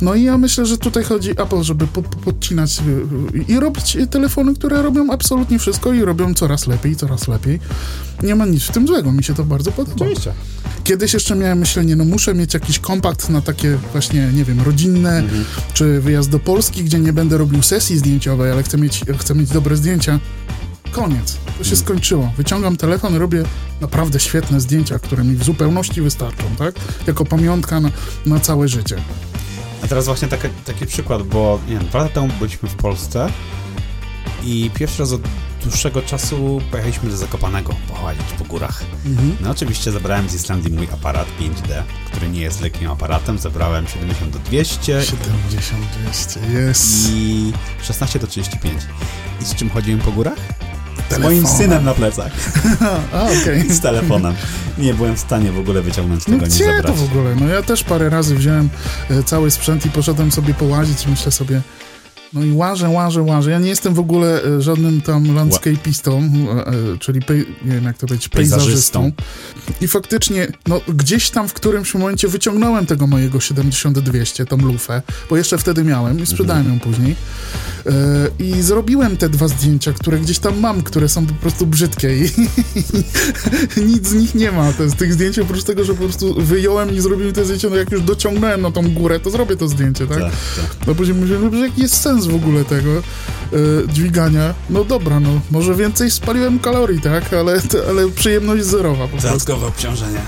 No 0.00 0.14
i 0.14 0.22
ja 0.22 0.38
myślę, 0.38 0.66
że 0.66 0.78
tutaj 0.78 1.04
chodzi 1.04 1.30
Apple, 1.30 1.62
żeby 1.62 1.86
po, 1.86 2.02
po, 2.02 2.16
podcinać 2.18 2.78
y, 2.78 3.38
y, 3.38 3.42
i 3.52 3.60
robić 3.60 3.96
telefony, 4.10 4.54
które 4.54 4.82
robią 4.82 5.10
absolutnie 5.12 5.58
wszystko 5.58 5.92
i 5.92 6.00
robią 6.02 6.34
coraz 6.34 6.66
lepiej, 6.66 6.96
coraz 6.96 7.28
lepiej. 7.28 7.60
Nie 8.22 8.34
ma 8.34 8.46
nic 8.46 8.62
w 8.62 8.72
tym 8.72 8.86
złego, 8.86 9.12
mi 9.12 9.24
się 9.24 9.34
to 9.34 9.44
bardzo 9.44 9.72
podoba. 9.72 9.96
Oczywiście. 10.04 10.32
Kiedyś 10.84 11.14
jeszcze 11.14 11.34
miałem 11.36 11.58
myślenie, 11.58 11.96
no 11.96 12.04
muszę 12.04 12.34
mieć 12.34 12.54
jakiś 12.54 12.78
kompakt 12.78 13.28
na 13.30 13.40
takie 13.42 13.78
właśnie, 13.92 14.30
nie 14.34 14.44
wiem, 14.44 14.60
rodzinne, 14.60 15.18
Mhm. 15.18 15.44
czy 15.74 16.00
wyjazd 16.00 16.30
do 16.30 16.38
Polski, 16.38 16.84
gdzie 16.84 16.98
nie 16.98 17.12
będę 17.12 17.38
robił 17.38 17.62
sesji 17.62 17.98
zdjęciowej, 17.98 18.52
ale 18.52 18.62
chcę 18.62 18.78
mieć, 18.78 19.04
chcę 19.18 19.34
mieć 19.34 19.50
dobre 19.50 19.76
zdjęcia. 19.76 20.18
Koniec. 20.92 21.32
To 21.34 21.64
się 21.64 21.70
Mhm. 21.70 21.76
skończyło. 21.76 22.32
Wyciągam 22.36 22.76
telefon, 22.76 23.14
robię 23.16 23.42
naprawdę 23.80 24.20
świetne 24.20 24.60
zdjęcia, 24.60 24.98
które 24.98 25.24
mi 25.24 25.36
w 25.36 25.44
zupełności 25.44 26.02
wystarczą, 26.02 26.44
tak? 26.58 26.74
Jako 27.06 27.24
pamiątka 27.24 27.80
na, 27.80 27.90
na 28.26 28.40
całe 28.40 28.68
życie. 28.68 28.96
A 29.84 29.86
teraz 29.88 30.04
właśnie 30.06 30.28
taki, 30.28 30.48
taki 30.64 30.86
przykład, 30.86 31.22
bo 31.22 31.60
nie 31.68 31.74
wiem, 31.74 31.86
dwa 31.86 31.98
lata 31.98 32.14
temu 32.14 32.28
byliśmy 32.38 32.68
w 32.68 32.74
Polsce 32.74 33.30
i 34.44 34.70
pierwszy 34.74 34.98
raz 35.02 35.12
od 35.12 35.20
dłuższego 35.62 36.02
czasu 36.02 36.60
pojechaliśmy 36.70 37.10
do 37.10 37.16
Zakopanego 37.16 37.74
pochodzić 37.88 38.22
po 38.38 38.44
górach. 38.44 38.82
No 39.40 39.50
oczywiście 39.50 39.92
zabrałem 39.92 40.28
z 40.28 40.34
Islandii 40.34 40.72
mój 40.72 40.88
aparat 40.92 41.26
5D, 41.40 41.82
który 42.06 42.28
nie 42.28 42.40
jest 42.40 42.60
lekkim 42.60 42.90
aparatem, 42.90 43.38
zabrałem 43.38 43.86
70 43.86 44.32
do 44.32 44.38
200 44.38 45.02
70, 45.04 45.82
200, 46.04 46.40
jest. 46.52 47.08
i 47.10 47.52
16 47.82 48.18
do 48.18 48.26
35. 48.26 48.82
I 49.40 49.44
z 49.44 49.54
czym 49.54 49.70
chodziłem 49.70 50.00
po 50.00 50.12
górach? 50.12 50.38
Z 51.08 51.10
Telefonem. 51.10 51.42
moim 51.42 51.46
synem 51.58 51.84
na 51.84 51.94
plecach 51.94 52.32
A, 53.12 53.22
okej. 53.24 53.66
i 53.66 53.74
z 53.74 53.80
telefonem. 53.80 54.34
Nie 54.78 54.94
byłem 54.94 55.16
w 55.16 55.20
stanie 55.20 55.52
w 55.52 55.58
ogóle 55.58 55.82
wyciągnąć 55.82 56.26
No 56.26 56.32
tego, 56.34 56.46
nie 56.46 56.50
gdzie 56.52 56.64
to 56.64 56.72
zabrać. 56.76 56.96
w 56.96 57.02
ogóle? 57.04 57.34
No 57.34 57.48
ja 57.48 57.62
też 57.62 57.84
parę 57.84 58.08
razy 58.10 58.34
wziąłem 58.36 58.68
e, 59.10 59.22
cały 59.22 59.50
sprzęt 59.50 59.86
i 59.86 59.90
poszedłem 59.90 60.32
sobie 60.32 60.54
połazić 60.54 61.06
i 61.06 61.08
myślę 61.10 61.32
sobie, 61.32 61.60
no 62.32 62.44
i 62.44 62.52
łażę, 62.52 62.88
łażę, 62.88 63.22
łażę. 63.22 63.50
Ja 63.50 63.58
nie 63.58 63.68
jestem 63.68 63.94
w 63.94 63.98
ogóle 63.98 64.44
e, 64.44 64.62
żadnym 64.62 65.00
tam 65.00 65.34
landscapistą, 65.34 66.18
e, 66.22 66.98
czyli 66.98 67.22
pej, 67.22 67.46
nie 67.64 67.74
wiem 67.74 67.84
jak 67.84 67.98
to 67.98 68.06
powiedzieć, 68.06 68.28
pejzażystą. 68.28 69.12
I 69.80 69.88
faktycznie, 69.88 70.52
no 70.66 70.80
gdzieś 70.88 71.30
tam 71.30 71.48
w 71.48 71.52
którymś 71.52 71.94
momencie 71.94 72.28
wyciągnąłem 72.28 72.86
tego 72.86 73.06
mojego 73.06 73.38
70-200, 73.38 74.46
tą 74.46 74.56
lufę, 74.56 75.02
bo 75.30 75.36
jeszcze 75.36 75.58
wtedy 75.58 75.84
miałem 75.84 76.20
i 76.20 76.26
sprzedałem 76.26 76.68
ją 76.68 76.80
później. 76.80 77.16
E, 77.86 77.92
I 78.38 78.62
zrobiłem 78.62 79.16
te 79.16 79.28
dwa 79.28 79.48
zdjęcia, 79.48 79.92
które 79.92 80.18
gdzieś 80.18 80.38
tam 80.38 80.60
mam, 80.60 80.82
które 80.82 81.08
są 81.08 81.26
po 81.26 81.34
prostu 81.34 81.66
brzydkie 81.66 82.16
i 82.16 82.30
nic 83.90 84.08
z 84.08 84.14
nich 84.14 84.34
nie 84.34 84.52
ma. 84.52 84.72
To 84.72 84.88
z 84.88 84.94
tych 84.94 85.12
zdjęć 85.14 85.38
oprócz 85.38 85.64
tego, 85.64 85.84
że 85.84 85.94
po 85.94 86.04
prostu 86.04 86.34
wyjąłem 86.34 86.94
i 86.94 87.00
zrobiłem 87.00 87.32
te 87.32 87.44
zdjęcia, 87.44 87.70
no 87.70 87.76
jak 87.76 87.92
już 87.92 88.02
dociągnąłem 88.02 88.60
na 88.60 88.70
tą 88.70 88.94
górę, 88.94 89.20
to 89.20 89.30
zrobię 89.30 89.56
to 89.56 89.68
zdjęcie, 89.68 90.06
tak? 90.06 90.18
Tak, 90.18 90.32
tak. 90.32 90.86
No 90.86 90.94
później 90.94 91.16
myślałem, 91.16 91.54
że 91.54 91.60
jaki 91.60 91.82
jest 91.82 91.96
sens 92.00 92.17
w 92.26 92.34
ogóle 92.34 92.64
tego 92.64 92.90
e, 92.90 93.02
dźwigania. 93.92 94.54
No 94.70 94.84
dobra, 94.84 95.20
no 95.20 95.40
może 95.50 95.74
więcej 95.74 96.10
spaliłem 96.10 96.58
kalorii, 96.58 97.00
tak? 97.00 97.32
Ale, 97.32 97.60
ale 97.88 98.08
przyjemność 98.08 98.64
zerowa 98.64 99.02
po 99.04 99.08
prostu. 99.08 99.28
Dodatkowe 99.28 99.66
obciążenie. 99.66 100.20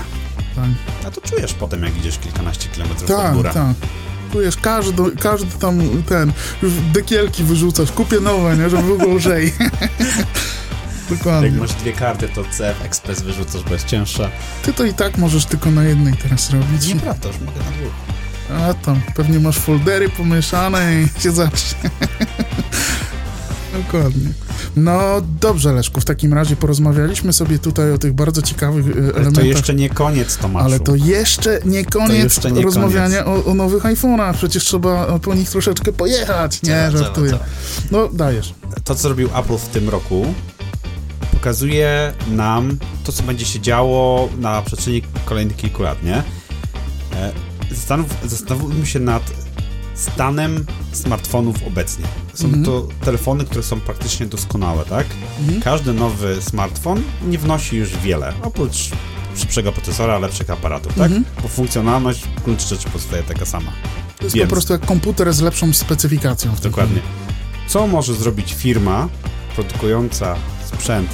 Tak, 0.55 0.65
A 1.07 1.11
to 1.11 1.21
czujesz 1.21 1.53
potem, 1.53 1.83
jak 1.83 1.97
idziesz 1.97 2.17
kilkanaście 2.17 2.69
kilometrów 2.69 3.07
pod 3.07 3.17
tak. 3.17 3.33
górę. 3.33 3.51
tak. 3.53 3.75
Czujesz, 4.31 4.57
każdy, 4.57 5.03
każdy 5.19 5.59
tam 5.59 6.03
ten, 6.03 6.31
już 6.63 6.73
dekielki 6.93 7.43
wyrzucasz, 7.43 7.91
kupię 7.91 8.19
nowe, 8.19 8.57
nie? 8.57 8.69
Żeby 8.69 8.97
było 8.97 9.15
lżej. 9.15 9.53
Dokładnie. 11.09 11.49
Jak 11.49 11.59
masz 11.59 11.73
dwie 11.73 11.93
karty, 11.93 12.29
to 12.35 12.43
CF 12.43 12.85
Express 12.85 13.21
wyrzucasz, 13.21 13.63
bo 13.63 13.73
jest 13.73 13.85
cięższa. 13.85 14.29
Ty 14.63 14.73
to 14.73 14.85
i 14.85 14.93
tak 14.93 15.17
możesz 15.17 15.45
tylko 15.45 15.71
na 15.71 15.83
jednej 15.83 16.13
teraz 16.13 16.49
robić. 16.49 16.87
Nieprawda, 16.87 17.27
już 17.27 17.39
mogę 17.39 17.59
na 17.59 17.71
dwóch. 17.71 17.91
A 18.51 18.73
tam, 18.73 19.01
pewnie 19.15 19.39
masz 19.39 19.57
foldery 19.59 20.09
pomieszane 20.09 20.93
i 21.01 21.21
się 21.21 21.31
zacznie. 21.31 21.89
Dokładnie. 23.85 24.29
No 24.75 25.01
dobrze, 25.41 25.73
Leszku, 25.73 26.01
w 26.01 26.05
takim 26.05 26.33
razie 26.33 26.55
porozmawialiśmy 26.55 27.33
sobie 27.33 27.59
tutaj 27.59 27.91
o 27.91 27.97
tych 27.97 28.13
bardzo 28.13 28.41
ciekawych 28.41 28.85
e, 28.87 28.89
Ale 28.91 28.99
elementach. 29.03 29.33
to 29.33 29.41
jeszcze 29.41 29.73
nie 29.75 29.89
koniec, 29.89 30.37
Tomaszu. 30.37 30.65
Ale 30.65 30.79
to 30.79 30.95
jeszcze 30.95 31.59
nie 31.65 31.85
koniec 31.85 32.23
jeszcze 32.23 32.51
nie 32.51 32.61
rozmawiania 32.61 33.25
o, 33.25 33.45
o 33.45 33.53
nowych 33.53 33.83
iPhone'ach. 33.83 34.33
Przecież 34.33 34.63
trzeba 34.63 35.19
po 35.19 35.33
nich 35.35 35.49
troszeczkę 35.49 35.91
pojechać. 35.93 36.61
Nie, 36.63 36.69
Trzeba, 36.89 37.03
żartuję. 37.03 37.37
No, 37.91 38.07
dajesz. 38.13 38.53
to, 38.83 38.95
co 38.95 39.01
zrobił 39.01 39.29
Apple 39.37 39.57
w 39.57 39.67
tym 39.67 39.89
roku, 39.89 40.33
pokazuje 41.31 42.13
nam 42.27 42.77
to, 43.03 43.11
co 43.11 43.23
będzie 43.23 43.45
się 43.45 43.59
działo 43.59 44.29
na 44.39 44.61
przestrzeni 44.61 45.01
kolejnych 45.25 45.55
kilku 45.57 45.83
lat, 45.83 46.03
nie? 46.03 46.23
Zastanów, 47.71 48.07
zastanówmy 48.25 48.85
się 48.85 48.99
nad 48.99 49.31
stanem 49.95 50.65
smartfonów 50.91 51.55
obecnie. 51.67 52.05
Są 52.33 52.45
Mhm. 52.45 52.65
to 52.65 52.87
telefony, 53.05 53.45
które 53.45 53.63
są 53.63 53.79
praktycznie 53.79 54.25
doskonałe, 54.25 54.85
tak? 54.85 55.05
Mhm. 55.39 55.61
Każdy 55.61 55.93
nowy 55.93 56.41
smartfon 56.41 57.03
nie 57.27 57.37
wnosi 57.37 57.77
już 57.77 57.97
wiele, 57.97 58.33
oprócz 58.41 58.89
szybszego 59.37 59.71
procesora, 59.71 60.19
lepszych 60.19 60.49
aparatów, 60.49 60.93
tak? 60.93 61.05
Mhm. 61.11 61.25
Bo 61.41 61.47
funkcjonalność 61.47 62.23
w 62.37 62.41
gruncie 62.43 62.67
rzeczy 62.67 62.89
pozostaje 62.89 63.23
taka 63.23 63.45
sama. 63.45 63.71
To 64.17 64.23
jest 64.23 64.35
Więc- 64.35 64.49
po 64.49 64.55
prostu 64.55 64.73
jak 64.73 64.85
komputer 64.85 65.33
z 65.33 65.41
lepszą 65.41 65.73
specyfikacją. 65.73 66.51
Dokładnie. 66.63 66.99
Co 67.67 67.87
może 67.87 68.13
zrobić 68.15 68.53
firma 68.53 69.09
produkująca 69.55 70.35
sprzęt 70.65 71.09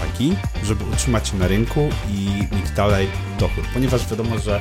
taki, 0.00 0.34
żeby 0.64 0.84
utrzymać 0.92 1.28
się 1.28 1.36
na 1.36 1.48
rynku 1.48 1.88
i 2.10 2.26
mieć 2.56 2.70
dalej 2.76 3.08
dochód? 3.40 3.64
Ponieważ 3.74 4.06
wiadomo, 4.08 4.38
że 4.38 4.60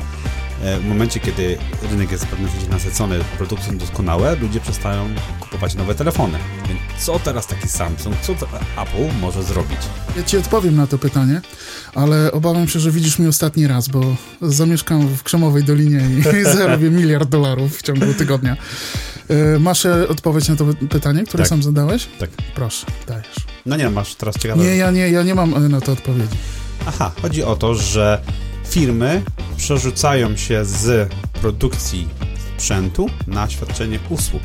w 0.81 0.85
momencie, 0.85 1.19
kiedy 1.19 1.57
rynek 1.89 2.11
jest 2.11 2.25
w 2.25 2.27
pewnym 2.27 2.49
sensie 2.49 2.69
nasycony 2.69 3.19
produkcją 3.37 3.77
doskonałe, 3.77 4.35
ludzie 4.35 4.59
przestają 4.59 5.09
kupować 5.39 5.75
nowe 5.75 5.95
telefony. 5.95 6.37
Więc 6.67 7.05
co 7.05 7.19
teraz 7.19 7.47
taki 7.47 7.67
Samsung, 7.67 8.15
co 8.21 8.33
Apple 8.81 9.19
może 9.21 9.43
zrobić? 9.43 9.77
Ja 10.17 10.23
ci 10.23 10.37
odpowiem 10.37 10.75
na 10.75 10.87
to 10.87 10.97
pytanie, 10.97 11.41
ale 11.95 12.31
obawiam 12.31 12.67
się, 12.67 12.79
że 12.79 12.91
widzisz 12.91 13.19
mnie 13.19 13.29
ostatni 13.29 13.67
raz, 13.67 13.87
bo 13.87 14.15
zamieszkam 14.41 15.07
w 15.07 15.23
Krzemowej 15.23 15.63
Dolinie 15.63 16.01
i 16.09 16.43
zarobię 16.57 16.89
miliard 16.89 17.29
dolarów 17.29 17.77
w 17.77 17.81
ciągu 17.81 18.13
tygodnia. 18.13 18.57
E, 19.29 19.59
Masz 19.59 19.85
e, 19.85 20.07
odpowiedź 20.07 20.49
na 20.49 20.55
to 20.55 20.65
pytanie, 20.89 21.23
które 21.23 21.43
Tak. 21.43 21.49
sam 21.49 21.63
zadałeś? 21.63 22.07
Tak. 22.19 22.29
Proszę, 22.55 22.85
dajesz. 23.07 23.35
No 23.65 23.75
nie, 23.75 23.89
masz 23.89 24.15
teraz 24.15 24.37
ciekawe... 24.37 24.63
Nie, 24.63 24.75
ja 24.75 24.91
nie, 24.91 25.09
ja 25.09 25.23
nie 25.23 25.35
mam 25.35 25.53
e, 25.53 25.59
na 25.59 25.81
to 25.81 25.91
odpowiedzi. 25.91 26.37
Aha, 26.87 27.11
chodzi 27.21 27.43
o 27.43 27.55
to, 27.55 27.75
że 27.75 28.21
firmy 28.65 29.21
przerzucają 29.57 30.37
się 30.37 30.65
z 30.65 31.13
produkcji 31.41 32.07
sprzętu 32.57 33.09
na 33.27 33.49
świadczenie 33.49 33.99
usług 34.09 34.43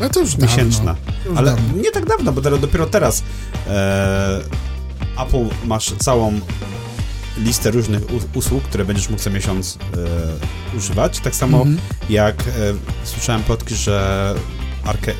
Ale 0.00 0.10
to 0.10 0.20
już 0.20 0.30
dawno. 0.30 0.46
miesięczna. 0.46 0.94
To 1.24 1.30
już 1.30 1.38
Ale 1.38 1.50
dawno. 1.50 1.82
nie 1.82 1.90
tak 1.90 2.06
dawno, 2.06 2.32
bo 2.32 2.40
teraz- 2.42 2.60
dopiero 2.60 2.86
teraz 2.86 3.22
e, 3.68 4.40
Apple 5.26 5.48
masz 5.66 5.92
całą 5.98 6.40
listę 7.38 7.70
różnych 7.70 8.02
usług, 8.34 8.64
które 8.64 8.84
będziesz 8.84 9.08
mógł 9.08 9.22
co 9.22 9.30
miesiąc 9.30 9.78
e, 10.72 10.76
używać. 10.76 11.20
Tak 11.20 11.34
samo 11.34 11.58
Mhm. 11.58 11.78
jak 12.10 12.40
e, 12.42 12.44
słyszałem 13.04 13.42
plotki, 13.42 13.74
że 13.74 14.34
Arke 14.84 15.12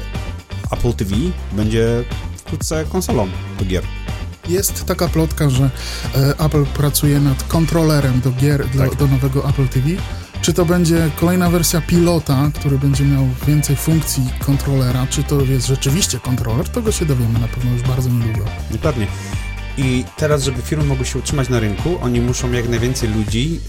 Apple 0.70 0.92
TV 0.92 1.16
będzie 1.52 2.04
wkrótce 2.36 2.84
konsolą 2.84 3.28
do 3.58 3.64
gier. 3.64 3.82
Jest 4.48 4.84
taka 4.84 5.08
plotka, 5.08 5.50
że 5.50 5.70
e, 6.14 6.34
Apple 6.44 6.64
pracuje 6.66 7.20
nad 7.20 7.42
kontrolerem 7.42 8.20
do 8.20 8.30
gier 8.30 8.68
dla, 8.68 8.88
Tak. 8.88 8.98
do 8.98 9.06
nowego 9.06 9.48
Apple 9.48 9.68
TV. 9.68 9.88
Czy 10.40 10.52
to 10.52 10.64
będzie 10.64 11.10
kolejna 11.20 11.50
wersja 11.50 11.80
pilota, 11.80 12.50
który 12.54 12.78
będzie 12.78 13.04
miał 13.04 13.28
więcej 13.46 13.76
funkcji 13.76 14.22
kontrolera, 14.46 15.06
czy 15.10 15.22
to 15.24 15.40
jest 15.40 15.66
rzeczywiście 15.66 16.20
kontroler, 16.20 16.68
tego 16.68 16.92
się 16.92 17.06
dowiemy 17.06 17.38
na 17.38 17.48
pewno 17.48 17.72
już 17.72 17.82
bardzo 17.82 18.08
niedługo. 18.08 18.50
Dokładnie. 18.70 19.06
I 19.78 20.04
teraz, 20.16 20.42
żeby 20.42 20.62
firmy 20.62 20.84
mogły 20.84 21.06
się 21.06 21.18
utrzymać 21.18 21.48
na 21.48 21.60
rynku, 21.60 21.98
oni 22.02 22.20
muszą 22.20 22.52
jak 22.52 22.68
najwięcej 22.68 23.08
ludzi 23.08 23.60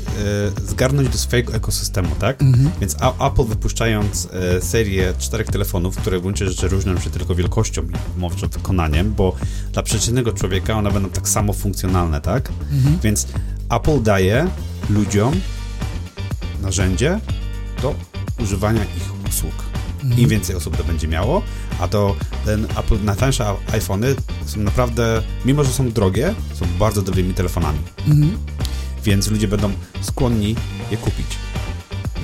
e, 0.58 0.68
zgarnąć 0.70 1.10
do 1.10 1.18
swojego 1.18 1.54
ekosystemu, 1.54 2.16
tak? 2.20 2.42
Mhm. 2.42 2.70
Więc 2.82 2.96
A- 3.00 3.28
Apple 3.28 3.44
wypuszczając 3.44 4.28
e, 4.32 4.62
serię 4.62 5.14
czterech 5.20 5.48
telefonów, 5.48 5.98
które 5.98 6.20
w 6.20 6.22
gruncie 6.22 6.46
rzeczy 6.46 6.68
różnią 6.68 7.00
się 7.00 7.10
tylko 7.10 7.36
wielkością 7.36 7.82
i 7.82 8.20
może 8.20 8.48
wykonaniem, 8.48 9.14
bo 9.14 9.36
dla 9.74 9.84
przeciętnego 9.84 10.34
człowieka 10.34 10.74
one 10.74 10.92
będą 10.92 11.10
tak 11.10 11.30
samo 11.30 11.54
funkcjonalne, 11.54 12.22
tak? 12.22 12.50
Mhm. 12.72 13.00
Więc 13.04 13.28
Apple 13.70 14.04
daje 14.04 14.48
ludziom 14.90 15.34
narzędzie 16.62 17.20
do 17.82 17.96
używania 18.40 18.84
ich 18.84 19.30
usług. 19.30 19.67
Mhm. 20.08 20.22
Im 20.22 20.30
więcej 20.30 20.56
osób 20.56 20.78
to 20.78 20.84
będzie 20.84 21.08
miało, 21.08 21.42
a 21.80 21.88
to 21.88 22.16
ten 22.46 22.66
Apple, 22.66 23.04
najtańsze 23.04 23.46
iPhony 23.72 24.16
są 24.46 24.60
naprawdę, 24.60 25.22
mimo 25.46 25.64
że 25.64 25.70
są 25.72 25.92
drogie, 25.92 26.34
są 26.54 26.66
bardzo 26.80 27.02
dobrymi 27.02 27.34
telefonami. 27.34 27.80
Mhm. 28.08 28.38
Więc 29.04 29.28
ludzie 29.28 29.48
będą 29.48 29.72
skłonni 30.02 30.56
je 30.92 30.98
kupić. 30.98 31.26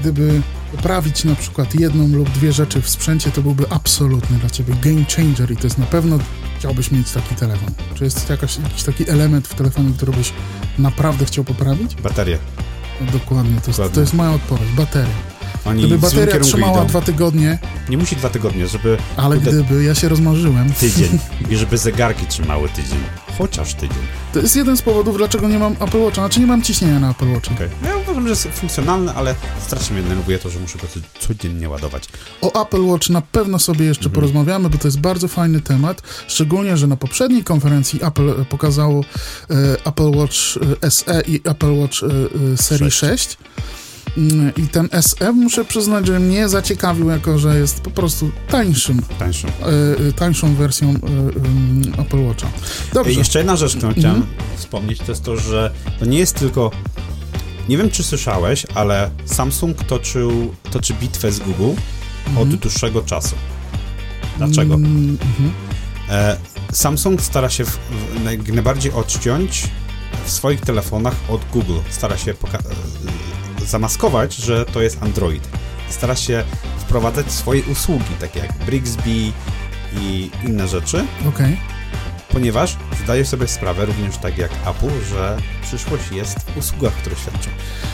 Gdyby 0.01 0.41
poprawić 0.71 1.23
na 1.23 1.35
przykład 1.35 1.75
jedną 1.79 2.07
lub 2.07 2.29
dwie 2.29 2.51
rzeczy 2.53 2.81
w 2.81 2.89
sprzęcie, 2.89 3.31
to 3.31 3.41
byłby 3.41 3.69
absolutny 3.69 4.37
dla 4.37 4.49
ciebie 4.49 4.73
game 4.81 5.05
changer 5.15 5.51
i 5.51 5.57
to 5.57 5.63
jest 5.63 5.77
na 5.77 5.85
pewno 5.85 6.19
chciałbyś 6.59 6.91
mieć 6.91 7.11
taki 7.11 7.35
telefon. 7.35 7.69
Czy 7.95 8.03
jest 8.03 8.29
jakaś, 8.29 8.57
jakiś 8.57 8.83
taki 8.83 9.09
element 9.09 9.47
w 9.47 9.55
telefonie, 9.55 9.93
który 9.97 10.11
byś 10.11 10.33
naprawdę 10.79 11.25
chciał 11.25 11.43
poprawić? 11.43 11.95
Baterie. 11.95 12.37
No, 13.01 13.11
dokładnie, 13.11 13.61
to 13.61 13.67
jest, 13.67 13.69
Dokładnie. 13.69 13.95
to 13.95 14.01
jest 14.01 14.13
moja 14.13 14.31
odpowiedź. 14.31 14.69
Bateria. 14.77 15.32
Oni 15.65 15.83
Gdyby 15.83 15.97
bateria 15.97 16.39
trzymała 16.39 16.77
idą. 16.79 16.87
dwa 16.87 17.01
tygodnie, 17.01 17.59
Nie 17.89 17.97
musi 17.97 18.15
dwa 18.15 18.29
tygodnie, 18.29 18.67
żeby 18.67 18.97
ale 19.17 19.37
gdyby, 19.37 19.83
ja 19.83 19.95
się 19.95 20.09
rozmarzyłem. 20.09 20.73
tydzień. 20.73 21.19
I 21.51 21.55
żeby 21.57 21.77
zegarki 21.77 22.25
trzymały 22.27 22.69
tydzień. 22.69 22.97
Chociaż 23.37 23.73
tydzień. 23.73 23.97
To 24.33 24.39
jest 24.39 24.55
jeden 24.55 24.77
z 24.77 24.81
powodów, 24.81 25.17
dlaczego 25.17 25.47
nie 25.49 25.59
mam 25.59 25.73
Apple 25.79 25.97
Watcha. 26.01 26.21
Znaczy 26.21 26.39
nie 26.39 26.47
mam 26.47 26.61
ciśnienia 26.61 26.99
na 26.99 27.11
Apple 27.11 27.33
Watcha. 27.33 27.53
Okej. 27.55 27.69
Ja 27.85 27.97
uważam, 27.97 28.23
że 28.23 28.29
jest 28.29 28.47
funkcjonalne, 28.47 29.13
ale 29.13 29.35
strasznie 29.65 29.95
mnie 29.95 30.03
denerwuje 30.09 30.39
to, 30.39 30.49
że 30.49 30.59
muszę 30.59 30.77
go 30.79 30.87
co- 30.87 31.27
codziennie 31.27 31.69
ładować. 31.69 32.03
O 32.41 32.61
Apple 32.65 32.85
Watch 32.85 33.09
na 33.09 33.21
pewno 33.21 33.59
sobie 33.59 33.85
jeszcze 33.85 34.05
Mhm. 34.05 34.15
porozmawiamy, 34.15 34.69
bo 34.69 34.77
to 34.77 34.87
jest 34.87 34.99
bardzo 34.99 35.27
fajny 35.27 35.61
temat. 35.61 36.01
Szczególnie, 36.27 36.77
że 36.77 36.87
na 36.87 36.95
poprzedniej 36.95 37.43
konferencji 37.43 38.03
Apple 38.03 38.29
e, 38.29 38.45
pokazało 38.45 39.01
e, 39.49 39.53
Apple 39.85 40.11
Watch 40.17 40.35
e, 40.83 40.91
SE 40.91 41.21
i 41.27 41.41
Apple 41.45 41.73
Watch 41.79 42.03
e, 42.03 42.07
e, 42.53 42.57
serii 42.57 42.91
6. 42.91 43.37
Mm, 43.37 43.82
I 44.57 44.67
ten 44.67 44.89
SE 45.01 45.31
muszę 45.31 45.65
przyznać, 45.65 46.07
że 46.07 46.19
mnie 46.19 46.49
zaciekawił, 46.49 47.09
jako 47.09 47.39
że 47.39 47.59
jest 47.59 47.81
po 47.81 47.89
prostu 47.89 48.31
tańszym, 48.49 49.01
Tańszą. 49.19 49.47
e, 49.47 50.07
e, 50.07 50.13
tańszą 50.13 50.55
wersją 50.55 50.89
e, 50.89 50.93
em, 50.93 51.81
Apple 51.97 52.25
Watcha. 52.27 52.47
Dobrze. 52.93 53.11
Jeszcze 53.13 53.39
jedna 53.39 53.55
rzecz, 53.55 53.75
którą 53.75 53.93
chciałem 53.93 54.25
wspomnieć, 54.57 54.99
to 54.99 55.11
jest 55.11 55.23
to, 55.23 55.37
że 55.37 55.71
to 55.99 56.05
nie 56.05 56.17
jest 56.19 56.35
tylko... 56.35 56.71
Nie 57.69 57.77
wiem, 57.77 57.89
czy 57.89 58.03
słyszałeś, 58.03 58.65
ale 58.75 59.09
Samsung 59.25 59.83
toczył, 59.83 60.53
toczy 60.71 60.93
bitwę 60.93 61.31
z 61.31 61.39
Google 61.39 61.69
od 62.37 62.49
dłuższego 62.55 63.01
czasu. 63.01 63.35
Dlaczego? 64.37 64.73
Mm, 64.73 65.17
mhm. 65.21 65.51
E, 66.09 66.37
Samsung 66.71 67.21
stara 67.21 67.49
się 67.49 67.65
w, 67.65 67.69
w, 67.69 68.23
naj- 68.25 68.53
najbardziej 68.53 68.91
odciąć 68.91 69.63
w 70.25 70.31
swoich 70.31 70.61
telefonach 70.61 71.15
od 71.29 71.41
Google. 71.53 71.77
Stara 71.89 72.17
się 72.17 72.33
poka- 72.33 72.57
e, 72.57 72.75
zamaskować, 73.65 74.35
że 74.35 74.65
to 74.65 74.81
jest 74.81 75.03
Android. 75.03 75.47
Stara 75.89 76.15
się 76.15 76.43
wprowadzać 76.79 77.31
swoje 77.31 77.63
usługi, 77.63 78.13
takie 78.19 78.39
jak 78.39 78.53
Brixby 78.65 79.09
i 80.01 80.31
inne 80.43 80.67
rzeczy, 80.67 81.05
Okej. 81.29 81.57
ponieważ 82.31 82.77
zdaje 83.03 83.25
sobie 83.25 83.47
sprawę, 83.47 83.85
również 83.85 84.17
tak 84.17 84.37
jak 84.37 84.51
Apple, 84.65 85.05
że 85.09 85.37
przyszłość 85.61 86.11
jest 86.11 86.39
w 86.39 86.57
usługach, 86.57 86.93
które 86.93 87.15
świadczą. 87.15 87.49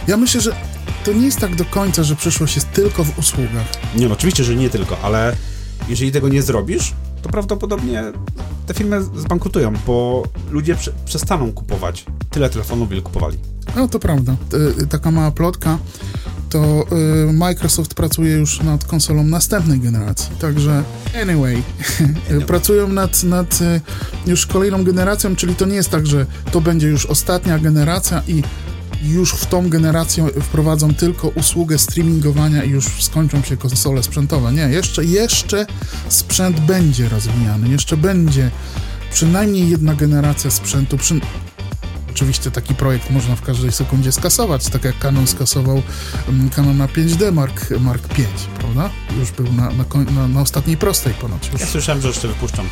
Ja 0.08 0.18
myślę, 0.18 0.42
że 0.42 0.56
to 1.04 1.14
nie 1.14 1.26
jest 1.26 1.40
tak 1.40 1.56
do 1.56 1.66
końca, 1.66 2.04
że 2.04 2.16
przyszłość 2.16 2.56
jest 2.56 2.72
tylko 2.72 3.04
w 3.04 3.20
usługach. 3.20 3.66
Nie, 3.96 4.08
no 4.08 4.14
oczywiście, 4.14 4.44
że 4.44 4.56
nie 4.56 4.70
tylko, 4.70 4.98
ale 5.02 5.36
jeżeli 5.88 6.12
tego 6.12 6.30
nie 6.30 6.42
zrobisz, 6.42 6.94
to 7.22 7.30
prawdopodobnie 7.30 8.04
te 8.66 8.74
firmy 8.74 9.04
zbankrutują, 9.04 9.74
bo 9.88 10.24
ludzie 10.52 10.76
prze- 10.76 10.92
przestaną 11.06 11.52
kupować 11.52 12.06
tyle 12.30 12.50
telefonów, 12.50 12.92
ile 12.92 13.02
kupowali. 13.02 13.38
No 13.76 13.88
to 13.88 14.00
prawda. 14.00 14.36
Y, 14.82 14.88
Taka 14.88 15.12
mała 15.12 15.32
plotka, 15.32 15.78
to 16.50 16.86
y, 17.30 17.34
Microsoft 17.34 17.94
pracuje 17.94 18.32
już 18.34 18.62
nad 18.62 18.84
konsolą 18.86 19.24
następnej 19.24 19.80
generacji. 19.80 20.30
Także 20.40 20.84
anyway, 21.24 21.64
pracują 22.48 22.88
nad, 22.88 23.24
nad 23.24 23.62
y, 23.62 23.82
już 24.28 24.46
kolejną 24.46 24.84
generacją, 24.84 25.36
czyli 25.36 25.56
to 25.56 25.66
nie 25.66 25.76
jest 25.76 25.90
tak, 25.90 26.08
że 26.08 26.26
to 26.52 26.62
będzie 26.62 26.88
już 26.88 27.06
ostatnia 27.06 27.60
generacja 27.60 28.22
i 28.28 28.44
już 29.02 29.34
w 29.34 29.46
tą 29.46 29.70
generację 29.70 30.28
wprowadzą 30.42 30.94
tylko 30.94 31.28
usługę 31.28 31.78
streamingowania 31.78 32.64
i 32.64 32.70
już 32.70 33.04
skończą 33.04 33.42
się 33.42 33.58
konsole 33.58 34.04
sprzętowe. 34.04 34.54
Nie, 34.54 34.62
jeszcze, 34.62 35.06
jeszcze 35.06 35.66
sprzęt 36.10 36.60
będzie 36.60 37.10
rozwijany, 37.10 37.70
jeszcze 37.70 37.98
będzie 37.98 38.52
przynajmniej 39.14 39.70
jedna 39.70 39.96
generacja 39.96 40.52
sprzętu, 40.52 40.98
przy, 40.98 41.20
Oczywiście 42.20 42.52
taki 42.52 42.76
projekt 42.76 43.10
można 43.10 43.36
w 43.36 43.42
każdej 43.42 43.72
sekundzie 43.72 44.12
skasować, 44.12 44.70
tak 44.70 44.84
jak 44.84 45.00
Canon 45.00 45.28
skasował 45.28 45.82
um, 46.28 46.50
Canona 46.50 46.88
5D 46.88 47.34
Mark, 47.34 47.70
Mark 47.80 48.08
5, 48.08 48.30
prawda? 48.60 48.90
Już 49.20 49.32
był 49.32 49.54
na, 49.54 49.70
na, 49.70 50.12
na, 50.12 50.28
na 50.28 50.42
ostatniej 50.42 50.78
prostej 50.78 51.14
ponoć. 51.14 51.50
Już. 51.52 51.62
Ja 51.62 51.68
słyszałem, 51.68 52.02
że 52.02 52.08
jeszcze 52.08 52.28
wypuszczam. 52.28 52.66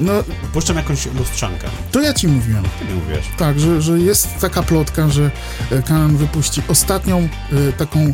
No, 0.00 0.12
Wypuszczam 0.42 0.76
jakąś 0.76 1.06
lustrzankę. 1.06 1.68
to 1.92 2.00
ja 2.02 2.14
ci 2.14 2.28
mówiłem. 2.28 2.64
Ty 2.78 2.84
mi 2.84 2.94
mówiłeś. 2.94 3.24
Tak, 3.38 3.60
że, 3.60 3.82
że 3.82 3.98
jest 3.98 4.28
taka 4.40 4.62
plotka, 4.62 5.08
że 5.08 5.30
e, 5.70 5.82
Canon 5.82 6.16
wypuści 6.16 6.62
ostatnią 6.68 7.28
e, 7.68 7.72
taką 7.72 8.00
e, 8.00 8.12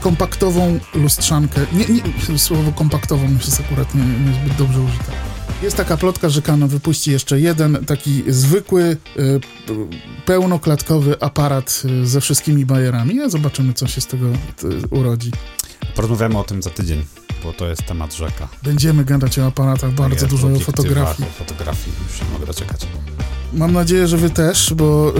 kompaktową 0.00 0.78
lustrzankę. 0.94 1.60
Nie, 1.72 1.84
nie, 1.86 2.38
słowo 2.48 2.72
kompaktową 2.72 3.32
jest 3.32 3.60
akurat 3.60 3.94
nie, 3.94 4.02
nie 4.02 4.34
zbyt 4.34 4.56
dobrze 4.56 4.80
użyte. 4.80 5.12
Jest 5.62 5.76
taka 5.76 5.96
plotka, 5.96 6.28
że 6.28 6.42
Canon 6.42 6.68
wypuści 6.68 7.10
jeszcze 7.12 7.40
jeden 7.40 7.84
taki 7.86 8.22
zwykły, 8.28 8.82
e, 8.82 9.20
pełnoklatkowy 10.26 11.16
aparat 11.20 11.82
e, 12.02 12.06
ze 12.06 12.20
wszystkimi 12.20 12.66
bajerami. 12.66 13.30
Zobaczymy, 13.30 13.72
co 13.72 13.86
się 13.86 14.00
z 14.00 14.06
tego 14.06 14.26
urodzi. 14.90 15.30
Porozmawiamy 15.94 16.38
o 16.38 16.44
tym 16.44 16.62
za 16.62 16.70
tydzień, 16.70 17.04
bo 17.42 17.52
to 17.52 17.66
jest 17.66 17.82
temat 17.86 18.14
rzeka. 18.14 18.48
Będziemy 18.62 19.04
gadać 19.04 19.38
o 19.38 19.46
aparatach, 19.46 19.92
bardzo 19.92 20.26
dużo 20.26 20.48
o 20.48 20.60
fotografii. 20.60 21.28
O 21.28 21.38
fotografii, 21.38 21.96
już 22.08 22.20
nie 22.20 22.28
mogę 22.32 22.46
doczekać. 22.46 22.86
Mam 23.52 23.72
nadzieję, 23.72 24.06
że 24.06 24.16
wy 24.16 24.30
też, 24.30 24.74
bo 24.74 25.12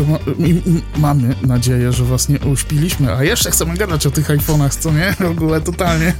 mamy 0.96 1.34
nadzieję, 1.42 1.92
że 1.92 2.04
was 2.04 2.28
nie 2.28 2.38
uśpiliśmy, 2.38 3.16
a 3.16 3.24
jeszcze 3.24 3.50
chcemy 3.50 3.76
gadać 3.76 4.06
o 4.06 4.10
tych 4.10 4.28
iPhone'ach, 4.28 4.78
co 4.78 4.92
nie? 4.92 5.14
W 5.20 5.30
ogóle 5.30 5.60
totalnie. 5.60 6.14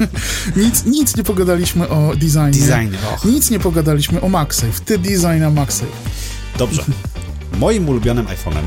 Nic, 0.57 0.85
nic 0.85 1.17
nie 1.17 1.25
pogadaliśmy 1.25 1.89
o 1.89 2.13
designie. 2.15 2.67
Design, 2.67 2.95
och. 3.15 3.25
Nic 3.25 3.51
nie 3.51 3.61
pogadaliśmy 3.61 4.21
o 4.21 4.29
MagSafe. 4.29 4.81
Ty 4.85 4.99
design, 4.99 5.43
a 5.47 5.51
MagSafe. 5.51 5.93
Dobrze. 6.59 6.85
Moim 7.59 7.89
ulubionym 7.89 8.27
iPhone'em 8.27 8.63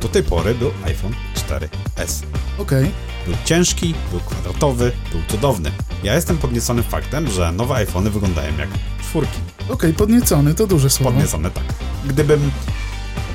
do 0.00 0.08
tej 0.08 0.22
pory 0.22 0.54
był 0.54 0.70
iPhone 0.84 1.12
4S. 1.34 2.22
Okej. 2.58 2.90
Był 3.28 3.36
ciężki, 3.44 3.94
był 4.10 4.20
kwadratowy, 4.20 4.92
był 5.12 5.20
cudowny. 5.28 5.70
Ja 6.02 6.14
jestem 6.14 6.38
podniecony 6.38 6.82
faktem, 6.82 7.30
że 7.30 7.52
nowe 7.52 7.74
iPhony 7.74 8.10
wyglądają 8.10 8.56
jak 8.58 8.68
czwórki. 9.02 9.38
Okej, 9.68 9.94
podniecony, 9.94 10.54
to 10.54 10.66
duże 10.66 10.90
słowo. 10.90 11.10
Podniecone, 11.10 11.50
tak. 11.50 11.64
Gdybym 12.06 12.50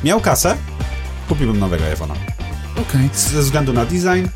miał 0.03 0.21
kasę, 0.21 0.57
kupiłbym 1.29 1.59
nowego 1.59 1.83
iPhone'a. 1.83 2.15
Okej. 2.81 3.09
Ze 3.13 3.41
względu 3.41 3.73
na 3.73 3.85
design, 3.85 4.27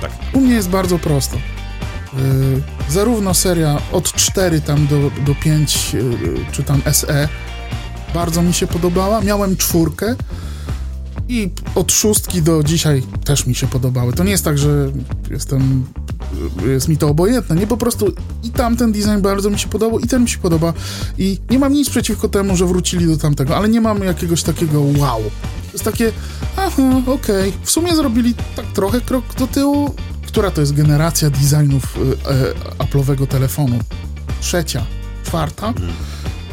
tak. 0.00 0.10
U 0.32 0.40
mnie 0.40 0.54
jest 0.54 0.68
bardzo 0.68 0.98
prosto. 0.98 1.36
Yy, 1.36 2.62
zarówno 2.88 3.34
seria 3.34 3.78
od 3.92 4.12
4 4.12 4.60
tam 4.60 4.86
do, 4.86 5.10
do 5.26 5.34
5, 5.34 5.94
yy, 5.94 6.10
czy 6.52 6.62
tam 6.62 6.82
SE, 6.92 7.28
bardzo 8.14 8.42
mi 8.42 8.54
się 8.54 8.66
podobała. 8.66 9.20
Miałem 9.20 9.56
czwórkę 9.56 10.16
i 11.28 11.50
od 11.74 11.92
szóstki 11.92 12.42
do 12.42 12.62
dzisiaj 12.62 13.02
też 13.24 13.46
mi 13.46 13.54
się 13.54 13.66
podobały. 13.66 14.12
To 14.12 14.24
nie 14.24 14.30
jest 14.30 14.44
tak, 14.44 14.58
że 14.58 14.92
jestem, 15.30 15.86
jest 16.66 16.88
mi 16.88 16.96
to 16.96 17.08
obojętne. 17.08 17.56
Nie, 17.56 17.66
po 17.66 17.76
prostu 17.76 18.12
i 18.42 18.50
tamten 18.50 18.92
design 18.92 19.20
bardzo 19.20 19.50
mi 19.50 19.58
się 19.58 19.68
podobał, 19.68 19.98
i 19.98 20.06
ten 20.06 20.22
mi 20.22 20.28
się 20.28 20.38
podoba. 20.38 20.72
I 21.18 21.38
nie 21.50 21.58
mam 21.58 21.72
nic 21.72 21.90
przeciwko 21.90 22.28
temu, 22.28 22.56
że 22.56 22.66
wrócili 22.66 23.06
do 23.06 23.16
tamtego, 23.16 23.56
ale 23.56 23.68
nie 23.68 23.80
mam 23.80 24.04
jakiegoś 24.04 24.42
takiego 24.42 24.80
wow. 24.80 25.22
To 25.22 25.72
jest 25.72 25.84
takie, 25.84 26.12
aha, 26.56 26.82
okej. 27.06 27.52
W 27.62 27.70
sumie 27.70 27.96
zrobili 27.96 28.34
tak 28.56 28.66
trochę 28.66 29.00
krok 29.00 29.24
do 29.38 29.46
tyłu. 29.46 29.94
Która 30.26 30.50
to 30.50 30.60
jest 30.60 30.74
generacja 30.74 31.30
designów 31.30 31.96
y, 31.96 32.84
Apple'owego 32.84 33.26
telefonu? 33.26 33.78
Trzecia, 34.40 34.86
czwarta? 35.24 35.74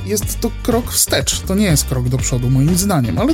Jest 0.05 0.39
to 0.39 0.51
krok 0.63 0.91
wstecz. 0.91 1.39
To 1.39 1.55
nie 1.55 1.65
jest 1.65 1.86
krok 1.86 2.09
do 2.09 2.17
przodu, 2.17 2.49
moim 2.49 2.78
zdaniem, 2.78 3.19
ale 3.19 3.34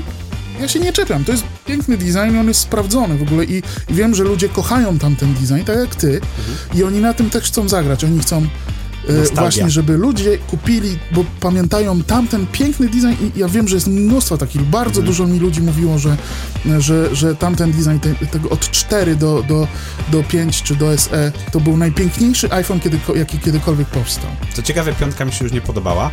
ja 0.59 0.67
się 0.67 0.79
nie 0.79 0.93
czepiam. 0.93 1.23
To 1.25 1.31
jest 1.31 1.43
piękny 1.65 1.97
design, 1.97 2.37
on 2.39 2.47
jest 2.47 2.59
sprawdzony 2.59 3.17
w 3.17 3.21
ogóle 3.21 3.45
i, 3.45 3.63
i 3.89 3.93
wiem, 3.93 4.15
że 4.15 4.23
ludzie 4.23 4.49
kochają 4.49 4.99
tamten 4.99 5.33
design, 5.33 5.63
tak 5.65 5.79
jak 5.79 5.95
ty, 5.95 6.21
i 6.75 6.83
oni 6.83 6.99
na 6.99 7.13
tym 7.13 7.29
też 7.29 7.43
chcą 7.43 7.69
zagrać. 7.69 8.03
Oni 8.03 8.19
chcą 8.19 8.37
e, 8.37 9.13
Nostalgia. 9.13 9.41
właśnie, 9.41 9.69
żeby 9.69 9.97
ludzie 9.97 10.37
kupili, 10.37 10.97
bo 11.11 11.25
pamiętają 11.39 12.03
tamten 12.03 12.47
piękny 12.47 12.87
design 12.87 13.25
i 13.35 13.39
ja 13.39 13.47
wiem, 13.47 13.67
że 13.67 13.75
jest 13.75 13.87
mnóstwo 13.87 14.37
takich, 14.37 14.61
bardzo 14.61 15.01
dużo 15.01 15.27
mi 15.27 15.39
ludzi 15.39 15.61
mówiło, 15.61 15.99
że, 15.99 16.17
że, 16.79 17.15
że 17.15 17.35
tamten 17.35 17.71
design 17.71 17.99
te, 17.99 18.25
tego 18.27 18.49
od 18.49 18.71
4 18.71 19.15
do, 19.15 19.43
do, 19.47 19.67
do 20.11 20.23
5 20.23 20.63
czy 20.63 20.75
do 20.75 20.97
SE 20.97 21.31
to 21.51 21.59
był 21.59 21.77
najpiękniejszy 21.77 22.51
iPhone, 22.51 22.79
kiedy, 22.79 22.99
jaki 23.15 23.39
kiedykolwiek 23.39 23.87
powstał. 23.87 24.31
Co 24.53 24.61
ciekawe, 24.61 24.93
piątka 24.93 25.25
mi 25.25 25.31
się 25.31 25.45
już 25.45 25.53
nie 25.53 25.61
podobała, 25.61 26.11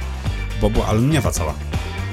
bo 0.60 0.70
była 0.70 0.86
aluminiowa 0.86 1.30
cała. 1.30 1.54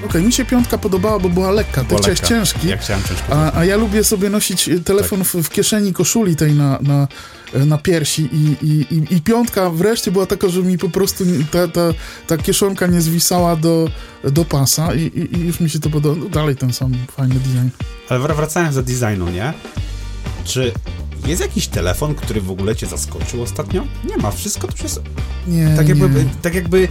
Okej, 0.06 0.24
mi 0.24 0.34
się 0.34 0.46
piątka 0.46 0.78
podobała, 0.78 1.20
bo 1.20 1.30
była 1.30 1.52
lekka, 1.52 1.82
ty 1.82 1.88
Była 1.88 2.00
chciałeś 2.02 2.20
lekka. 2.22 2.36
ciężki, 2.36 2.68
Jak 2.68 2.82
chciałem 2.82 3.04
ciężko. 3.04 3.26
a, 3.36 3.58
a 3.60 3.66
ja 3.66 3.78
lubię 3.78 4.04
sobie 4.04 4.30
nosić 4.30 4.68
y, 4.70 4.80
telefon 4.80 5.20
Tak. 5.20 5.28
w, 5.28 5.36
w 5.44 5.50
kieszeni 5.50 5.94
koszuli 5.94 6.36
tej 6.36 6.54
na, 6.54 6.80
na, 6.82 7.08
y, 7.56 7.66
na 7.66 7.78
piersi 7.78 8.30
i, 8.32 8.66
i, 8.68 8.96
i, 8.96 9.16
i 9.16 9.22
piątka 9.22 9.70
wreszcie 9.70 10.12
była 10.12 10.26
taka, 10.26 10.50
że 10.50 10.62
mi 10.62 10.78
po 10.78 10.90
prostu 10.90 11.24
ta, 11.52 11.68
ta, 11.68 11.82
ta 12.28 12.38
kieszonka 12.38 12.88
nie 12.88 13.02
zwisała 13.02 13.56
do, 13.56 13.90
do 14.32 14.46
pasa 14.46 14.94
i, 14.94 15.02
i, 15.02 15.38
i 15.38 15.40
już 15.40 15.60
mi 15.60 15.70
się 15.70 15.80
to 15.80 15.90
podoba. 15.90 16.16
No, 16.24 16.30
dalej 16.30 16.56
ten 16.56 16.74
sam 16.74 16.92
fajny 17.12 17.36
design. 17.36 17.70
Ale 18.10 18.20
wr- 18.20 18.36
wracając 18.36 18.76
do 18.76 18.84
designu, 18.84 19.30
nie? 19.30 19.54
Czy 20.44 20.72
jest 21.28 21.42
jakiś 21.42 21.68
telefon, 21.68 22.16
który 22.16 22.42
w 22.42 22.52
ogóle 22.52 22.76
cię 22.76 22.88
zaskoczył 22.88 23.42
ostatnio? 23.42 23.84
Nie 24.10 24.18
ma, 24.18 24.32
wszystko 24.32 24.68
to 24.68 24.74
już 24.74 24.82
jest... 24.84 25.02
Nie, 25.48 25.74
Tak 25.78 25.90
jakby, 25.90 26.10
nie. 26.10 26.26
tak 26.42 26.56
jakby 26.56 26.88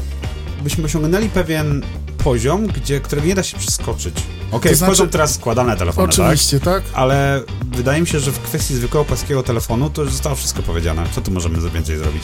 byśmy 0.64 0.84
osiągnęli 0.84 1.28
pewien 1.28 1.82
poziom, 2.24 2.66
gdzie, 2.66 3.00
którego 3.00 3.26
nie 3.28 3.34
da 3.34 3.42
się 3.42 3.58
przeskoczyć. 3.58 4.14
Okej, 4.50 4.70
To 4.72 4.76
znaczy- 4.78 4.94
wchodzą 4.94 5.10
teraz 5.10 5.34
składane 5.34 5.76
telefony, 5.76 6.08
tak? 6.08 6.18
Oczywiście, 6.20 6.60
tak? 6.60 6.82
Ale 6.94 7.42
wydaje 7.76 8.00
mi 8.00 8.06
się, 8.06 8.20
że 8.20 8.32
w 8.32 8.38
kwestii 8.40 8.74
zwykłego 8.74 9.04
płaskiego 9.04 9.42
telefonu 9.42 9.90
to 9.90 10.02
już 10.02 10.10
zostało 10.12 10.36
wszystko 10.36 10.62
powiedziane. 10.62 11.04
Co 11.14 11.20
tu 11.20 11.30
możemy 11.30 11.60
za- 11.60 11.70
więcej 11.70 11.98
zrobić? 11.98 12.22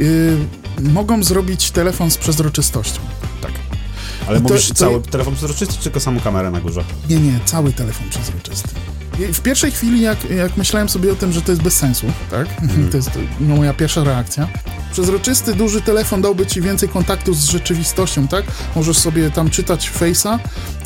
Y, 0.00 0.36
mogą 0.82 1.22
zrobić 1.22 1.70
telefon 1.70 2.10
z 2.10 2.16
przezroczystością. 2.16 3.00
Tak. 3.42 3.52
Ale 4.28 4.38
I 4.38 4.42
to- 4.42 4.48
mówisz 4.48 4.68
to- 4.68 4.74
cały 4.74 5.00
telefon 5.02 5.34
przezroczysty, 5.34 5.74
czy 5.74 5.82
tylko 5.82 6.00
samą 6.00 6.20
kamerę 6.20 6.50
na 6.50 6.60
górze? 6.60 6.84
Nie, 7.10 7.16
nie, 7.16 7.40
cały 7.44 7.72
telefon 7.72 8.08
przezroczysty. 8.10 8.68
W 9.18 9.40
pierwszej 9.40 9.72
chwili, 9.72 10.00
jak, 10.00 10.30
jak 10.30 10.56
myślałem 10.56 10.88
sobie 10.88 11.12
o 11.12 11.14
tym, 11.14 11.32
że 11.32 11.42
to 11.42 11.52
jest 11.52 11.62
bez 11.62 11.76
sensu, 11.76 12.06
tak? 12.30 12.46
To 12.90 12.96
jest 12.96 13.10
no, 13.40 13.56
moja 13.56 13.74
pierwsza 13.74 14.04
reakcja. 14.04 14.48
Przezroczysty, 14.92 15.54
duży 15.54 15.80
telefon 15.80 16.22
dałby 16.22 16.46
ci 16.46 16.60
więcej 16.60 16.88
kontaktu 16.88 17.34
z 17.34 17.44
rzeczywistością, 17.44 18.28
tak? 18.28 18.44
Możesz 18.76 18.98
sobie 18.98 19.30
tam 19.30 19.50
czytać 19.50 19.90
Face'a 20.00 20.38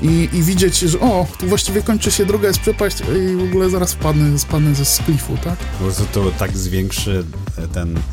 i, 0.02 0.28
i 0.32 0.42
widzieć, 0.42 0.78
że 0.78 1.00
o, 1.00 1.26
tu 1.38 1.46
właściwie 1.46 1.82
kończy 1.82 2.10
się 2.10 2.26
droga, 2.26 2.48
jest 2.48 2.60
przepaść 2.60 2.96
i 3.00 3.36
w 3.36 3.42
ogóle 3.42 3.70
zaraz 3.70 3.92
wpadnę, 3.92 4.38
spadnę 4.38 4.74
ze 4.74 4.84
sklifu, 4.84 5.36
tak? 5.44 5.56
Po 5.58 5.84
prostu 5.84 6.04
to 6.12 6.30
tak 6.30 6.56
zwiększy 6.58 7.24
ten... 7.72 8.00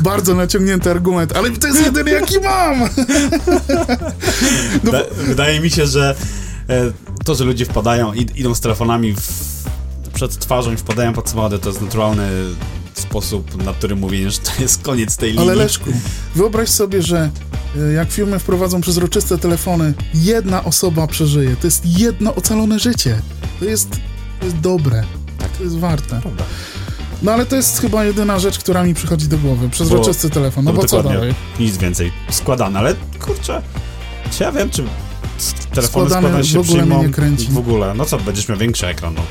Bardzo 0.00 0.34
naciągnięty 0.34 0.90
argument, 0.90 1.36
ale 1.36 1.50
to 1.50 1.66
jest 1.68 1.84
jedyny, 1.84 2.10
jaki 2.10 2.40
mam! 2.40 2.80
No, 4.84 4.92
Da, 4.92 5.02
wydaje 5.16 5.60
mi 5.60 5.70
się, 5.70 5.86
że 5.86 6.14
e, 6.68 6.92
to, 7.24 7.34
że 7.34 7.44
ludzie 7.44 7.64
wpadają, 7.64 8.12
id, 8.12 8.36
idą 8.36 8.54
z 8.54 8.60
telefonami 8.60 9.14
w, 9.14 9.62
przed 10.14 10.38
twarzą 10.38 10.72
i 10.72 10.76
wpadają 10.76 11.12
pod 11.12 11.28
samochody, 11.28 11.58
to 11.58 11.68
jest 11.68 11.80
naturalny 11.80 12.28
sposób, 12.94 13.64
na 13.64 13.72
który 13.72 13.96
mówienie, 13.96 14.30
że 14.30 14.38
to 14.38 14.50
jest 14.62 14.82
koniec 14.82 15.16
tej 15.16 15.30
linii. 15.30 15.44
Ale 15.48 15.54
Leszku, 15.54 15.90
wyobraź 16.34 16.68
sobie, 16.68 17.02
że 17.02 17.30
e, 17.76 17.92
jak 17.92 18.10
firmy 18.10 18.38
wprowadzą 18.38 18.80
przezroczyste 18.80 19.38
telefony, 19.38 19.94
jedna 20.14 20.64
osoba 20.64 21.06
przeżyje. 21.06 21.56
To 21.56 21.66
jest 21.66 21.86
jedno 21.86 22.34
ocalone 22.34 22.78
życie. 22.78 23.22
To 23.60 23.64
jest, 23.64 23.90
to 24.40 24.46
jest 24.46 24.58
dobre. 24.58 25.04
Tak. 25.38 25.50
To 25.50 25.62
jest 25.62 25.78
warte. 25.78 26.20
Prawda. 26.20 26.44
No 27.22 27.32
ale 27.32 27.46
to 27.46 27.56
jest 27.56 27.80
chyba 27.80 28.04
jedyna 28.04 28.38
rzecz, 28.38 28.58
która 28.58 28.84
mi 28.84 28.94
przychodzi 28.94 29.28
do 29.28 29.38
głowy. 29.38 29.68
Przezroczysty 29.68 30.30
telefon. 30.30 30.64
No 30.64 30.72
bo 30.72 30.84
co 30.84 31.02
dalej? 31.02 31.34
Nic 31.60 31.76
więcej. 31.76 32.12
Składane, 32.30 32.78
ale 32.78 32.94
kurczę, 33.20 33.62
czy 34.30 34.42
ja 34.42 34.52
wiem, 34.52 34.70
czy 34.70 34.84
telefony 35.52 35.88
Składane 35.88 36.28
składane 36.28 36.44
się 36.44 36.58
w 36.58 36.60
ogóle 36.60 36.82
mnie 36.82 36.86
przyjmą 36.86 37.02
nie 37.06 37.12
kręci. 37.14 37.48
w 37.50 37.58
ogóle. 37.58 37.94
No 37.94 38.04
co, 38.04 38.18
będziesz 38.18 38.48
miał 38.48 38.58
większy 38.58 38.86
ekran, 38.86 39.14
no. 39.14 39.22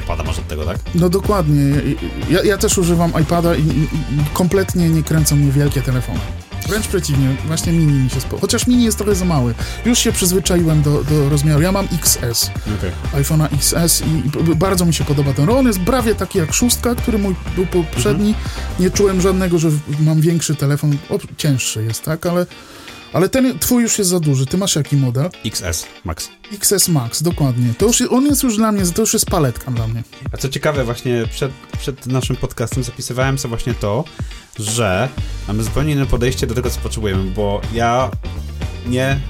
IPada 0.00 0.22
masz 0.22 0.38
od 0.38 0.48
tego, 0.48 0.64
tak? 0.64 0.78
No 0.94 1.08
dokładnie. 1.08 1.62
Ja, 2.30 2.42
ja 2.42 2.58
też 2.58 2.78
używam 2.78 3.12
iPada 3.22 3.54
i, 3.54 3.60
i, 3.60 3.88
kompletnie 4.32 4.88
nie 4.88 5.02
kręcą 5.02 5.36
mnie 5.36 5.52
wielkie 5.52 5.82
telefony. 5.82 6.20
Wręcz 6.68 6.86
przeciwnie, 6.86 7.36
właśnie 7.46 7.72
mini 7.72 7.92
mi 7.92 8.10
się 8.10 8.20
spo... 8.20 8.38
Chociaż 8.38 8.66
mini 8.66 8.84
jest 8.84 8.98
trochę 8.98 9.14
za 9.14 9.24
mały. 9.24 9.54
Już 9.84 9.98
się 9.98 10.12
przyzwyczaiłem 10.12 10.82
do, 10.82 11.04
do 11.04 11.28
rozmiaru. 11.28 11.62
Ja 11.62 11.72
mam 11.72 11.88
XS. 11.92 12.50
Okej. 12.78 13.22
iPhone'a 13.22 13.48
XS 13.54 14.02
i, 14.02 14.50
i 14.50 14.54
bardzo 14.56 14.84
mi 14.84 14.94
się 14.94 15.04
podoba 15.04 15.32
ten. 15.32 15.50
On 15.50 15.66
jest 15.66 15.80
prawie 15.80 16.14
taki 16.14 16.38
jak 16.38 16.52
szóstka, 16.52 16.94
który 16.94 17.18
mój 17.18 17.34
był 17.56 17.66
poprzedni. 17.66 18.28
Mhm. 18.28 18.50
Nie 18.80 18.90
czułem 18.90 19.20
żadnego, 19.20 19.58
że 19.58 19.70
mam 20.00 20.20
większy 20.20 20.54
telefon. 20.54 20.96
O, 21.10 21.18
cięższy 21.36 21.84
jest, 21.84 22.02
tak? 22.04 22.26
Ale, 22.26 22.46
ale 23.12 23.28
ten 23.28 23.58
twój 23.58 23.82
już 23.82 23.98
jest 23.98 24.10
za 24.10 24.20
duży. 24.20 24.46
Ty 24.46 24.58
masz 24.58 24.76
jaki 24.76 24.96
model? 24.96 25.30
XS 25.44 25.86
Max. 26.04 26.28
XS 26.52 26.88
Max, 26.88 27.22
dokładnie. 27.22 27.74
To 27.78 27.86
już, 27.86 28.02
on 28.10 28.26
jest 28.26 28.42
już 28.42 28.56
dla 28.56 28.72
mnie, 28.72 28.86
to 28.86 29.02
już 29.02 29.12
jest 29.12 29.26
paletka 29.26 29.70
dla 29.70 29.86
mnie. 29.86 30.02
A 30.32 30.36
co 30.36 30.48
ciekawe, 30.48 30.84
właśnie 30.84 31.24
przed, 31.30 31.52
przed 31.78 32.06
naszym 32.06 32.36
podcastem 32.36 32.82
zapisywałem 32.82 33.38
sobie 33.38 33.48
właśnie 33.48 33.74
to, 33.74 34.04
że 34.58 35.08
mamy 35.48 35.62
zupełnie 35.62 35.92
inne 35.92 36.06
podejście 36.06 36.46
do 36.46 36.54
tego, 36.54 36.70
co 36.70 36.80
potrzebujemy, 36.80 37.30
bo 37.30 37.60
ja 37.72 38.10
nie 38.86 39.20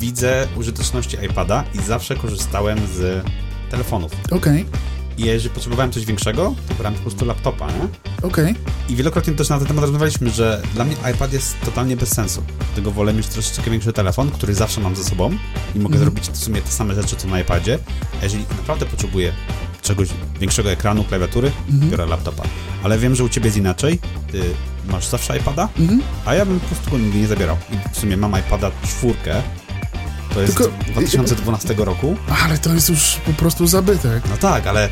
widzę 0.00 0.48
użyteczności 0.56 1.16
iPada 1.30 1.64
i 1.74 1.82
zawsze 1.82 2.16
korzystałem 2.16 2.78
z 2.94 3.24
telefonów. 3.70 4.12
Okej, 4.30 4.66
I 5.18 5.22
jeżeli 5.24 5.50
potrzebowałem 5.54 5.92
coś 5.92 6.04
większego, 6.04 6.54
to 6.68 6.74
brałem 6.74 6.94
po 6.94 7.00
prostu 7.02 7.24
laptopa, 7.24 7.66
nie? 7.66 7.88
okej. 8.22 8.54
I 8.88 8.96
wielokrotnie 8.96 9.34
też 9.34 9.48
na 9.48 9.58
ten 9.58 9.66
temat 9.66 9.82
rozmawialiśmy, 9.82 10.30
że 10.30 10.62
dla 10.74 10.84
mnie 10.84 10.96
iPad 11.14 11.32
jest 11.32 11.56
totalnie 11.64 11.96
bez 11.96 12.08
sensu. 12.14 12.42
Dlatego 12.58 12.90
wolę 12.90 13.12
mieć 13.14 13.26
troszeczkę 13.26 13.70
większy 13.70 13.92
telefon, 13.92 14.30
który 14.30 14.54
zawsze 14.54 14.80
mam 14.80 14.96
ze 14.96 15.04
sobą 15.04 15.30
i 15.74 15.78
mogę 15.78 15.94
Mhm. 15.96 15.98
zrobić 16.00 16.30
w 16.30 16.36
sumie 16.36 16.62
te 16.62 16.70
same 16.70 16.94
rzeczy, 16.94 17.16
co 17.16 17.28
na 17.28 17.40
iPadzie. 17.40 17.78
A 18.20 18.24
jeżeli 18.24 18.44
naprawdę 18.56 18.86
potrzebuję 18.86 19.32
czegoś 19.82 20.08
większego 20.40 20.70
ekranu, 20.70 21.04
klawiatury, 21.04 21.50
Mhm. 21.70 21.90
biorę 21.90 22.06
laptopa. 22.06 22.42
Ale 22.82 22.98
wiem, 22.98 23.14
że 23.14 23.24
u 23.24 23.28
ciebie 23.28 23.46
jest 23.46 23.56
inaczej. 23.56 23.98
Ty 24.32 24.42
masz 24.88 25.06
zawsze 25.06 25.38
iPada, 25.38 25.68
Mhm. 25.80 26.02
a 26.24 26.34
ja 26.34 26.46
bym 26.46 26.60
po 26.60 26.66
prostu 26.66 26.90
go 26.90 26.98
nigdy 26.98 27.18
nie 27.18 27.26
zabierał. 27.26 27.56
I 27.72 27.94
w 27.94 27.98
sumie 27.98 28.16
mam 28.16 28.32
iPada 28.40 28.70
czwórkę. 28.86 29.42
To 30.34 30.40
jest 30.42 30.56
Tylko- 30.56 30.72
z 30.88 30.92
2012 30.92 31.74
roku. 31.84 32.16
Ale 32.44 32.58
to 32.58 32.74
jest 32.74 32.88
już 32.88 33.16
po 33.26 33.32
prostu 33.32 33.66
zabytek. 33.66 34.22
No 34.30 34.36
tak, 34.36 34.66
ale 34.66 34.88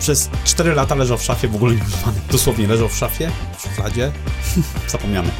przez 0.00 0.30
4 0.44 0.74
lata 0.74 0.94
leżał 0.94 1.18
w 1.18 1.22
szafie, 1.22 1.48
w 1.48 1.54
ogóle 1.56 1.74
nie 1.74 1.82
używany. 1.82 2.20
Dosłownie 2.30 2.66
leżał 2.66 2.88
w 2.88 2.96
szafie, 2.96 3.30
w 3.58 3.62
szufladzie, 3.62 4.12
zapomniany. 4.92 5.30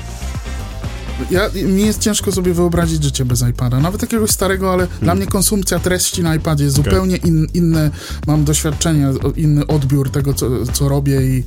Ja, 1.31 1.49
mi 1.65 1.87
jest 1.87 2.01
ciężko 2.01 2.33
sobie 2.33 2.55
wyobrazić 2.55 3.03
życie 3.05 3.25
bez 3.25 3.43
iPada. 3.51 3.81
Nawet 3.81 4.03
jakiegoś 4.03 4.31
starego, 4.31 4.73
ale 4.73 4.87
dla 5.03 5.15
mnie 5.15 5.27
konsumpcja 5.27 5.79
treści 5.79 6.23
na 6.23 6.35
iPadzie 6.35 6.65
jest 6.65 6.79
Okej. 6.79 6.93
zupełnie 6.93 7.17
in, 7.17 7.47
inne. 7.55 7.91
Mam 8.27 8.45
doświadczenie, 8.45 9.09
inny 9.37 9.67
odbiór 9.67 10.11
tego, 10.11 10.35
co, 10.35 10.47
co 10.73 10.89
robię 10.89 11.23
i 11.23 11.45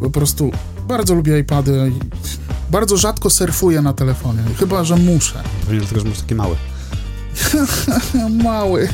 po 0.00 0.10
prostu 0.10 0.50
bardzo 0.88 1.14
lubię 1.14 1.38
iPady. 1.38 1.92
i 1.96 2.00
Bardzo 2.72 2.96
rzadko 2.96 3.30
surfuję 3.30 3.82
na 3.82 3.92
telefonie, 3.92 4.42
chyba 4.58 4.84
że 4.84 4.96
muszę. 4.96 5.42
Pewnie 5.64 5.78
dlatego, 5.80 6.00
że 6.00 6.08
masz 6.08 6.18
taki 6.20 6.34
mały. 6.34 6.56
Mały. 8.44 8.88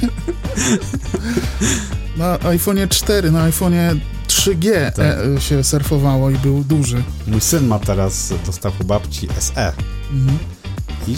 Na 2.16 2.36
iPhone'ie 2.38 2.88
4, 2.88 3.30
na 3.30 3.51
iPhone'ie 3.51 3.99
3G 4.28 4.93
Tak. 4.93 5.07
e, 5.36 5.41
się 5.41 5.64
surfowało 5.64 6.30
i 6.30 6.38
był 6.38 6.64
duży. 6.64 7.03
Mój 7.26 7.41
syn 7.41 7.66
ma 7.66 7.78
teraz, 7.78 8.32
dostał 8.47 8.72
u 8.80 8.84
babci 8.84 9.28
SE 9.38 9.72
Mhm. 10.12 10.38
i 11.09 11.16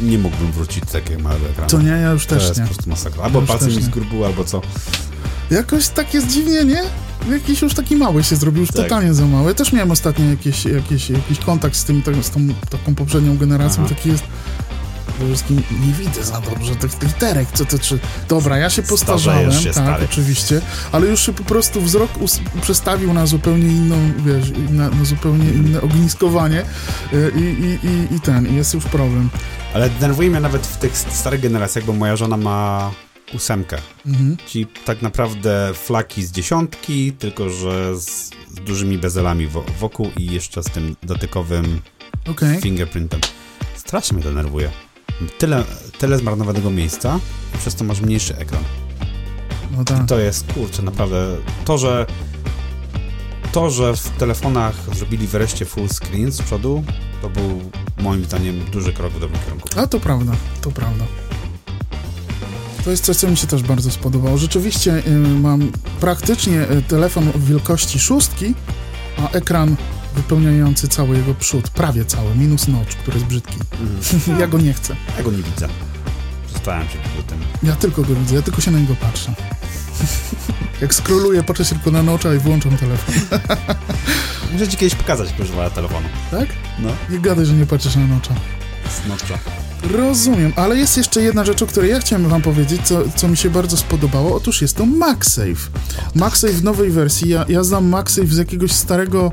nie 0.00 0.18
mógłbym 0.18 0.52
wrócić 0.52 0.80
do 0.84 0.92
takiego 0.92 1.22
małego 1.22 1.48
ekranu. 1.48 1.70
To 1.70 1.82
nie, 1.82 1.88
ja 1.90 2.10
już 2.10 2.26
To 2.26 2.34
też 2.34 2.44
jest 2.48 2.56
nie. 2.60 2.62
po 2.66 2.68
prostu 2.74 2.90
masakra. 2.90 3.22
Albo 3.24 3.42
też 3.42 3.76
mi 3.76 3.82
zgrubił, 3.82 4.24
albo 4.24 4.44
co. 4.44 4.62
Jakoś 5.50 5.88
tak 5.88 6.14
jest 6.14 6.26
dziwnie, 6.28 6.64
nie? 6.64 6.82
Jakiś 7.32 7.62
już 7.62 7.74
taki 7.74 7.96
mały 7.96 8.24
się 8.24 8.36
zrobił, 8.36 8.60
już 8.60 8.70
Tak. 8.70 8.76
totalnie 8.82 9.14
za 9.14 9.26
mały. 9.26 9.54
Też 9.54 9.72
miałem 9.72 9.90
ostatnio 9.90 10.24
jakieś, 10.24 10.64
jakieś, 10.64 11.10
jakiś 11.10 11.38
kontakt 11.38 11.76
z, 11.76 11.84
tym, 11.84 12.02
tak- 12.02 12.24
z 12.24 12.30
tą 12.30 12.40
taką 12.70 12.94
poprzednią 12.94 13.36
generacją, 13.38 13.84
Aha. 13.86 13.94
taki 13.94 14.08
jest... 14.08 14.24
Przede 15.18 15.34
wszystkim 15.34 15.62
nie 15.86 15.92
widzę 15.92 16.24
za 16.24 16.40
dobrze 16.40 16.76
tych 16.76 17.02
literek, 17.02 17.48
co 17.54 17.64
to 17.64 17.78
czy... 17.78 17.98
Dobra, 18.28 18.58
ja 18.58 18.70
się 18.70 18.82
postarzałem, 18.82 19.52
się, 19.52 19.64
tak, 19.64 19.72
stary. 19.72 20.04
oczywiście, 20.04 20.60
ale 20.92 21.06
już 21.06 21.26
się 21.26 21.32
po 21.32 21.44
prostu 21.44 21.80
wzrok 21.80 22.10
przestawił 22.62 23.14
na 23.14 23.26
zupełnie 23.26 23.68
inną, 23.68 23.96
wiesz, 24.18 24.52
na, 24.70 24.88
na 24.90 25.04
zupełnie 25.04 25.50
inne 25.50 25.80
ogniskowanie 25.80 26.60
y, 27.12 27.32
i, 27.36 27.40
i, 27.40 27.88
i, 27.88 28.16
i 28.16 28.20
ten, 28.20 28.56
jest 28.56 28.74
już 28.74 28.84
problem. 28.84 29.30
Ale 29.74 29.90
denerwuje 29.90 30.30
mnie 30.30 30.40
nawet 30.40 30.66
w 30.66 30.76
tych 30.76 30.98
starych 30.98 31.40
generacjach, 31.40 31.84
bo 31.84 31.92
moja 31.92 32.16
żona 32.16 32.36
ma 32.36 32.90
ósemkę. 33.34 33.78
Mhm. 34.06 34.36
Ci 34.46 34.66
tak 34.84 35.02
naprawdę 35.02 35.70
flaki 35.74 36.22
z 36.22 36.32
dziesiątki, 36.32 37.12
tylko 37.12 37.50
że 37.50 37.96
z, 37.96 38.30
z 38.30 38.54
dużymi 38.66 38.98
bezelami 38.98 39.46
wo- 39.46 39.64
wokół 39.78 40.10
i 40.16 40.26
jeszcze 40.26 40.62
z 40.62 40.66
tym 40.66 40.96
dotykowym 41.02 41.80
Okej, 42.30 42.60
fingerprintem. 42.60 43.20
Strasznie 43.76 44.14
mnie 44.16 44.24
denerwuje. 44.24 44.70
Tyle, 45.38 45.64
tyle 45.98 46.18
zmarnowanego 46.18 46.70
miejsca 46.70 47.20
i 47.54 47.58
przez 47.58 47.74
to 47.74 47.84
masz 47.84 48.00
mniejszy 48.00 48.36
ekran. 48.36 48.62
no 49.76 49.84
tak. 49.84 50.06
To 50.06 50.18
jest, 50.18 50.52
kurczę, 50.52 50.82
naprawdę... 50.82 51.36
To, 51.64 51.78
że 51.78 52.06
to, 53.52 53.70
że 53.70 53.96
w 53.96 54.10
telefonach 54.10 54.74
zrobili 54.94 55.26
wreszcie 55.26 55.64
full 55.64 55.88
screen 55.88 56.32
z 56.32 56.42
przodu, 56.42 56.84
to 57.22 57.28
był 57.28 57.60
moim 57.98 58.24
zdaniem 58.24 58.64
duży 58.72 58.92
krok 58.92 59.12
w 59.12 59.20
dobrym 59.20 59.40
kierunku. 59.44 59.68
A 59.76 59.86
to 59.86 60.00
prawda, 60.00 60.32
to 60.60 60.70
prawda. 60.70 61.04
To 62.84 62.90
jest 62.90 63.04
coś, 63.04 63.16
co 63.16 63.28
mi 63.28 63.36
się 63.36 63.46
też 63.46 63.62
bardzo 63.62 63.90
spodobało. 63.90 64.38
Rzeczywiście 64.38 65.02
y, 65.06 65.10
mam 65.18 65.72
praktycznie 66.00 66.70
y, 66.70 66.82
telefon 66.82 67.24
w 67.34 67.48
wielkości 67.48 67.98
szóstki, 67.98 68.54
a 69.16 69.30
ekran 69.30 69.76
wypełniający 70.22 70.88
cały 70.88 71.16
jego 71.16 71.34
przód, 71.34 71.70
prawie 71.70 72.04
cały, 72.04 72.34
minus 72.34 72.68
notch, 72.68 72.94
który 72.96 73.16
jest 73.16 73.26
brzydki. 73.26 73.56
Mhm. 73.80 74.40
ja 74.40 74.46
go 74.46 74.58
nie 74.58 74.72
chcę. 74.72 74.96
Ja 75.16 75.22
go 75.22 75.30
nie 75.30 75.42
widzę. 75.42 75.68
Przestałem 76.46 76.88
się 76.88 76.98
tym. 77.26 77.38
Ja 77.62 77.76
tylko 77.76 78.02
go 78.02 78.14
widzę, 78.14 78.34
ja 78.34 78.42
tylko 78.42 78.60
się 78.60 78.70
na 78.70 78.78
niego 78.78 78.94
patrzę. 78.96 79.34
Jak 80.82 80.94
scrolluję, 80.94 81.42
patrzę 81.42 81.64
się 81.64 81.74
tylko 81.74 81.90
na 81.90 82.02
nocza 82.02 82.34
i 82.34 82.38
włączam 82.38 82.76
telefon. 82.76 83.14
Muszę 84.52 84.68
ci 84.68 84.76
kiedyś 84.76 84.94
pokazać, 84.94 85.30
jak 85.30 85.40
używałem 85.40 85.70
telefonu. 85.70 86.08
Tak? 86.30 86.48
No, 86.78 86.88
Nie 87.10 87.18
gadaj, 87.18 87.46
że 87.46 87.52
nie 87.52 87.66
patrzysz 87.66 87.96
na 87.96 88.06
nocza. 88.06 88.34
z 89.04 89.08
nocza. 89.08 89.38
Rozumiem, 89.82 90.52
ale 90.56 90.76
jest 90.76 90.96
jeszcze 90.96 91.22
jedna 91.22 91.44
rzecz, 91.44 91.62
o 91.62 91.66
której 91.66 91.90
ja 91.90 92.00
chciałem 92.00 92.28
wam 92.28 92.42
powiedzieć, 92.42 92.82
co, 92.84 93.02
co 93.16 93.28
mi 93.28 93.36
się 93.36 93.50
bardzo 93.50 93.76
spodobało. 93.76 94.36
Otóż 94.36 94.62
jest 94.62 94.76
to 94.76 94.86
MagSafe. 94.86 95.70
MagSafe 96.14 96.52
w 96.52 96.64
nowej 96.64 96.90
wersji. 96.90 97.28
Ja, 97.28 97.44
ja 97.48 97.64
znam 97.64 97.88
MagSafe 97.88 98.26
z 98.26 98.36
jakiegoś 98.36 98.72
starego, 98.72 99.32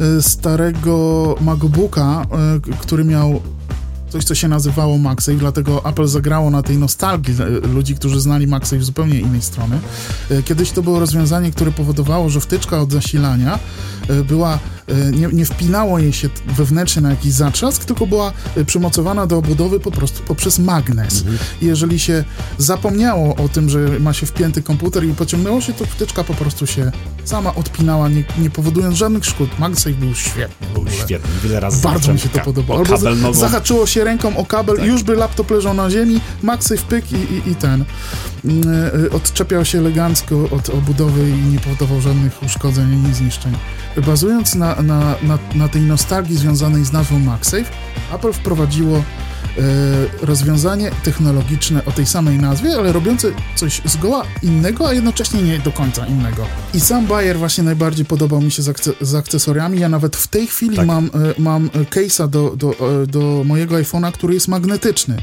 e, 0.00 0.22
starego 0.22 1.34
MacBooka, 1.40 2.26
e, 2.70 2.76
który 2.80 3.04
miał 3.04 3.40
coś, 4.08 4.24
co 4.24 4.34
się 4.34 4.48
nazywało 4.48 4.98
MagSafe, 4.98 5.38
dlatego 5.38 5.84
Apple 5.84 6.06
zagrało 6.06 6.50
na 6.50 6.62
tej 6.62 6.78
nostalgii 6.78 7.34
e, 7.42 7.66
ludzi, 7.66 7.94
którzy 7.94 8.20
znali 8.20 8.46
MagSafe 8.46 8.82
z 8.82 8.86
zupełnie 8.86 9.20
innej 9.20 9.42
strony. 9.42 9.78
Kiedyś 10.44 10.70
to 10.70 10.82
było 10.82 11.00
rozwiązanie, 11.00 11.50
które 11.50 11.72
powodowało, 11.72 12.28
że 12.28 12.40
wtyczka 12.40 12.80
od 12.80 12.92
zasilania 12.92 13.58
była 14.28 14.58
nie, 15.12 15.28
nie 15.32 15.44
wpinało 15.44 15.98
jej 15.98 16.12
się 16.12 16.28
wewnętrznie 16.46 17.02
na 17.02 17.10
jakiś 17.10 17.32
zatrzask, 17.32 17.84
tylko 17.84 18.06
była 18.06 18.32
e, 18.56 18.64
przymocowana 18.64 19.26
do 19.26 19.38
obudowy 19.38 19.80
po 19.80 19.90
prostu 19.90 20.22
poprzez 20.22 20.58
magnes. 20.58 21.18
Mhm. 21.18 21.38
Jeżeli 21.62 21.98
się 21.98 22.24
zapomniało 22.58 23.36
o 23.36 23.48
tym, 23.48 23.68
że 23.68 23.78
ma 24.00 24.12
się 24.12 24.26
wpięty 24.26 24.62
komputer 24.62 25.04
i 25.04 25.12
pociągnęło 25.12 25.60
się, 25.60 25.72
to 25.72 25.86
wtyczka 25.86 26.24
po 26.24 26.34
prostu 26.34 26.66
się 26.66 26.92
sama 27.24 27.54
odpinała, 27.54 28.08
nie, 28.08 28.24
nie 28.38 28.50
powodując 28.50 28.96
żadnych 28.96 29.24
szkód. 29.24 29.58
MagSafe 29.58 29.96
był 29.96 30.14
świetny. 30.14 30.66
Był 30.74 30.88
świetny, 30.90 31.30
wiele 31.42 31.60
razy 31.60 31.82
Bardzo 31.82 32.12
mi 32.12 32.18
się 32.18 32.28
to 32.28 32.38
podobało. 32.38 32.80
Albo 32.80 33.34
zahaczyło 33.34 33.86
się 33.86 34.04
ręką 34.04 34.36
o 34.36 34.44
kabel, 34.44 34.76
tak. 34.76 34.86
już 34.86 35.02
by 35.02 35.16
laptop 35.16 35.50
leżał 35.50 35.74
na 35.74 35.90
ziemi, 35.90 36.20
MagSafe 36.42 36.82
pyk 36.88 37.12
i, 37.12 37.16
i, 37.16 37.50
i 37.50 37.54
ten. 37.54 37.84
Mm, 38.44 38.64
e, 39.06 39.10
odczepiał 39.10 39.64
się 39.64 39.78
elegancko 39.78 40.48
od 40.50 40.68
obudowy 40.68 41.30
i 41.30 41.52
nie 41.52 41.58
powodował 41.58 42.00
żadnych 42.00 42.42
uszkodzeń 42.42 42.84
ani 42.84 43.14
zniszczeń. 43.14 43.52
Bazując 44.06 44.54
na, 44.54 44.75
na, 44.82 45.14
na, 45.22 45.38
na 45.54 45.68
tej 45.68 45.82
nostalgii 45.82 46.36
związanej 46.36 46.84
z 46.84 46.92
nazwą 46.92 47.18
MagSafe, 47.18 47.64
Apple 48.14 48.32
wprowadziło 48.32 48.96
e, 48.98 49.02
rozwiązanie 50.22 50.90
technologiczne 51.04 51.84
o 51.84 51.92
tej 51.92 52.06
samej 52.06 52.38
nazwie, 52.38 52.76
ale 52.78 52.92
robiące 52.92 53.28
coś 53.54 53.82
zgoła 53.84 54.24
innego, 54.42 54.88
a 54.88 54.92
jednocześnie 54.92 55.42
nie 55.42 55.58
do 55.58 55.72
końca 55.72 56.06
innego. 56.06 56.46
I 56.74 56.80
sam 56.80 57.06
Bayer 57.06 57.38
właśnie 57.38 57.64
najbardziej 57.64 58.06
podobał 58.06 58.40
mi 58.40 58.50
się 58.50 58.62
z, 58.62 58.68
akce 58.68 58.92
z 59.00 59.14
akcesoriami. 59.14 59.78
Ja 59.78 59.88
nawet 59.88 60.16
w 60.16 60.28
tej 60.28 60.46
chwili 60.46 60.76
tak. 60.76 60.86
mam, 60.86 61.06
e, 61.06 61.10
mam 61.38 61.68
case'a 61.68 62.28
do, 62.28 62.56
do, 62.56 62.74
do 63.06 63.44
mojego 63.44 63.76
iPhone'a, 63.76 64.12
który 64.12 64.34
jest 64.34 64.48
magnetyczny 64.48 65.16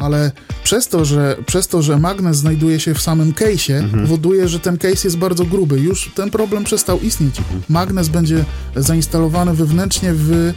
ale 0.00 0.32
przez 0.64 0.88
to, 0.88 1.04
że, 1.04 1.36
przez 1.46 1.68
to, 1.68 1.82
że 1.82 1.98
magnes 1.98 2.36
znajduje 2.36 2.80
się 2.80 2.94
w 2.94 3.00
samym 3.00 3.32
case'ie, 3.32 3.74
mhm. 3.74 4.02
powoduje, 4.02 4.48
że 4.48 4.60
ten 4.60 4.78
case 4.78 5.08
jest 5.08 5.18
bardzo 5.18 5.44
gruby. 5.44 5.80
Już 5.80 6.10
ten 6.14 6.30
problem 6.30 6.64
przestał 6.64 7.00
istnieć. 7.00 7.38
Mhm. 7.38 7.62
Magnes 7.68 8.08
będzie 8.08 8.44
zainstalowany 8.76 9.54
wewnętrznie 9.54 10.12
w 10.14 10.52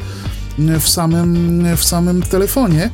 w 0.80 0.90
samym, 0.90 1.64
w 1.78 1.84
samym 1.84 2.22
telefonie 2.22 2.90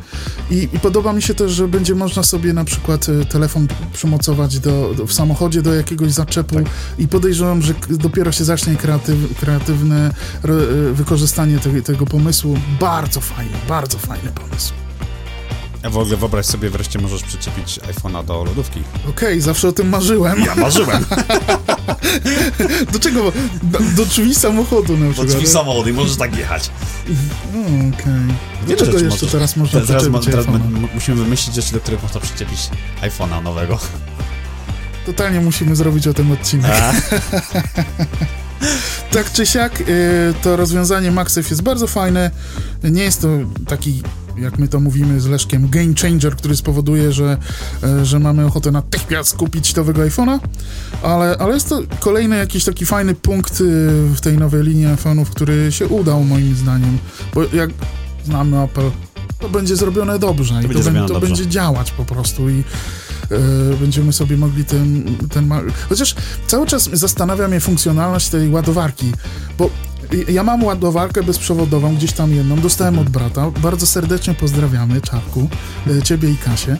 I, 0.51 0.69
I, 0.73 0.79
podoba 0.79 1.13
mi 1.13 1.21
się 1.21 1.33
też, 1.33 1.51
że 1.51 1.67
będzie 1.67 1.95
można 1.95 2.23
sobie 2.23 2.53
na 2.53 2.63
przykład 2.63 3.09
e, 3.09 3.25
telefon 3.25 3.67
przymocować 3.93 4.59
do, 4.59 4.93
do 4.97 5.05
w 5.05 5.13
samochodzie 5.13 5.61
do 5.61 5.73
jakiegoś 5.73 6.11
zaczepu 6.11 6.55
tak. 6.55 6.65
i 6.97 7.07
podejrzewam, 7.07 7.61
że 7.61 7.73
dopiero 7.89 8.31
się 8.31 8.43
zacznie 8.43 8.75
kreatyw, 8.75 9.39
kreatywne 9.39 10.11
e, 10.43 10.93
wykorzystanie 10.93 11.59
tego, 11.59 11.81
tego 11.81 12.05
pomysłu. 12.05 12.57
Bardzo 12.79 13.21
fajny, 13.21 13.57
bardzo 13.67 13.97
fajny 13.97 14.31
pomysł. 14.31 14.73
A 15.83 15.89
w 15.89 15.97
ogóle 15.97 16.17
wyobraź 16.17 16.45
sobie, 16.45 16.69
wreszcie 16.69 16.99
możesz 16.99 17.23
przyczepić 17.23 17.79
iPhone'a 17.79 18.25
do 18.25 18.43
lodówki. 18.43 18.83
Okej, 18.95 19.09
okay, 19.09 19.41
zawsze 19.41 19.67
o 19.67 19.71
tym 19.71 19.89
marzyłem. 19.89 20.45
Ja 20.45 20.55
marzyłem. 20.55 21.05
do 22.93 22.99
czego? 22.99 23.31
Do, 23.63 23.79
do 23.95 24.05
drzwi 24.05 24.35
samochodu 24.35 24.97
na 24.97 25.05
przykład. 25.05 25.27
Do 25.27 25.33
drzwi 25.33 25.47
samochodu 25.47 25.89
i 25.89 25.93
możesz 25.93 26.15
tak 26.15 26.37
jechać. 26.37 26.71
Okej. 27.49 27.91
Okay. 27.93 28.21
Dlaczego 28.67 28.91
jeszcze 28.91 29.09
możesz, 29.09 29.31
teraz 29.31 29.55
można 29.55 29.81
teraz, 29.81 30.03
teraz 30.25 30.45
musimy 30.93 31.23
wymyślić 31.23 31.55
rzeczy, 31.55 31.73
do 31.73 31.79
których 31.79 32.03
można 32.03 32.19
przyczepić 32.19 32.69
iPhone'a 33.01 33.43
nowego. 33.43 33.79
Totalnie 35.05 35.41
musimy 35.41 35.75
zrobić 35.75 36.07
o 36.07 36.13
tym 36.13 36.31
odcinek. 36.31 36.71
tak 39.11 39.31
czy 39.31 39.45
siak, 39.45 39.81
y, 39.81 39.85
to 40.41 40.55
rozwiązanie 40.55 41.11
MagSafe 41.11 41.49
jest 41.49 41.61
bardzo 41.61 41.87
fajne. 41.87 42.31
Nie 42.83 43.03
jest 43.03 43.21
to 43.21 43.27
taki 43.67 44.03
jak 44.41 44.59
my 44.59 44.67
to 44.67 44.79
mówimy 44.79 45.21
z 45.21 45.27
Leszkiem, 45.27 45.69
game 45.69 45.93
changer, 46.01 46.35
który 46.35 46.55
spowoduje, 46.55 47.11
że, 47.11 47.37
e, 47.83 48.05
że 48.05 48.19
mamy 48.19 48.45
ochotę 48.45 48.71
natychmiast 48.71 49.37
kupić 49.37 49.75
nowego 49.75 50.01
iPhone'a, 50.01 50.39
ale, 51.03 51.37
ale 51.39 51.53
jest 51.53 51.69
to 51.69 51.81
kolejny 51.99 52.37
jakiś 52.37 52.63
taki 52.63 52.85
fajny 52.85 53.15
punkt 53.15 53.61
y, 53.61 53.65
w 54.15 54.21
tej 54.21 54.37
nowej 54.37 54.63
linii 54.63 54.87
iPhone'ów, 54.87 55.25
który 55.25 55.71
się 55.71 55.87
udał 55.87 56.23
moim 56.23 56.55
zdaniem, 56.55 56.97
bo 57.33 57.43
jak 57.43 57.69
znamy 58.25 58.63
Apple, 58.63 58.91
to 59.39 59.49
będzie 59.49 59.75
zrobione 59.75 60.19
dobrze 60.19 60.53
to 60.53 60.61
i 60.61 60.67
będzie 60.67 60.83
to, 60.83 60.91
będzie, 60.91 61.13
to 61.13 61.19
będzie 61.19 61.47
działać 61.47 61.91
po 61.91 62.05
prostu 62.05 62.49
i 62.49 62.63
e, 63.31 63.37
będziemy 63.81 64.13
sobie 64.13 64.37
mogli 64.37 64.65
ten, 64.65 65.15
ten... 65.29 65.49
Chociaż 65.89 66.15
cały 66.47 66.67
czas 66.67 66.89
zastanawia 66.93 67.47
mnie 67.47 67.59
funkcjonalność 67.59 68.29
tej 68.29 68.49
ładowarki, 68.49 69.11
bo 69.57 69.69
ja 70.29 70.43
mam 70.43 70.63
ładowarkę 70.63 71.23
bezprzewodową, 71.23 71.95
gdzieś 71.95 72.11
tam 72.11 72.35
jedną, 72.35 72.59
dostałem 72.59 72.99
od 72.99 73.09
brata. 73.09 73.51
Bardzo 73.51 73.87
serdecznie 73.87 74.33
pozdrawiamy, 74.33 75.01
Czarku, 75.01 75.49
e, 75.87 76.01
ciebie 76.01 76.29
i 76.29 76.37
Kasię. 76.37 76.71
E, 76.71 76.77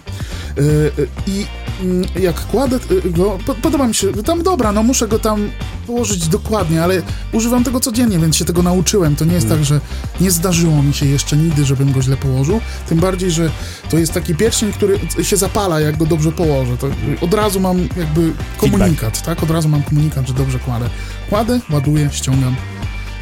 I 1.28 1.46
mm, 1.82 2.04
jak 2.20 2.48
kładę 2.48 2.80
go, 3.06 3.38
podoba 3.62 3.88
mi 3.88 3.96
się, 3.96 4.14
tam 4.14 4.44
dobra, 4.44 4.72
no 4.72 4.84
muszę 4.84 5.08
go 5.08 5.20
tam 5.20 5.50
położyć 5.88 6.28
dokładnie, 6.28 6.84
ale 6.84 7.02
używam 7.32 7.64
tego 7.64 7.80
codziennie, 7.80 8.20
więc 8.20 8.36
się 8.36 8.46
tego 8.46 8.64
nauczyłem. 8.64 9.16
To 9.16 9.26
nie 9.26 9.34
jest 9.34 9.50
tak, 9.50 9.66
że 9.66 9.80
nie 10.22 10.32
zdarzyło 10.32 10.84
mi 10.84 10.94
się 10.94 11.06
jeszcze 11.06 11.38
nigdy, 11.38 11.66
żebym 11.66 11.92
go 11.92 12.02
źle 12.02 12.18
położył. 12.18 12.62
Tym 12.90 13.00
bardziej, 13.00 13.32
że 13.32 13.52
to 13.90 13.98
jest 13.98 14.14
taki 14.14 14.36
pierścień, 14.36 14.74
który 14.74 15.00
się 15.24 15.38
zapala, 15.38 15.80
jak 15.80 15.98
go 15.98 16.06
dobrze 16.06 16.32
położę. 16.32 16.78
To 16.78 16.88
od 17.22 17.34
razu 17.34 17.60
mam 17.60 17.80
jakby 17.82 18.34
komunikat, 18.58 19.22
tak? 19.22 19.44
Od 19.44 19.52
razu 19.52 19.70
mam 19.70 19.84
komunikat, 19.84 20.28
że 20.28 20.34
dobrze 20.34 20.60
kładę. 20.60 20.90
Kładę, 21.30 21.60
ładuję, 21.70 22.10
ściągam 22.12 22.56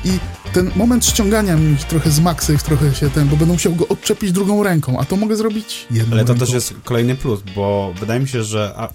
i 0.07 0.19
ten 0.53 0.71
moment 0.75 1.05
ściągania 1.05 1.55
mi 1.55 1.77
trochę 1.77 2.11
z 2.11 2.19
MagSafe, 2.19 2.57
trochę 2.65 2.95
się 2.95 3.09
ten, 3.09 3.27
bo 3.27 3.35
będę 3.37 3.53
musiał 3.53 3.75
go 3.75 3.87
odczepić 3.87 4.31
drugą 4.31 4.63
ręką, 4.63 4.99
a 4.99 5.05
to 5.05 5.15
mogę 5.15 5.35
zrobić 5.35 5.87
jedną 5.91 6.15
Ale 6.15 6.25
to 6.25 6.33
ręką. 6.33 6.45
też 6.45 6.53
jest 6.55 6.73
kolejny 6.83 7.15
plus, 7.15 7.39
bo 7.55 7.93
wydaje 7.99 8.19
mi 8.19 8.27
się, 8.27 8.43
że... 8.43 8.73
A, 8.77 8.89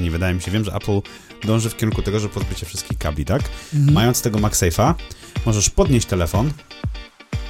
nie 0.00 0.10
wydaje 0.10 0.34
mi 0.34 0.42
się, 0.42 0.50
wiem, 0.50 0.64
że 0.64 0.74
Apple 0.74 1.00
dąży 1.44 1.70
w 1.70 1.76
kierunku 1.76 2.02
tego, 2.02 2.20
że 2.20 2.28
pozbycie 2.28 2.66
wszystkich 2.66 2.98
kabli, 2.98 3.24
tak? 3.24 3.42
Mhm. 3.74 3.94
Mając 3.94 4.22
tego 4.22 4.38
MagSafe'a, 4.38 4.94
możesz 5.46 5.70
podnieść 5.70 6.06
telefon, 6.06 6.50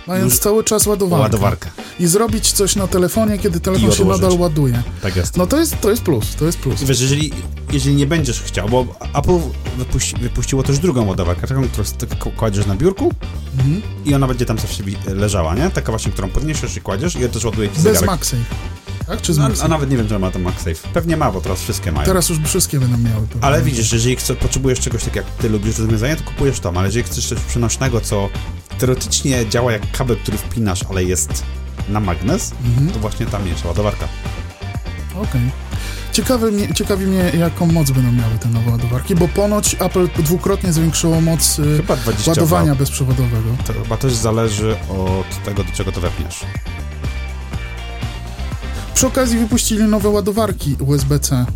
Mając 0.09 0.33
już 0.33 0.41
cały 0.41 0.65
czas 0.65 0.87
ładowarkę. 0.87 1.23
ładowarkę. 1.23 1.71
I 2.01 2.07
zrobić 2.07 2.53
coś 2.53 2.77
na 2.77 2.87
telefonie, 2.87 3.39
kiedy 3.39 3.61
telefon 3.61 3.93
się 3.93 4.05
nadal 4.05 4.39
ładuje. 4.39 4.83
Tak 5.03 5.17
jest. 5.17 5.37
No 5.37 5.47
to 5.47 5.61
jest, 5.61 5.81
to 5.81 5.91
jest 5.91 6.03
plus, 6.03 6.35
to 6.35 6.45
jest 6.45 6.59
plus. 6.59 6.83
Wiesz, 6.83 7.01
jeżeli, 7.01 7.33
jeżeli 7.73 7.97
nie 7.97 8.07
będziesz 8.07 8.43
chciał, 8.43 8.69
bo 8.69 8.87
Apple 9.15 9.39
wypuści, 9.79 10.17
wypuściło 10.17 10.63
też 10.63 10.79
drugą 10.79 11.07
ładowarkę, 11.07 11.47
taką, 11.47 11.69
którą 11.69 12.33
kładziesz 12.37 12.67
na 12.67 12.77
biurku 12.77 13.13
mhm. 13.59 13.83
i 14.05 14.15
ona 14.15 14.27
będzie 14.27 14.47
tam 14.47 14.59
zawsze 14.59 14.83
leżała, 15.07 15.55
nie? 15.55 15.71
Taka 15.71 15.93
właśnie, 15.93 16.13
którą 16.13 16.29
podniesiesz 16.29 16.77
i 16.77 16.81
kładziesz 16.81 17.17
i 17.17 17.29
też 17.29 17.45
ładuje 17.45 17.69
ci 17.69 17.75
Bez 17.75 17.83
zegarek. 17.83 18.07
MagSafe. 18.07 18.45
Tak? 19.09 19.21
Czy 19.21 19.35
z 19.35 19.39
a, 19.39 19.65
a, 19.65 19.69
nawet 19.69 19.91
nie 19.91 19.97
wiem, 19.97 20.09
czy 20.09 20.19
ma 20.19 20.31
to 20.31 20.39
MagSafe. 20.39 20.89
Pewnie 20.93 21.17
ma, 21.17 21.33
bo 21.33 21.41
teraz 21.41 21.61
wszystkie 21.61 21.93
mają. 21.93 22.07
Teraz 22.07 22.29
już 22.29 22.39
wszystkie 22.39 22.81
będą 22.81 22.99
miały. 22.99 23.27
Pewnie. 23.27 23.45
Ale 23.45 23.63
widzisz, 23.63 23.93
jeżeli 23.93 24.17
chcesz, 24.17 24.37
potrzebujesz 24.37 24.81
czegoś 24.81 25.05
tak 25.05 25.17
jak 25.17 25.25
ty 25.25 25.49
lubisz 25.49 25.79
rozwiązania, 25.79 26.17
to 26.17 26.25
kupujesz 26.25 26.61
to, 26.61 26.73
ale 26.77 26.87
jeżeli 26.87 27.05
chcesz 27.05 27.27
coś 27.27 27.41
przenośnego, 27.41 28.01
co 28.01 28.29
teoretycznie 28.79 29.49
działa 29.49 29.73
jak 29.73 29.93
kabel, 29.93 30.17
który 30.17 30.39
wpinasz, 30.39 30.81
ale 30.91 31.05
jest 31.05 31.45
na 31.89 32.01
magnes, 32.01 32.53
mhm. 32.67 32.91
to 32.91 32.99
właśnie 32.99 33.27
tam 33.27 33.47
jest 33.47 33.65
ładowarka. 33.65 34.09
Okej. 35.15 35.23
Okay. 35.23 35.51
Ciekawy 36.13 36.53
mnie, 36.53 36.75
ciekawi 36.75 37.07
mnie, 37.07 37.33
jaką 37.39 37.67
moc 37.67 37.91
będą 37.91 38.13
miały 38.13 38.39
te 38.39 38.49
nowe 38.49 38.71
ładowarki, 38.71 39.15
bo 39.15 39.29
ponoć 39.29 39.77
Apple 39.79 40.09
dwukrotnie 40.19 40.73
zwiększyło 40.73 41.21
moc 41.21 41.59
y, 41.59 41.83
ładowania 42.27 42.75
bezprzewodowego. 42.75 43.49
To 43.67 43.73
chyba 43.73 43.97
też 43.97 44.15
zależy 44.15 44.77
od 44.89 45.45
tego, 45.45 45.65
do 45.65 45.73
czego 45.73 45.93
to 45.93 46.01
wepniesz. 46.01 46.45
Przy 48.99 49.07
okazji 49.07 49.39
wypuścili 49.39 49.83
nowe 49.83 50.09
ładowarki 50.09 50.77
USB-C 50.81 51.47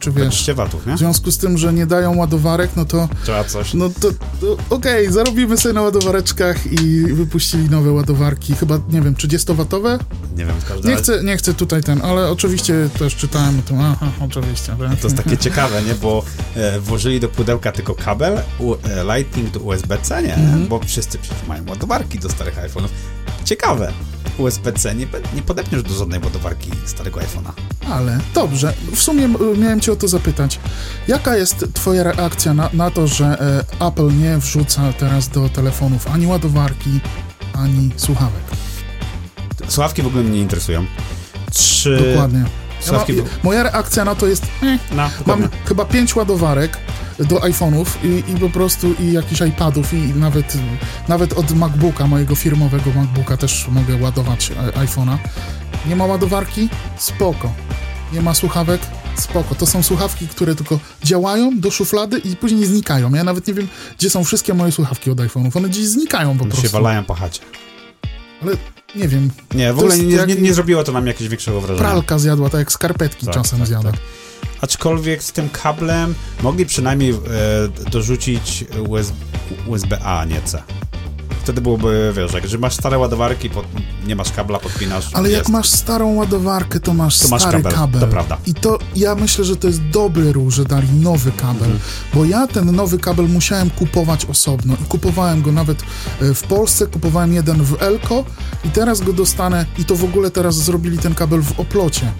czy 0.00 0.12
wiesz, 0.12 0.50
watów, 0.54 0.86
nie? 0.86 0.94
w 0.94 0.98
związku 0.98 1.30
z 1.30 1.38
tym, 1.38 1.58
że 1.58 1.72
nie 1.72 1.86
dają 1.86 2.16
ładowarek, 2.16 2.70
no 2.76 2.84
to... 2.84 3.08
Trzeba 3.22 3.44
coś. 3.44 3.74
No 3.74 3.88
to, 3.88 4.10
to 4.40 4.52
okej, 4.52 5.02
okay, 5.02 5.12
zarobimy 5.12 5.56
sobie 5.56 5.72
na 5.72 5.82
ładowareczkach 5.82 6.72
i 6.72 7.00
wypuścili 7.00 7.70
nowe 7.70 7.92
ładowarki, 7.92 8.54
chyba, 8.54 8.78
nie 8.90 9.00
wiem, 9.00 9.14
30-watowe? 9.14 9.98
Nie 10.36 10.44
wiem, 10.44 10.60
w 10.60 10.64
każdym 10.64 10.90
nie 10.90 10.96
chcę, 10.96 11.24
nie 11.24 11.36
chcę 11.36 11.54
tutaj 11.54 11.82
ten, 11.82 12.00
ale 12.02 12.30
oczywiście 12.30 12.88
też 12.98 13.16
czytałem 13.16 13.58
o 13.58 13.62
tym, 13.62 13.80
aha, 13.80 14.06
oczywiście. 14.20 14.76
To 15.00 15.08
jest 15.08 15.16
takie 15.16 15.36
ciekawe, 15.36 15.82
nie, 15.82 15.94
bo 15.94 16.24
e, 16.54 16.80
włożyli 16.80 17.20
do 17.20 17.28
pudełka 17.28 17.72
tylko 17.72 17.94
kabel, 17.94 18.40
u, 18.58 18.74
e, 18.74 18.78
Lightning 19.16 19.50
do 19.50 19.60
USB-C, 19.60 20.22
nie? 20.22 20.34
Mhm. 20.34 20.68
Bo 20.68 20.80
wszyscy 20.80 21.18
przecież 21.18 21.46
mają 21.48 21.62
ładowarki 21.68 22.18
do 22.18 22.28
starych 22.28 22.56
iPhone'ów. 22.56 22.88
Ciekawe. 23.44 23.92
USB-C 24.38 24.94
nie, 24.94 25.06
nie 25.34 25.42
podepniesz 25.42 25.82
do 25.82 25.94
żadnej 25.94 26.20
ładowarki 26.20 26.70
starego 26.86 27.20
iPhone'a. 27.20 27.52
Ale 27.90 28.18
dobrze, 28.34 28.72
w 28.94 29.02
sumie 29.02 29.28
miałem 29.56 29.80
cię 29.80 29.92
o 29.92 29.96
to 29.96 30.08
zapytać. 30.08 30.60
Jaka 31.08 31.36
jest 31.36 31.66
twoja 31.74 32.02
reakcja 32.02 32.54
na, 32.54 32.70
na 32.72 32.90
to, 32.90 33.06
że 33.06 33.64
e, 33.80 33.86
Apple 33.86 34.18
nie 34.18 34.38
wrzuca 34.38 34.92
teraz 34.92 35.28
do 35.28 35.48
telefonów 35.48 36.06
ani 36.06 36.26
ładowarki, 36.26 37.00
ani 37.52 37.90
słuchawek? 37.96 38.42
Słuchawki 39.68 40.02
w 40.02 40.06
ogóle 40.06 40.22
mnie 40.22 40.32
nie 40.32 40.40
interesują. 40.40 40.86
Trzy... 41.52 42.12
Dokładnie. 42.12 42.44
Ja 42.86 42.92
ma, 42.92 43.04
moja 43.42 43.62
reakcja 43.62 44.04
na 44.04 44.14
to 44.14 44.26
jest, 44.26 44.42
eh, 44.62 44.80
No, 44.92 45.10
mam 45.26 45.48
chyba 45.64 45.84
pięć 45.84 46.16
ładowarek 46.16 46.78
do 47.18 47.36
iPhone'ów 47.36 47.86
i, 48.04 48.32
i 48.32 48.36
po 48.36 48.48
prostu 48.50 48.94
i 49.00 49.12
jakichś 49.12 49.40
iPadów 49.40 49.92
i 49.94 49.96
nawet, 49.96 50.54
nawet 51.08 51.32
od 51.32 51.50
MacBooka, 51.54 52.06
mojego 52.06 52.34
firmowego 52.34 52.90
MacBooka 52.96 53.36
też 53.36 53.66
mogę 53.68 53.96
ładować 53.96 54.50
e, 54.50 54.54
iPhone'a. 54.86 55.16
Nie 55.86 55.96
ma 55.96 56.06
ładowarki? 56.06 56.68
Spoko. 56.96 57.52
Nie 58.12 58.22
ma 58.22 58.34
słuchawek? 58.34 58.80
Spoko. 59.16 59.54
To 59.54 59.66
są 59.66 59.82
słuchawki, 59.82 60.28
które 60.28 60.54
tylko 60.54 60.78
działają 61.04 61.60
do 61.60 61.70
szuflady 61.70 62.18
i 62.18 62.36
później 62.36 62.66
znikają. 62.66 63.14
Ja 63.14 63.24
nawet 63.24 63.46
nie 63.46 63.54
wiem, 63.54 63.68
gdzie 63.98 64.10
są 64.10 64.24
wszystkie 64.24 64.54
moje 64.54 64.72
słuchawki 64.72 65.10
od 65.10 65.18
iPhone'ów. 65.18 65.56
One 65.56 65.68
gdzieś 65.68 65.86
znikają 65.86 66.38
po 66.38 66.44
One 66.44 66.54
się 66.54 66.60
prostu. 66.60 66.76
walają 66.78 67.04
po 67.04 67.14
chacie. 67.14 67.40
Ale 68.42 68.52
nie 68.96 69.08
wiem, 69.08 69.30
Nie, 69.54 69.72
w 69.72 69.78
ogóle 69.78 69.98
nie, 69.98 70.26
nie, 70.26 70.34
nie 70.34 70.54
zrobiło 70.54 70.84
to 70.84 70.92
nam 70.92 71.06
jakiegoś 71.06 71.28
większego 71.28 71.60
wrażenia. 71.60 71.88
pralka 71.88 72.18
zjadła, 72.18 72.50
tak 72.50 72.58
jak 72.58 72.72
skarpetki 72.72 73.26
Tak, 73.26 73.34
czasem 73.34 73.58
tak, 73.58 73.68
zjada. 73.68 73.92
tak. 73.92 74.00
Aczkolwiek 74.60 75.22
z 75.22 75.32
tym 75.32 75.48
kablem 75.48 76.14
mogli 76.42 76.66
przynajmniej 76.66 77.10
e, 77.10 77.18
dorzucić 77.90 78.64
USB, 78.88 79.14
USB-A, 79.66 80.18
a 80.20 80.24
nie 80.24 80.40
C. 80.42 80.62
Wtedy 81.42 81.60
byłoby, 81.60 82.12
wiesz, 82.16 82.32
jak 82.32 82.48
że 82.48 82.58
masz 82.58 82.74
stare 82.74 82.98
ładowarki, 82.98 83.50
pod, 83.50 83.64
nie 84.06 84.16
masz 84.16 84.32
kabla, 84.32 84.58
podpinasz. 84.58 85.10
Ale 85.14 85.30
jak 85.30 85.38
jest. 85.38 85.50
masz 85.50 85.68
starą 85.68 86.14
ładowarkę, 86.14 86.80
to 86.80 86.94
masz 86.94 87.18
To 87.18 87.28
masz 87.28 87.42
stary 87.42 87.62
kabel, 87.62 87.72
kabel. 87.78 88.00
to 88.00 88.06
prawda. 88.06 88.38
I 88.46 88.54
to 88.54 88.78
ja 88.96 89.14
myślę, 89.14 89.44
że 89.44 89.56
to 89.56 89.66
jest 89.66 89.88
dobry 89.88 90.32
ruch, 90.32 90.50
że 90.50 90.64
dali 90.64 90.88
nowy 90.92 91.32
kabel, 91.32 91.54
Mhm. 91.70 91.78
bo 92.14 92.24
ja 92.24 92.46
ten 92.46 92.76
nowy 92.76 92.98
kabel 92.98 93.28
musiałem 93.28 93.70
kupować 93.70 94.24
osobno 94.26 94.74
i 94.82 94.84
kupowałem 94.84 95.42
go 95.42 95.52
nawet 95.52 95.82
e, 96.22 96.34
w 96.34 96.42
Polsce, 96.42 96.86
kupowałem 96.86 97.32
jeden 97.32 97.62
w 97.64 97.82
Elko 97.82 98.24
i 98.64 98.70
teraz 98.70 99.00
go 99.00 99.12
dostanę 99.12 99.66
i 99.78 99.84
to 99.84 99.96
w 99.96 100.04
ogóle 100.04 100.30
teraz 100.30 100.54
zrobili 100.56 100.98
ten 100.98 101.14
kabel 101.14 101.42
w 101.42 101.60
oplocie. 101.60 102.12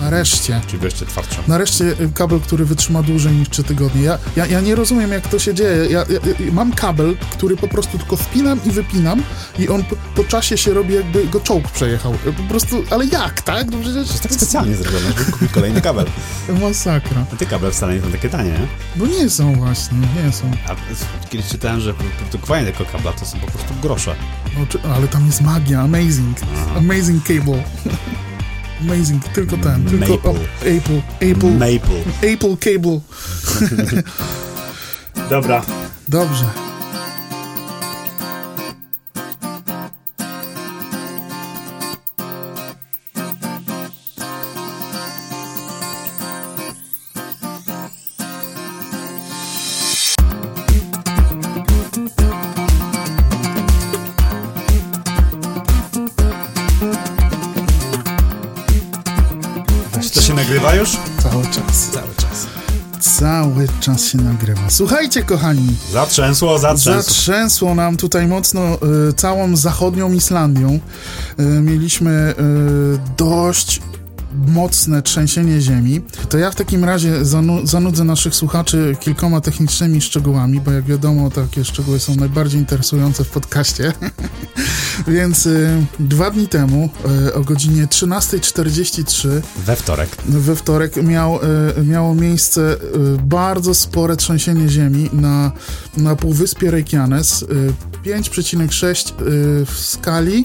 Nareszcie. 0.00 0.60
Czyli 0.66 0.78
wreszcie 0.78 1.06
twardsze. 1.06 1.42
Nareszcie 1.48 1.84
y, 1.84 2.12
kabel, 2.14 2.40
który 2.40 2.64
wytrzyma 2.64 3.02
dłużej 3.02 3.32
niż 3.32 3.48
3 3.48 3.64
tygodnie. 3.64 4.02
Ja, 4.02 4.18
ja, 4.36 4.46
ja 4.46 4.60
nie 4.60 4.74
rozumiem, 4.74 5.12
jak 5.12 5.28
to 5.28 5.38
się 5.38 5.54
dzieje. 5.54 5.86
Ja, 5.86 6.04
ja, 6.08 6.44
ja 6.46 6.52
mam 6.52 6.72
kabel, 6.72 7.16
który 7.32 7.56
po 7.56 7.68
prostu 7.68 7.98
tylko 7.98 8.16
wpinam 8.16 8.60
i 8.64 8.70
wypinam 8.70 9.22
i 9.58 9.68
on 9.68 9.84
po, 9.84 9.96
po 10.14 10.24
czasie 10.24 10.58
się 10.58 10.74
robi, 10.74 10.94
jakby 10.94 11.26
go 11.26 11.40
czołg 11.40 11.70
przejechał. 11.70 12.12
Po 12.12 12.42
prostu, 12.42 12.84
ale 12.90 13.06
jak, 13.06 13.42
tak? 13.42 13.70
No 13.70 13.78
przecież 13.78 14.06
To 14.06 14.12
jest 14.12 14.22
tak 14.22 14.32
specjalnie 14.32 14.76
zrobione, 14.76 15.06
żeby 15.18 15.32
kupić 15.32 15.52
kolejny 15.52 15.80
kabel. 15.80 16.06
masakra. 16.62 17.26
A 17.32 17.36
te 17.36 17.46
kable 17.46 17.70
wcale 17.70 17.94
nie 17.94 18.00
są 18.00 18.12
takie 18.12 18.28
tanie, 18.28 18.50
nie? 18.50 18.66
No 18.96 19.06
nie 19.06 19.30
są 19.30 19.54
właśnie, 19.54 19.98
nie 19.98 20.32
są. 20.32 20.50
A 20.68 21.28
kiedyś 21.28 21.48
czytałem, 21.48 21.80
że 21.80 21.94
produkowanie 21.94 22.72
tego 22.72 22.84
kabla 22.92 23.12
to 23.12 23.26
są 23.26 23.38
po 23.38 23.46
prostu 23.46 23.74
grosze. 23.82 24.14
No, 24.58 24.66
czy, 24.66 24.78
ale 24.82 25.08
tam 25.08 25.26
jest 25.26 25.40
magia, 25.40 25.80
amazing. 25.80 26.36
Amazing 26.76 27.24
cable. 27.24 27.62
Amazing, 28.80 29.24
tylko 29.28 29.56
ten, 29.56 29.84
tylko 29.84 30.14
Maple. 30.14 30.30
o, 30.30 30.34
Apple, 30.60 31.02
Apple, 31.32 31.50
Maple. 31.50 32.32
Apple 32.34 32.56
cable. 32.56 33.00
Dobra. 35.30 35.62
Dobrze. 36.08 36.44
Czas 63.86 64.04
się 64.04 64.18
nagrywa. 64.18 64.60
Słuchajcie, 64.68 65.22
kochani, 65.22 65.76
Zatrzęsło, 65.92 66.58
zatrzęsło. 66.58 67.02
zatrzęsło 67.02 67.74
nam 67.74 67.96
tutaj 67.96 68.26
mocno 68.26 68.78
y, 69.08 69.12
całą 69.12 69.56
zachodnią 69.56 70.12
Islandią. 70.12 70.80
Y, 71.40 71.42
mieliśmy 71.42 72.34
y, 72.38 72.98
dość 73.16 73.82
mocne 74.46 75.02
trzęsienie 75.02 75.60
ziemi. 75.60 76.00
To 76.28 76.38
ja 76.38 76.50
w 76.50 76.54
takim 76.54 76.84
razie 76.84 77.24
zanu 77.24 77.66
zanudzę 77.66 78.04
naszych 78.04 78.34
słuchaczy 78.34 78.96
kilkoma 79.00 79.40
technicznymi 79.40 80.00
szczegółami, 80.00 80.60
bo 80.60 80.72
jak 80.72 80.84
wiadomo, 80.84 81.30
takie 81.30 81.64
szczegóły 81.64 82.00
są 82.00 82.16
najbardziej 82.16 82.60
interesujące 82.60 83.24
w 83.24 83.28
podcaście. 83.28 83.92
Więc 85.08 85.46
y, 85.46 85.86
dwa 86.00 86.30
dni 86.30 86.48
temu 86.48 86.88
y, 87.28 87.34
o 87.34 87.40
godzinie 87.40 87.86
13.43 87.86 89.28
We 89.56 89.76
wtorek. 89.76 90.16
we 90.28 90.56
wtorek 90.56 90.96
miał, 90.96 91.38
e, 91.76 91.82
miało 91.84 92.14
miejsce 92.14 92.72
e, 92.72 92.76
bardzo 93.22 93.74
spore 93.74 94.16
trzęsienie 94.16 94.68
ziemi 94.68 95.10
na, 95.12 95.52
na 95.96 96.16
półwyspie 96.16 96.70
Reykjanes. 96.70 97.42
e, 97.42 98.06
5,6 98.08 99.10
e, 99.10 99.14
w 99.66 99.78
skali 99.78 100.44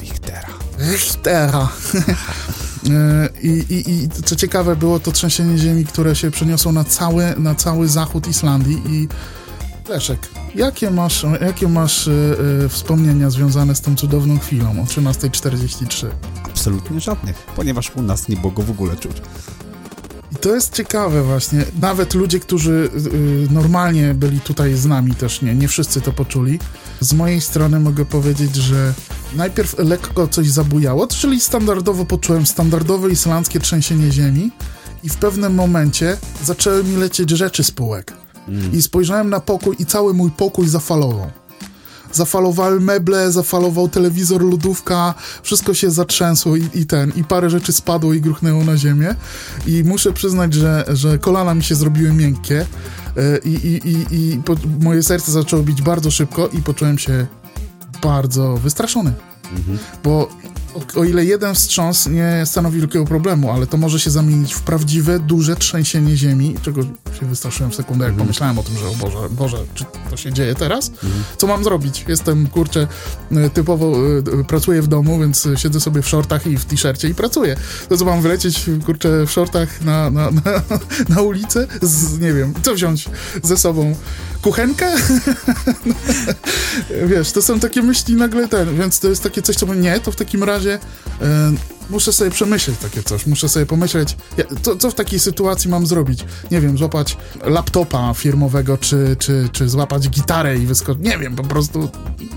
Richtera. 0.00 0.48
Richtera. 0.78 1.68
E, 2.90 3.28
I, 3.42 3.48
i, 3.48 3.90
I 3.90 4.08
co 4.08 4.36
ciekawe 4.36 4.76
było 4.76 5.00
to 5.00 5.12
trzęsienie 5.12 5.58
ziemi, 5.58 5.84
które 5.84 6.16
się 6.16 6.30
przeniosło 6.30 6.72
na 6.72 6.84
cały, 6.84 7.34
na 7.38 7.54
cały 7.54 7.88
zachód 7.88 8.28
Islandii 8.28 8.82
i 8.86 9.08
Leszek, 9.88 10.28
jakie 10.54 10.90
masz, 10.90 11.26
jakie 11.40 11.68
masz 11.68 12.08
e, 12.08 12.12
e, 12.64 12.68
wspomnienia 12.68 13.30
związane 13.30 13.74
z 13.74 13.80
tą 13.80 13.96
cudowną 13.96 14.38
chwilą 14.38 14.70
o 14.82 14.84
13.43? 14.84 16.06
Absolutnie 16.44 17.00
żadnych, 17.00 17.36
ponieważ 17.56 17.90
u 17.96 18.02
nas 18.02 18.28
nie 18.28 18.36
było 18.36 18.52
go 18.52 18.62
w 18.62 18.70
ogóle 18.70 18.96
czuć. 18.96 19.22
To 20.40 20.54
jest 20.54 20.74
ciekawe 20.74 21.22
właśnie. 21.22 21.64
Nawet 21.80 22.14
ludzie, 22.14 22.40
którzy 22.40 22.90
y, 23.50 23.52
normalnie 23.52 24.14
byli 24.14 24.40
tutaj 24.40 24.74
z 24.74 24.86
nami 24.86 25.14
też 25.14 25.42
nie, 25.42 25.54
nie 25.54 25.68
wszyscy 25.68 26.00
to 26.00 26.12
poczuli. 26.12 26.58
Z 27.00 27.12
mojej 27.12 27.40
strony 27.40 27.80
mogę 27.80 28.04
powiedzieć, 28.04 28.56
że 28.56 28.94
najpierw 29.34 29.78
lekko 29.78 30.28
coś 30.28 30.50
zabujało, 30.50 31.06
czyli 31.06 31.40
standardowo 31.40 32.04
poczułem 32.04 32.46
standardowe 32.46 33.10
islandzkie 33.10 33.60
trzęsienie 33.60 34.12
ziemi 34.12 34.50
i 35.04 35.08
w 35.08 35.16
pewnym 35.16 35.54
momencie 35.54 36.16
zaczęły 36.44 36.84
mi 36.84 36.96
lecieć 36.96 37.30
rzeczy 37.30 37.64
z 37.64 37.70
półek. 37.70 38.12
I 38.72 38.82
spojrzałem 38.82 39.30
na 39.30 39.40
pokój 39.40 39.76
i 39.78 39.86
cały 39.86 40.14
mój 40.14 40.30
pokój 40.30 40.68
zafalował. 40.68 41.30
Zafalowały 42.12 42.80
meble, 42.80 43.32
zafalował 43.32 43.88
telewizor, 43.88 44.44
lodówka, 44.44 45.14
wszystko 45.42 45.74
się 45.74 45.90
zatrzęsło 45.90 46.56
i, 46.56 46.68
i 46.74 46.86
ten, 46.86 47.12
i 47.16 47.24
parę 47.24 47.50
rzeczy 47.50 47.72
spadło 47.72 48.14
i 48.14 48.20
gruchnęło 48.20 48.64
na 48.64 48.76
ziemię. 48.76 49.14
I 49.66 49.84
muszę 49.84 50.12
przyznać, 50.12 50.54
że, 50.54 50.84
że 50.88 51.18
kolana 51.18 51.54
mi 51.54 51.64
się 51.64 51.74
zrobiły 51.74 52.12
miękkie 52.12 52.66
e, 53.16 53.38
i, 53.38 53.54
i, 53.54 53.88
i, 53.88 54.06
i 54.10 54.42
po, 54.44 54.54
moje 54.80 55.02
serce 55.02 55.32
zaczęło 55.32 55.62
bić 55.62 55.82
bardzo 55.82 56.10
szybko 56.10 56.48
i 56.48 56.62
poczułem 56.62 56.98
się 56.98 57.26
bardzo 58.02 58.56
wystraszony. 58.56 59.12
Bo 60.04 60.28
o, 60.96 61.04
ile 61.04 61.24
jeden 61.24 61.54
wstrząs 61.54 62.06
nie 62.06 62.42
stanowi 62.46 62.78
wielkiego 62.78 63.04
problemu, 63.04 63.50
ale 63.52 63.66
to 63.66 63.76
może 63.76 64.00
się 64.00 64.10
zamienić 64.10 64.54
w 64.54 64.60
prawdziwe, 64.60 65.18
duże 65.18 65.56
trzęsienie 65.56 66.16
ziemi, 66.16 66.54
czego 66.62 66.82
się 66.82 67.26
wystraszyłem 67.26 67.72
w 67.72 67.74
sekundę, 67.74 68.04
jak 68.04 68.14
pomyślałem 68.14 68.58
o 68.58 68.62
tym, 68.62 68.78
że 68.78 68.88
o 68.88 68.94
Boże, 68.94 69.18
Boże, 69.30 69.56
czy 69.74 69.84
to 70.10 70.16
się 70.16 70.32
dzieje 70.32 70.54
teraz? 70.54 70.90
Co 71.36 71.46
mam 71.46 71.64
zrobić? 71.64 72.04
Jestem, 72.08 72.46
kurczę, 72.46 72.86
e, 73.32 73.50
typowo 73.50 73.96
e, 74.40 74.44
pracuję 74.44 74.82
w 74.82 74.86
domu, 74.86 75.18
więc 75.18 75.46
e, 75.46 75.56
siedzę 75.56 75.80
sobie 75.80 76.02
w 76.02 76.08
shortach 76.08 76.46
i 76.46 76.56
w 76.56 76.64
t-shircie 76.64 77.08
i 77.08 77.14
pracuję. 77.14 77.56
To 77.88 77.96
co, 77.96 78.04
mam 78.04 78.22
wylecieć, 78.22 78.66
kurczę, 78.86 79.26
w 79.26 79.30
shortach 79.30 79.80
na, 79.80 80.10
na, 80.10 80.30
na, 80.30 80.42
na 81.14 81.22
ulicę? 81.22 81.66
Z, 81.82 82.18
nie 82.18 82.32
wiem, 82.32 82.54
co 82.62 82.74
wziąć 82.74 83.08
ze 83.42 83.56
sobą? 83.56 83.94
Kuchenkę? 84.42 84.94
Wiesz, 87.10 87.32
to 87.32 87.42
są 87.42 87.60
takie 87.60 87.82
myśli 87.82 88.14
nagle 88.14 88.48
ten, 88.48 88.76
więc 88.76 89.00
to 89.00 89.08
jest 89.08 89.22
takie 89.22 89.42
coś, 89.42 89.56
co 89.56 89.74
nie, 89.74 90.00
to 90.00 90.12
w 90.12 90.16
takim 90.16 90.44
razie 90.44 90.67
e, 90.72 91.52
muszę 91.90 92.12
sobie 92.12 92.30
przemyśleć 92.30 92.78
takie 92.78 93.02
coś, 93.02 93.26
muszę 93.26 93.48
sobie 93.48 93.66
pomyśleć, 93.66 94.16
ja, 94.36 94.44
co, 94.62 94.76
co 94.76 94.90
w 94.90 94.94
takiej 94.94 95.20
sytuacji 95.20 95.70
mam 95.70 95.86
zrobić. 95.86 96.24
Nie 96.50 96.60
wiem, 96.60 96.78
złapać 96.78 97.16
laptopa 97.44 98.14
firmowego, 98.14 98.78
czy, 98.78 99.16
czy, 99.18 99.48
czy 99.52 99.68
złapać 99.68 100.08
gitarę 100.08 100.58
i 100.58 100.66
wyskoczyć, 100.66 101.04
nie 101.04 101.18
wiem, 101.18 101.36
po 101.36 101.42
prostu 101.42 101.90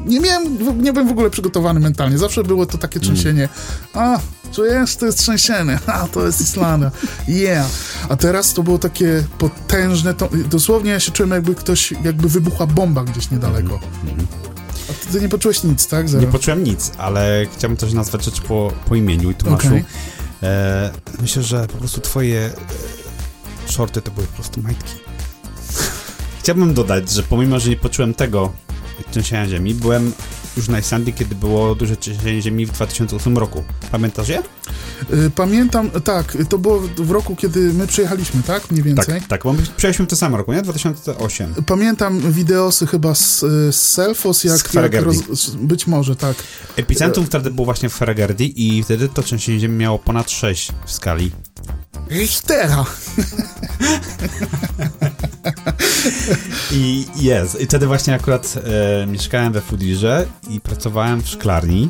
nie 0.06 0.20
miałem, 0.20 0.58
nie 0.84 0.94
byłem 0.94 1.08
w 1.08 1.12
ogóle 1.12 1.30
przygotowany 1.30 1.80
mentalnie, 1.80 2.18
zawsze 2.18 2.44
było 2.44 2.66
to 2.66 2.78
takie 2.78 3.00
trzęsienie, 3.00 3.50
a, 3.94 4.20
czujesz, 4.52 4.96
to 4.96 5.06
jest 5.06 5.20
trzęsienie, 5.20 5.80
a, 5.88 6.08
to 6.08 6.26
jest 6.26 6.42
Islandia, 6.42 6.92
yeah. 7.28 7.68
A 8.10 8.18
teraz 8.18 8.54
to 8.54 8.64
było 8.64 8.80
takie 8.80 9.24
potężne, 9.38 10.14
to, 10.14 10.30
dosłownie 10.50 10.92
ja 10.92 11.00
się 11.00 11.12
czułem 11.12 11.32
jakby 11.32 11.56
ktoś, 11.56 11.92
jakby 12.04 12.30
wybuchła 12.30 12.68
bomba 12.68 13.04
gdzieś 13.04 13.32
niedaleko. 13.32 13.80
A 14.92 15.12
ty 15.12 15.22
nie 15.22 15.30
poczułeś 15.30 15.64
nic, 15.64 15.88
tak? 15.88 16.10
Zero. 16.10 16.26
Nie 16.26 16.32
poczułem 16.32 16.64
nic, 16.64 16.92
ale 16.98 17.46
chciałbym 17.54 17.78
też 17.78 17.94
nazwać 17.94 18.26
rzecz 18.26 18.42
po, 18.42 18.74
po 18.86 18.96
imieniu 18.96 19.32
i 19.32 19.36
Tomaszu. 19.36 19.68
Okej. 19.68 19.86
E, 20.44 20.92
myślę, 21.22 21.44
że 21.44 21.68
po 21.68 21.78
prostu 21.78 22.02
twoje 22.02 22.40
e, 22.40 23.72
shorty 23.72 24.02
to 24.02 24.12
były 24.12 24.28
po 24.28 24.34
prostu 24.34 24.62
majtki. 24.62 24.94
Chciałbym 26.40 26.74
dodać, 26.74 27.12
że 27.12 27.24
pomimo, 27.24 27.60
że 27.60 27.70
nie 27.70 27.76
poczułem 27.76 28.14
tego 28.14 28.54
trzęsienia 29.12 29.48
ziemi, 29.48 29.74
byłem 29.74 30.14
już 30.58 30.68
na 30.68 30.80
Islandii, 30.80 31.14
kiedy 31.14 31.36
było 31.36 31.76
duże 31.76 31.98
trzęsienie 31.98 32.42
ziemi 32.42 32.66
w 32.66 32.72
2008 32.72 33.38
roku. 33.38 33.64
Pamiętasz 33.92 34.30
je? 34.30 34.40
Y, 35.14 35.30
Pamiętam, 35.36 35.92
tak, 35.92 36.38
to 36.50 36.58
było 36.58 36.80
w 36.80 37.12
roku, 37.12 37.36
kiedy 37.36 37.74
my 37.74 37.88
przyjechaliśmy, 37.88 38.44
tak? 38.44 38.72
Mniej 38.72 38.84
więcej. 38.84 39.20
Tak, 39.20 39.28
tak, 39.28 39.44
bo 39.44 39.54
my 39.54 39.60
przyjechaliśmy 39.62 40.06
w 40.06 40.10
tym 40.10 40.18
samym 40.18 40.36
roku, 40.38 40.54
nie? 40.54 40.62
2008. 40.62 41.54
Pamiętam 41.66 42.32
wideosy 42.32 42.88
chyba 42.88 43.16
z, 43.16 43.40
z 43.72 43.76
Selfos, 43.76 44.44
jak, 44.44 44.58
jak 44.58 44.68
Ferragerdi. 44.68 45.20
być 45.56 45.88
może, 45.88 46.16
tak. 46.16 46.36
Epicentrum 46.76 47.26
wtedy 47.26 47.52
było 47.52 47.66
właśnie 47.66 47.90
w 47.90 47.94
Ferragerdi 47.94 48.68
i 48.78 48.84
wtedy 48.84 49.10
to 49.10 49.24
trzęsienie 49.24 49.60
ziemi 49.60 49.78
miało 49.78 50.00
ponad 50.00 50.32
6 50.32 50.72
w 50.86 50.92
skali. 50.92 51.32
Richtera. 52.10 52.86
I 56.74 57.06
jest. 57.16 57.62
I 57.62 57.66
wtedy 57.66 57.88
właśnie 57.88 58.14
akurat 58.14 58.56
e, 59.04 59.08
mieszkałem 59.08 59.54
we 59.54 59.62
Fudirze 59.62 60.26
i 60.50 60.60
pracowałem 60.62 61.22
w 61.22 61.28
szklarni 61.28 61.90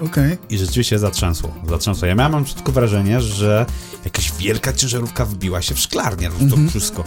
Okej. 0.00 0.38
i 0.50 0.58
rzeczywiście 0.58 0.98
zatrzęsło. 0.98 1.54
Zatrzęsło. 1.68 2.08
Ja 2.08 2.14
miałem 2.14 2.44
początku 2.44 2.72
wrażenie, 2.72 3.20
że 3.20 3.66
jakaś 4.04 4.32
wielka 4.32 4.72
ciężarówka 4.72 5.24
wbiła 5.24 5.62
się 5.62 5.74
w 5.74 5.78
szklarnię. 5.78 6.30
Mm 6.40 6.50
To 6.50 6.70
wszystko. 6.70 7.04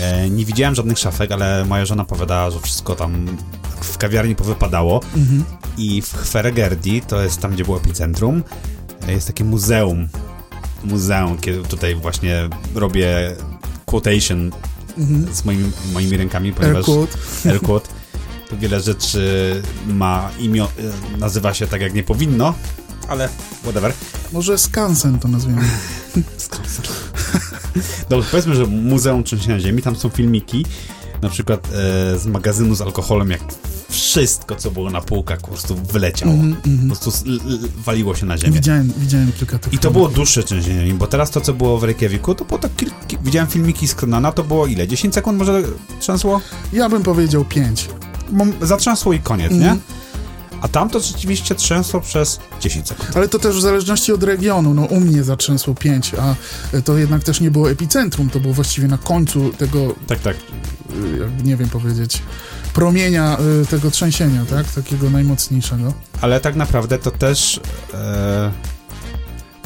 E, 0.00 0.30
nie 0.30 0.44
widziałem 0.44 0.74
żadnych 0.74 0.98
szafek, 0.98 1.32
ale 1.32 1.64
moja 1.64 1.86
żona 1.86 2.04
powiedziała, 2.04 2.50
że 2.50 2.60
wszystko 2.60 2.94
tam 2.94 3.36
w 3.80 3.98
kawiarni 3.98 4.34
powypadało. 4.34 5.00
Mhm. 5.16 5.44
I 5.78 6.02
w 6.02 6.06
Feregerdi, 6.06 7.00
to 7.00 7.22
jest 7.22 7.40
tam, 7.40 7.52
gdzie 7.52 7.64
było 7.64 7.76
epicentrum, 7.76 8.42
e, 9.08 9.12
jest 9.12 9.26
takie 9.26 9.44
muzeum. 9.44 10.08
Muzeum, 10.84 11.38
kiedy 11.38 11.62
tutaj 11.62 11.94
właśnie 11.94 12.48
robię 12.74 13.36
quotation 13.86 14.50
Mhm. 14.98 15.34
z 15.34 15.44
moimi, 15.44 15.72
moimi 15.92 16.16
rękami, 16.16 16.52
ponieważ 16.52 16.86
to 18.48 18.56
wiele 18.56 18.80
rzeczy 18.80 19.62
ma 19.86 20.30
imię, 20.38 20.62
e, 20.62 21.18
nazywa 21.18 21.54
się 21.54 21.66
tak 21.66 21.80
jak 21.80 21.94
nie 21.94 22.02
powinno, 22.02 22.54
ale 23.08 23.28
whatever. 23.62 23.92
Może 24.32 24.58
Skansen 24.58 25.18
to 25.18 25.28
nazwijmy. 25.28 25.62
Dobrze, 28.08 28.28
powiedzmy, 28.30 28.54
że 28.54 28.66
Muzeum 28.66 29.24
Trzęsienia 29.24 29.60
Ziemi, 29.60 29.82
tam 29.82 29.96
są 29.96 30.08
filmiki, 30.08 30.66
na 31.22 31.28
przykład 31.28 31.66
e, 31.66 32.18
z 32.18 32.26
magazynu 32.26 32.74
z 32.74 32.80
alkoholem, 32.80 33.30
jak 33.30 33.40
wszystko, 33.88 34.56
co 34.56 34.70
było 34.70 34.90
na 34.90 35.00
półkach, 35.00 35.40
po 35.40 35.46
prostu 35.48 35.74
wyleciało. 35.92 36.32
Mhm, 36.32 36.56
Po 36.62 36.68
mhm. 36.68 36.88
prostu 36.88 37.12
waliło 37.84 38.14
się 38.14 38.26
na 38.26 38.38
ziemię. 38.38 38.52
Widziałem, 38.52 38.92
widziałem 38.98 39.32
kilka 39.32 39.58
tych 39.58 39.72
I 39.72 39.78
to 39.78 39.90
było 39.90 40.08
dłuższe 40.08 40.42
trzęsienie 40.42 40.80
ziemi, 40.86 40.94
bo 40.98 41.06
teraz 41.06 41.30
to, 41.30 41.40
co 41.40 41.52
było 41.54 41.78
w 41.78 41.84
Reykjaviku, 41.84 42.34
to 42.34 42.44
było 42.44 42.58
tak 42.58 42.76
kilka... 42.76 42.96
Widziałem 43.24 43.48
filmiki 43.48 43.88
z 43.88 43.94
Kronana, 43.94 44.32
to 44.32 44.44
było 44.44 44.66
ile? 44.66 44.88
10 44.88 45.14
sekund 45.14 45.38
może 45.38 45.62
trzęsło? 46.00 46.40
Ja 46.72 46.88
bym 46.88 47.02
powiedział 47.02 47.44
pięć. 47.44 47.88
Mam- 48.32 48.52
Zatrzęsło 48.62 49.12
i 49.12 49.18
koniec, 49.20 49.52
Mhm. 49.52 49.74
nie? 49.74 49.80
A 50.60 50.68
tam 50.68 50.90
to 50.90 51.00
rzeczywiście 51.00 51.54
trzęsło 51.54 52.00
przez 52.00 52.40
10 52.60 52.88
sekund. 52.88 53.16
Ale 53.16 53.28
to 53.28 53.38
też 53.38 53.56
w 53.56 53.60
zależności 53.60 54.12
od 54.12 54.22
regionu. 54.22 54.74
No 54.74 54.82
u 54.82 55.00
mnie 55.00 55.22
zatrzęsło 55.24 55.74
pięć, 55.74 56.12
a 56.14 56.34
to 56.82 56.98
jednak 56.98 57.24
też 57.24 57.40
nie 57.40 57.50
było 57.50 57.70
epicentrum, 57.70 58.30
to 58.30 58.40
było 58.40 58.54
właściwie 58.54 58.88
na 58.88 58.98
końcu 58.98 59.50
tego, 59.52 59.94
Tak, 60.06 60.18
tak. 60.18 60.36
jakby 61.20 61.42
nie 61.42 61.56
wiem 61.56 61.68
powiedzieć, 61.68 62.22
promienia 62.74 63.36
y, 63.62 63.66
tego 63.66 63.90
trzęsienia, 63.90 64.44
tak? 64.50 64.66
Takiego 64.72 65.10
najmocniejszego. 65.10 65.92
Ale 66.20 66.40
tak 66.40 66.56
naprawdę 66.56 66.98
to 66.98 67.10
też 67.10 67.60
e, 67.94 68.50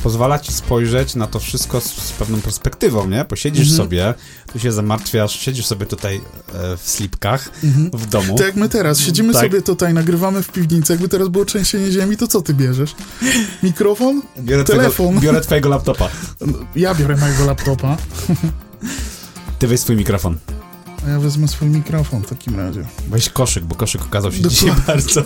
pozwala 0.03 0.39
ci 0.39 0.53
spojrzeć 0.53 1.15
na 1.15 1.27
to 1.27 1.41
wszystko 1.41 1.81
z, 1.81 1.85
z 1.85 2.13
pewną 2.13 2.41
perspektywą, 2.41 3.09
nie? 3.09 3.25
Posiedzisz 3.25 3.69
Mhm. 3.71 3.77
sobie, 3.77 4.15
tu 4.53 4.59
się 4.59 4.73
zamartwiasz, 4.73 5.41
siedzisz 5.41 5.67
sobie 5.67 5.87
tutaj 5.87 6.17
e, 6.55 6.77
w 6.77 6.89
slipkach 6.91 7.51
Mhm. 7.65 7.91
w 7.95 8.07
domu. 8.07 8.37
To 8.39 8.45
jak 8.45 8.57
my 8.57 8.69
teraz, 8.69 8.99
siedzimy 9.01 9.33
Tak. 9.33 9.43
sobie 9.43 9.63
tutaj, 9.63 9.95
nagrywamy 9.95 10.43
w 10.43 10.49
piwnicy, 10.53 10.93
jakby 10.93 11.09
teraz 11.09 11.29
było 11.29 11.45
trzęsienie 11.45 11.91
ziemi, 11.93 12.17
to 12.17 12.27
co 12.29 12.43
ty 12.43 12.55
bierzesz? 12.55 12.95
Mikrofon? 13.63 14.23
Biorę 14.39 14.65
telefon. 14.65 14.93
Twojego, 15.07 15.21
biorę 15.21 15.41
twojego 15.41 15.69
laptopa. 15.69 16.09
Ja 16.77 16.95
biorę 16.95 17.17
mojego 17.17 17.45
laptopa, 17.47 17.97
Ty 19.59 19.67
weź 19.67 19.81
swój 19.81 19.97
mikrofon. 19.97 20.37
A 21.07 21.11
ja 21.11 21.21
wezmę 21.21 21.49
swój 21.49 21.69
mikrofon 21.69 22.23
w 22.23 22.27
takim 22.27 22.57
razie. 22.57 22.85
Weź 23.09 23.29
koszyk, 23.29 23.65
bo 23.65 23.75
koszyk 23.75 24.03
okazał 24.03 24.33
się 24.33 24.43
Dokładnie. 24.43 24.59
dzisiaj 24.61 24.87
bardzo... 24.87 25.23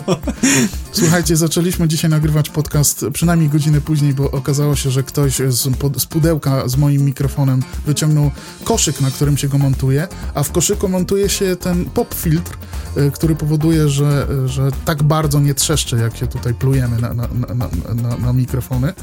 Słuchajcie, 0.91 1.35
zaczęliśmy 1.35 1.87
dzisiaj 1.87 2.09
nagrywać 2.09 2.49
podcast 2.49 3.05
przynajmniej 3.13 3.49
godzinę 3.49 3.81
później, 3.81 4.13
bo 4.13 4.31
okazało 4.31 4.75
się, 4.75 4.91
że 4.91 5.03
ktoś 5.03 5.35
z, 5.35 5.77
pod, 5.77 6.01
z 6.01 6.05
pudełka 6.05 6.67
z 6.67 6.77
moim 6.77 7.01
mikrofonem 7.01 7.63
wyciągnął 7.85 8.31
koszyk, 8.63 9.01
na 9.01 9.11
którym 9.11 9.37
się 9.37 9.47
go 9.47 9.57
montuje, 9.57 10.07
a 10.33 10.43
w 10.43 10.51
koszyku 10.51 10.89
montuje 10.89 11.29
się 11.29 11.55
ten 11.55 11.85
pop 11.85 12.13
filtr, 12.13 12.57
y, 12.97 13.11
który 13.11 13.35
powoduje, 13.35 13.89
że, 13.89 14.27
że 14.45 14.69
tak 14.85 15.03
bardzo 15.03 15.39
nie 15.39 15.53
trzeszczy, 15.53 15.97
jak 15.97 16.17
się 16.17 16.27
tutaj 16.27 16.53
plujemy 16.53 17.01
na, 17.01 17.13
na, 17.13 17.27
na, 17.95 18.17
na, 18.17 18.33
mikrofony. 18.33 18.93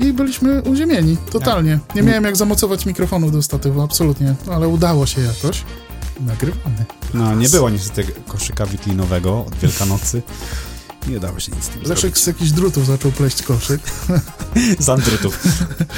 I 0.00 0.12
byliśmy 0.12 0.62
uziemieni, 0.62 1.16
totalnie. 1.30 1.78
Nie 1.94 2.02
miałem 2.02 2.24
jak 2.24 2.36
zamocować 2.36 2.86
mikrofonu 2.86 3.30
do 3.30 3.42
statywu, 3.42 3.82
absolutnie, 3.82 4.34
ale 4.52 4.68
udało 4.68 5.06
się 5.06 5.20
jakoś. 5.20 5.64
Nagrywamy. 6.20 6.84
No, 7.14 7.34
nie 7.34 7.48
było 7.48 7.70
niestety 7.70 8.12
koszyka 8.28 8.66
wiklinowego 8.66 9.44
od 9.48 9.54
Wielkanocy. 9.54 10.22
Nie 11.08 11.20
dało 11.20 11.40
się 11.40 11.52
nic 11.52 11.64
z 11.64 11.68
tym 11.68 11.82
Leszek 11.82 12.18
z 12.18 12.26
jakichś 12.26 12.50
drutów 12.50 12.86
zaczął 12.86 13.12
pleść 13.12 13.42
koszyk. 13.42 13.80
Z 14.78 14.88
andrutów. 14.88 15.38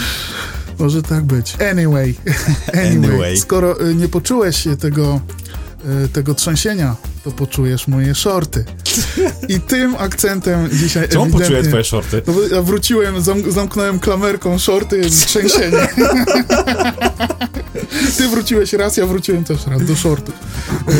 Może 0.79 1.03
tak 1.03 1.25
być. 1.25 1.55
Anyway, 1.71 2.14
anyway, 2.73 2.97
Anyway. 2.97 3.37
skoro 3.37 3.87
y, 3.89 3.95
nie 3.95 4.09
poczułeś 4.09 4.64
tego, 4.81 5.21
y, 6.05 6.09
tego 6.09 6.35
trzęsienia, 6.35 6.97
to 7.25 7.31
poczujesz 7.31 7.89
moje 7.89 8.14
shorty. 8.14 8.64
I 9.49 9.61
tym 9.61 9.97
akcentem 9.99 10.69
dzisiaj 10.73 11.09
Czemu 11.09 11.25
ewidentnie... 11.25 11.57
poczuję 11.57 11.69
twoje 11.71 11.85
shorty? 11.85 12.23
No 12.27 12.35
ja 12.57 12.62
wróciłem, 12.62 13.21
zam 13.23 13.53
zamknąłem 13.53 13.99
klamerką 13.99 14.59
shorty, 14.59 15.11
trzęsienie. 15.11 15.89
Ty 18.17 18.29
wróciłeś 18.29 18.73
raz, 18.73 18.97
ja 18.97 19.07
wróciłem 19.07 19.45
też 19.45 19.67
raz 19.67 19.85
do 19.87 19.97
shortów. 19.97 20.35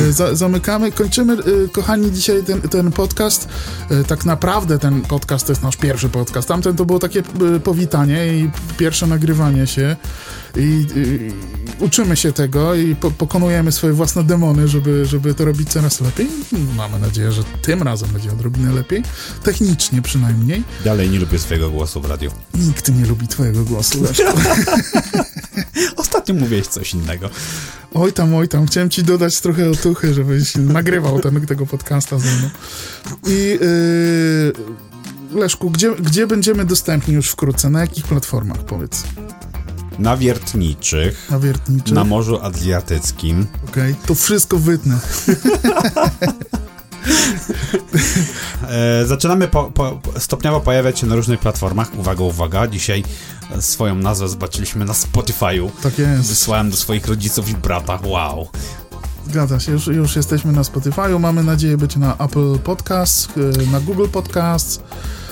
Y, 0.09 0.13
Za 0.13 0.35
zamykamy, 0.35 0.93
kończymy, 0.93 1.33
y, 1.65 1.69
kochani, 1.69 2.13
dzisiaj 2.13 2.43
ten, 2.43 2.61
ten 2.61 2.93
podcast. 2.93 3.49
Y, 3.91 4.05
Tak 4.05 4.25
naprawdę 4.25 4.79
ten 4.79 5.03
podcast 5.03 5.47
to 5.47 5.53
jest 5.53 5.63
nasz 5.63 5.77
pierwszy 5.77 6.09
podcast. 6.09 6.49
Tamten 6.49 6.77
to 6.77 6.85
było 6.85 6.99
takie 6.99 7.23
powitanie 7.65 8.27
i 8.29 8.51
pierwsze 8.79 9.07
nagrywanie 9.07 9.67
się. 9.67 9.97
I, 10.57 10.87
i 10.97 11.33
uczymy 11.85 12.17
się 12.17 12.33
tego 12.33 12.75
i 12.75 12.95
po 12.95 13.11
pokonujemy 13.11 13.73
swoje 13.73 13.93
własne 13.93 14.25
demony, 14.25 14.69
żeby, 14.69 15.07
żeby 15.07 15.35
to 15.35 15.45
robić 15.45 15.69
coraz 15.69 16.01
lepiej. 16.01 16.29
Mamy 16.77 16.99
nadzieję, 16.99 17.33
że 17.33 17.43
tym 17.63 17.83
razem 17.83 18.09
będzie 18.09 18.33
odrobinę 18.33 18.73
lepiej. 18.73 19.03
Technicznie 19.43 20.03
przynajmniej. 20.03 20.65
Dalej 20.85 21.11
nie 21.11 21.19
lubię 21.19 21.39
swojego 21.39 21.71
głosu 21.71 22.01
w 22.01 22.05
radiu. 22.05 22.31
Nikt 22.55 22.95
nie 22.95 23.07
lubi 23.07 23.29
twojego 23.29 23.65
głosu. 23.65 23.99
Ostatnio 25.97 26.35
mówiłeś 26.35 26.67
coś 26.67 26.95
innego. 26.95 27.31
Oj 27.95 28.13
tam, 28.13 28.35
oj 28.35 28.49
tam, 28.49 28.67
chciałem 28.67 28.91
ci 28.91 29.03
dodać 29.03 29.41
trochę 29.41 29.71
otuchy, 29.71 30.15
żebyś 30.15 30.55
nagrywał 30.55 31.21
ten, 31.21 31.47
tego 31.47 31.67
podcasta 31.67 32.19
ze 32.19 32.29
mną. 32.37 32.51
I 33.27 33.59
yy, 33.61 35.41
Leszku, 35.41 35.71
gdzie, 35.71 35.95
gdzie 35.95 36.27
będziemy 36.27 36.65
dostępni 36.65 37.15
już 37.15 37.31
wkrótce? 37.31 37.71
Na 37.71 37.81
jakich 37.81 38.05
platformach, 38.05 38.65
powiedz? 38.65 39.03
Na 39.99 40.17
wiertniczych, 40.17 41.29
Na 41.31 41.39
na 41.95 42.05
Morzu 42.05 42.41
Adriatyckim, 42.43 43.47
Okej, 43.69 43.95
to 44.07 44.15
wszystko 44.15 44.59
wytnę. 44.59 44.99
E, 48.69 49.07
zaczynamy 49.07 49.49
po, 49.49 49.65
po, 49.65 50.01
stopniowo 50.19 50.61
pojawiać 50.61 50.99
się 50.99 51.07
na 51.07 51.15
różnych 51.15 51.41
platformach. 51.41 51.95
Uwaga, 51.95 52.25
uwaga, 52.25 52.67
dzisiaj 52.67 53.05
e, 53.51 53.63
swoją 53.63 53.95
nazwę 53.95 54.29
zobaczyliśmy 54.29 54.85
na 54.85 54.93
Spotify'u. 54.93 55.71
Tak 55.83 55.99
jest, 55.99 56.29
Wysłałem 56.29 56.71
do 56.71 56.77
swoich 56.77 57.07
rodziców 57.07 57.49
i 57.49 57.55
brata. 57.55 57.99
Wow. 58.05 58.49
zgadza 59.31 59.61
się, 59.61 59.73
już, 59.73 59.87
już 59.87 60.17
jesteśmy 60.17 60.53
na 60.53 60.63
Spotify'u, 60.63 61.21
mamy 61.21 61.45
nadzieję 61.45 61.77
być 61.77 61.97
na 61.97 62.17
Apple 62.17 62.59
Podcasts, 62.59 63.29
yy, 63.37 63.67
na 63.73 63.81
Google 63.81 64.09
Podcasts, 64.09 64.81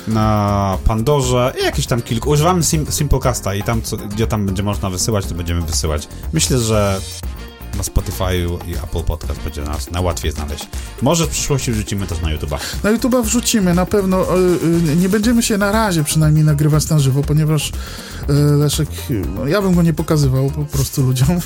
Na 0.07 0.77
Pandorze 0.85 1.53
i 1.61 1.63
jakieś 1.63 1.85
tam 1.85 2.01
kilku. 2.01 2.29
Używamy 2.29 2.63
Sim, 2.63 2.85
Simplecasta 2.89 3.55
i 3.55 3.63
tam, 3.63 3.81
co, 3.81 3.97
gdzie 3.97 4.27
tam 4.27 4.45
będzie 4.45 4.63
można 4.63 4.89
wysyłać, 4.89 5.25
to 5.25 5.35
będziemy 5.35 5.61
wysyłać. 5.61 6.07
Myślę, 6.33 6.57
że 6.57 7.01
na 7.77 7.83
Spotify'u 7.83 8.67
i 8.67 8.73
Apple 8.73 9.03
Podcast 9.03 9.41
będzie 9.41 9.61
nas 9.61 9.91
najłatwiej 9.91 10.31
znaleźć. 10.31 10.67
Może 11.01 11.25
w 11.25 11.29
przyszłości 11.29 11.71
wrzucimy 11.71 12.07
też 12.07 12.21
na 12.21 12.37
YouTube'a. 12.37 12.57
Na 12.83 12.93
YouTube'a 12.93 13.23
wrzucimy, 13.23 13.73
na 13.73 13.85
pewno. 13.85 14.37
y, 14.37 14.91
y, 14.91 14.95
Nie 14.95 15.09
będziemy 15.09 15.43
się 15.43 15.57
na 15.57 15.71
razie 15.71 16.03
przynajmniej 16.03 16.43
nagrywać 16.43 16.89
na 16.89 16.99
żywo, 16.99 17.23
ponieważ 17.23 17.69
y, 17.69 17.73
Leszek, 18.33 18.89
no, 19.35 19.47
ja 19.47 19.61
bym 19.61 19.75
go 19.75 19.81
nie 19.81 19.93
pokazywał 19.93 20.51
po 20.51 20.65
prostu 20.65 21.01
ludziom. 21.01 21.39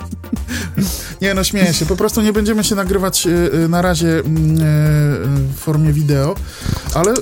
nie 1.22 1.34
no, 1.34 1.44
śmieję 1.44 1.74
się. 1.74 1.86
Po 1.86 1.96
prostu 1.96 2.22
nie 2.22 2.32
będziemy 2.32 2.64
się 2.64 2.74
nagrywać 2.74 3.28
na 3.68 3.82
razie 3.82 4.18
mm, 4.18 4.56
w 5.48 5.58
formie 5.58 5.92
wideo, 5.92 6.34
ale... 6.94 7.14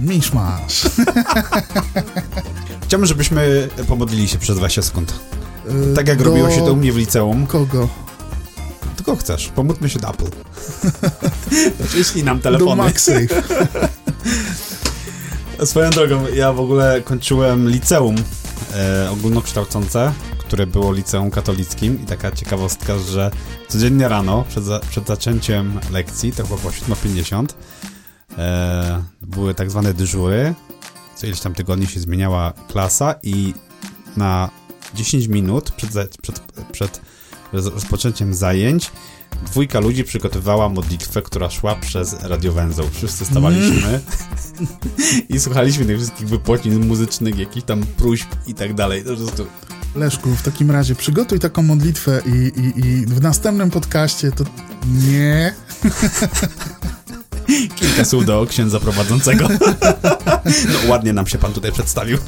Miszmasz. 0.00 0.82
Chciałbym, 2.86 3.06
żebyśmy 3.06 3.68
pomodlili 3.88 4.28
się 4.28 4.38
przez 4.38 4.56
20 4.56 4.82
sekund. 4.82 5.14
y, 5.92 5.94
Tak 5.94 6.08
jak 6.08 6.18
do... 6.18 6.24
robiło 6.24 6.50
się 6.50 6.60
to 6.64 6.72
u 6.72 6.76
mnie 6.76 6.92
w 6.92 6.96
liceum. 6.96 7.46
Kogo? 7.46 7.88
Tylko 8.96 9.16
chcesz, 9.16 9.48
pomódlmy 9.48 9.88
się 9.88 9.98
do 9.98 10.08
Apple. 10.08 10.24
Przyszli 11.88 12.24
nam 12.24 12.36
Do 12.36 12.42
telefony. 12.42 12.82
MagSafe. 12.82 13.42
Swoją 15.66 15.90
drogą, 15.90 16.24
ja 16.34 16.52
w 16.52 16.60
ogóle 16.60 17.00
kończyłem 17.04 17.68
liceum 17.68 18.16
e, 18.74 19.10
ogólnokształcące, 19.10 20.12
które 20.38 20.66
było 20.66 20.92
liceum 20.92 21.30
katolickim 21.30 22.02
i 22.02 22.06
taka 22.06 22.32
ciekawostka, 22.32 22.98
że 22.98 23.30
codziennie 23.68 24.08
rano 24.08 24.44
przed, 24.48 24.64
za, 24.64 24.80
przed 24.90 25.06
zaczęciem 25.06 25.80
lekcji, 25.92 26.32
to 26.32 26.42
chyba 26.42 26.56
było 26.56 26.70
7.50, 26.72 27.44
e, 27.44 27.46
były 29.22 29.54
tak 29.54 29.70
zwane 29.70 29.94
dyżury, 29.94 30.54
co 31.16 31.26
ileś 31.26 31.40
tam 31.40 31.54
tygodni 31.54 31.86
się 31.86 32.00
zmieniała 32.00 32.52
klasa 32.68 33.14
i 33.22 33.54
na 34.16 34.50
10 34.94 35.26
minut 35.26 35.70
przed, 35.70 35.90
przed, 36.22 36.40
przed 36.72 37.00
roz- 37.52 37.66
rozpoczęciem 37.74 38.34
zajęć 38.34 38.90
dwójka 39.46 39.80
ludzi 39.80 40.04
przygotowywała 40.04 40.68
modlitwę, 40.68 41.22
która 41.22 41.50
szła 41.50 41.76
przez 41.76 42.16
radiowęzeł. 42.22 42.88
Wszyscy 42.92 43.24
stawaliśmy 43.24 44.00
i 45.34 45.40
słuchaliśmy 45.40 45.84
tych 45.84 45.96
wszystkich 45.96 46.28
wypłacin 46.28 46.86
muzycznych, 46.86 47.38
jakichś 47.38 47.66
tam 47.66 47.86
próśb 47.86 48.28
i 48.46 48.54
tak 48.54 48.74
dalej. 48.74 49.02
Po 49.04 49.16
prostu 49.16 49.46
Leszku, 49.94 50.30
w 50.30 50.42
takim 50.42 50.70
razie 50.70 50.94
przygotuj 50.94 51.38
taką 51.38 51.62
modlitwę 51.62 52.22
i, 52.26 52.60
i, 52.60 52.86
i 52.86 53.06
w 53.06 53.22
następnym 53.22 53.70
podcaście 53.70 54.32
to 54.32 54.44
nie. 54.86 55.54
kilka 57.76 58.04
słów 58.04 58.26
do 58.26 58.46
księdza 58.46 58.80
prowadzącego. 58.80 59.48
No 60.44 60.90
ładnie 60.90 61.12
nam 61.12 61.26
się 61.26 61.38
pan 61.38 61.52
tutaj 61.52 61.72
przedstawił. 61.72 62.18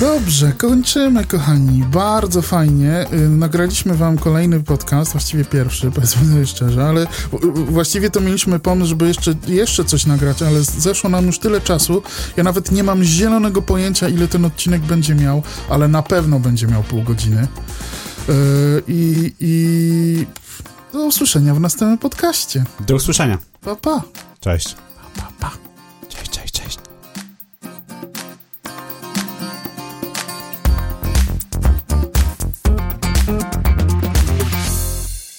Dobrze, 0.00 0.52
kończymy, 0.58 1.24
kochani. 1.24 1.84
Bardzo 1.92 2.42
fajnie. 2.42 3.06
Y, 3.12 3.28
Nagraliśmy 3.28 3.94
wam 3.94 4.18
kolejny 4.18 4.62
podcast, 4.62 5.12
właściwie 5.12 5.44
pierwszy, 5.44 5.90
powiedzmy 5.90 6.26
sobie 6.28 6.46
szczerze, 6.46 6.84
ale 6.84 7.06
właściwie 7.68 8.10
to 8.10 8.20
mieliśmy 8.20 8.58
pomysł, 8.58 8.88
żeby 8.88 9.08
jeszcze, 9.08 9.34
jeszcze 9.48 9.84
coś 9.84 10.06
nagrać, 10.06 10.42
ale 10.42 10.62
zeszło 10.62 11.10
nam 11.10 11.26
już 11.26 11.38
tyle 11.38 11.60
czasu. 11.60 12.02
Ja 12.36 12.44
nawet 12.44 12.72
nie 12.72 12.82
mam 12.84 13.04
zielonego 13.04 13.62
pojęcia, 13.62 14.08
ile 14.08 14.28
ten 14.28 14.44
odcinek 14.44 14.82
będzie 14.82 15.14
miał, 15.14 15.42
ale 15.70 15.88
na 15.88 16.02
pewno 16.02 16.40
będzie 16.40 16.66
miał 16.66 16.82
pół 16.82 17.02
godziny. 17.02 17.48
Y, 18.28 18.32
I, 18.88 19.32
i 19.40 20.26
do 20.92 21.06
usłyszenia 21.06 21.54
w 21.54 21.60
następnym 21.60 21.98
podcaście. 21.98 22.64
Do 22.80 22.94
usłyszenia. 22.94 23.38
Pa, 23.60 23.76
pa. 23.76 24.02
Cześć. 24.40 24.76
pa, 25.16 25.28
pa. 25.40 25.69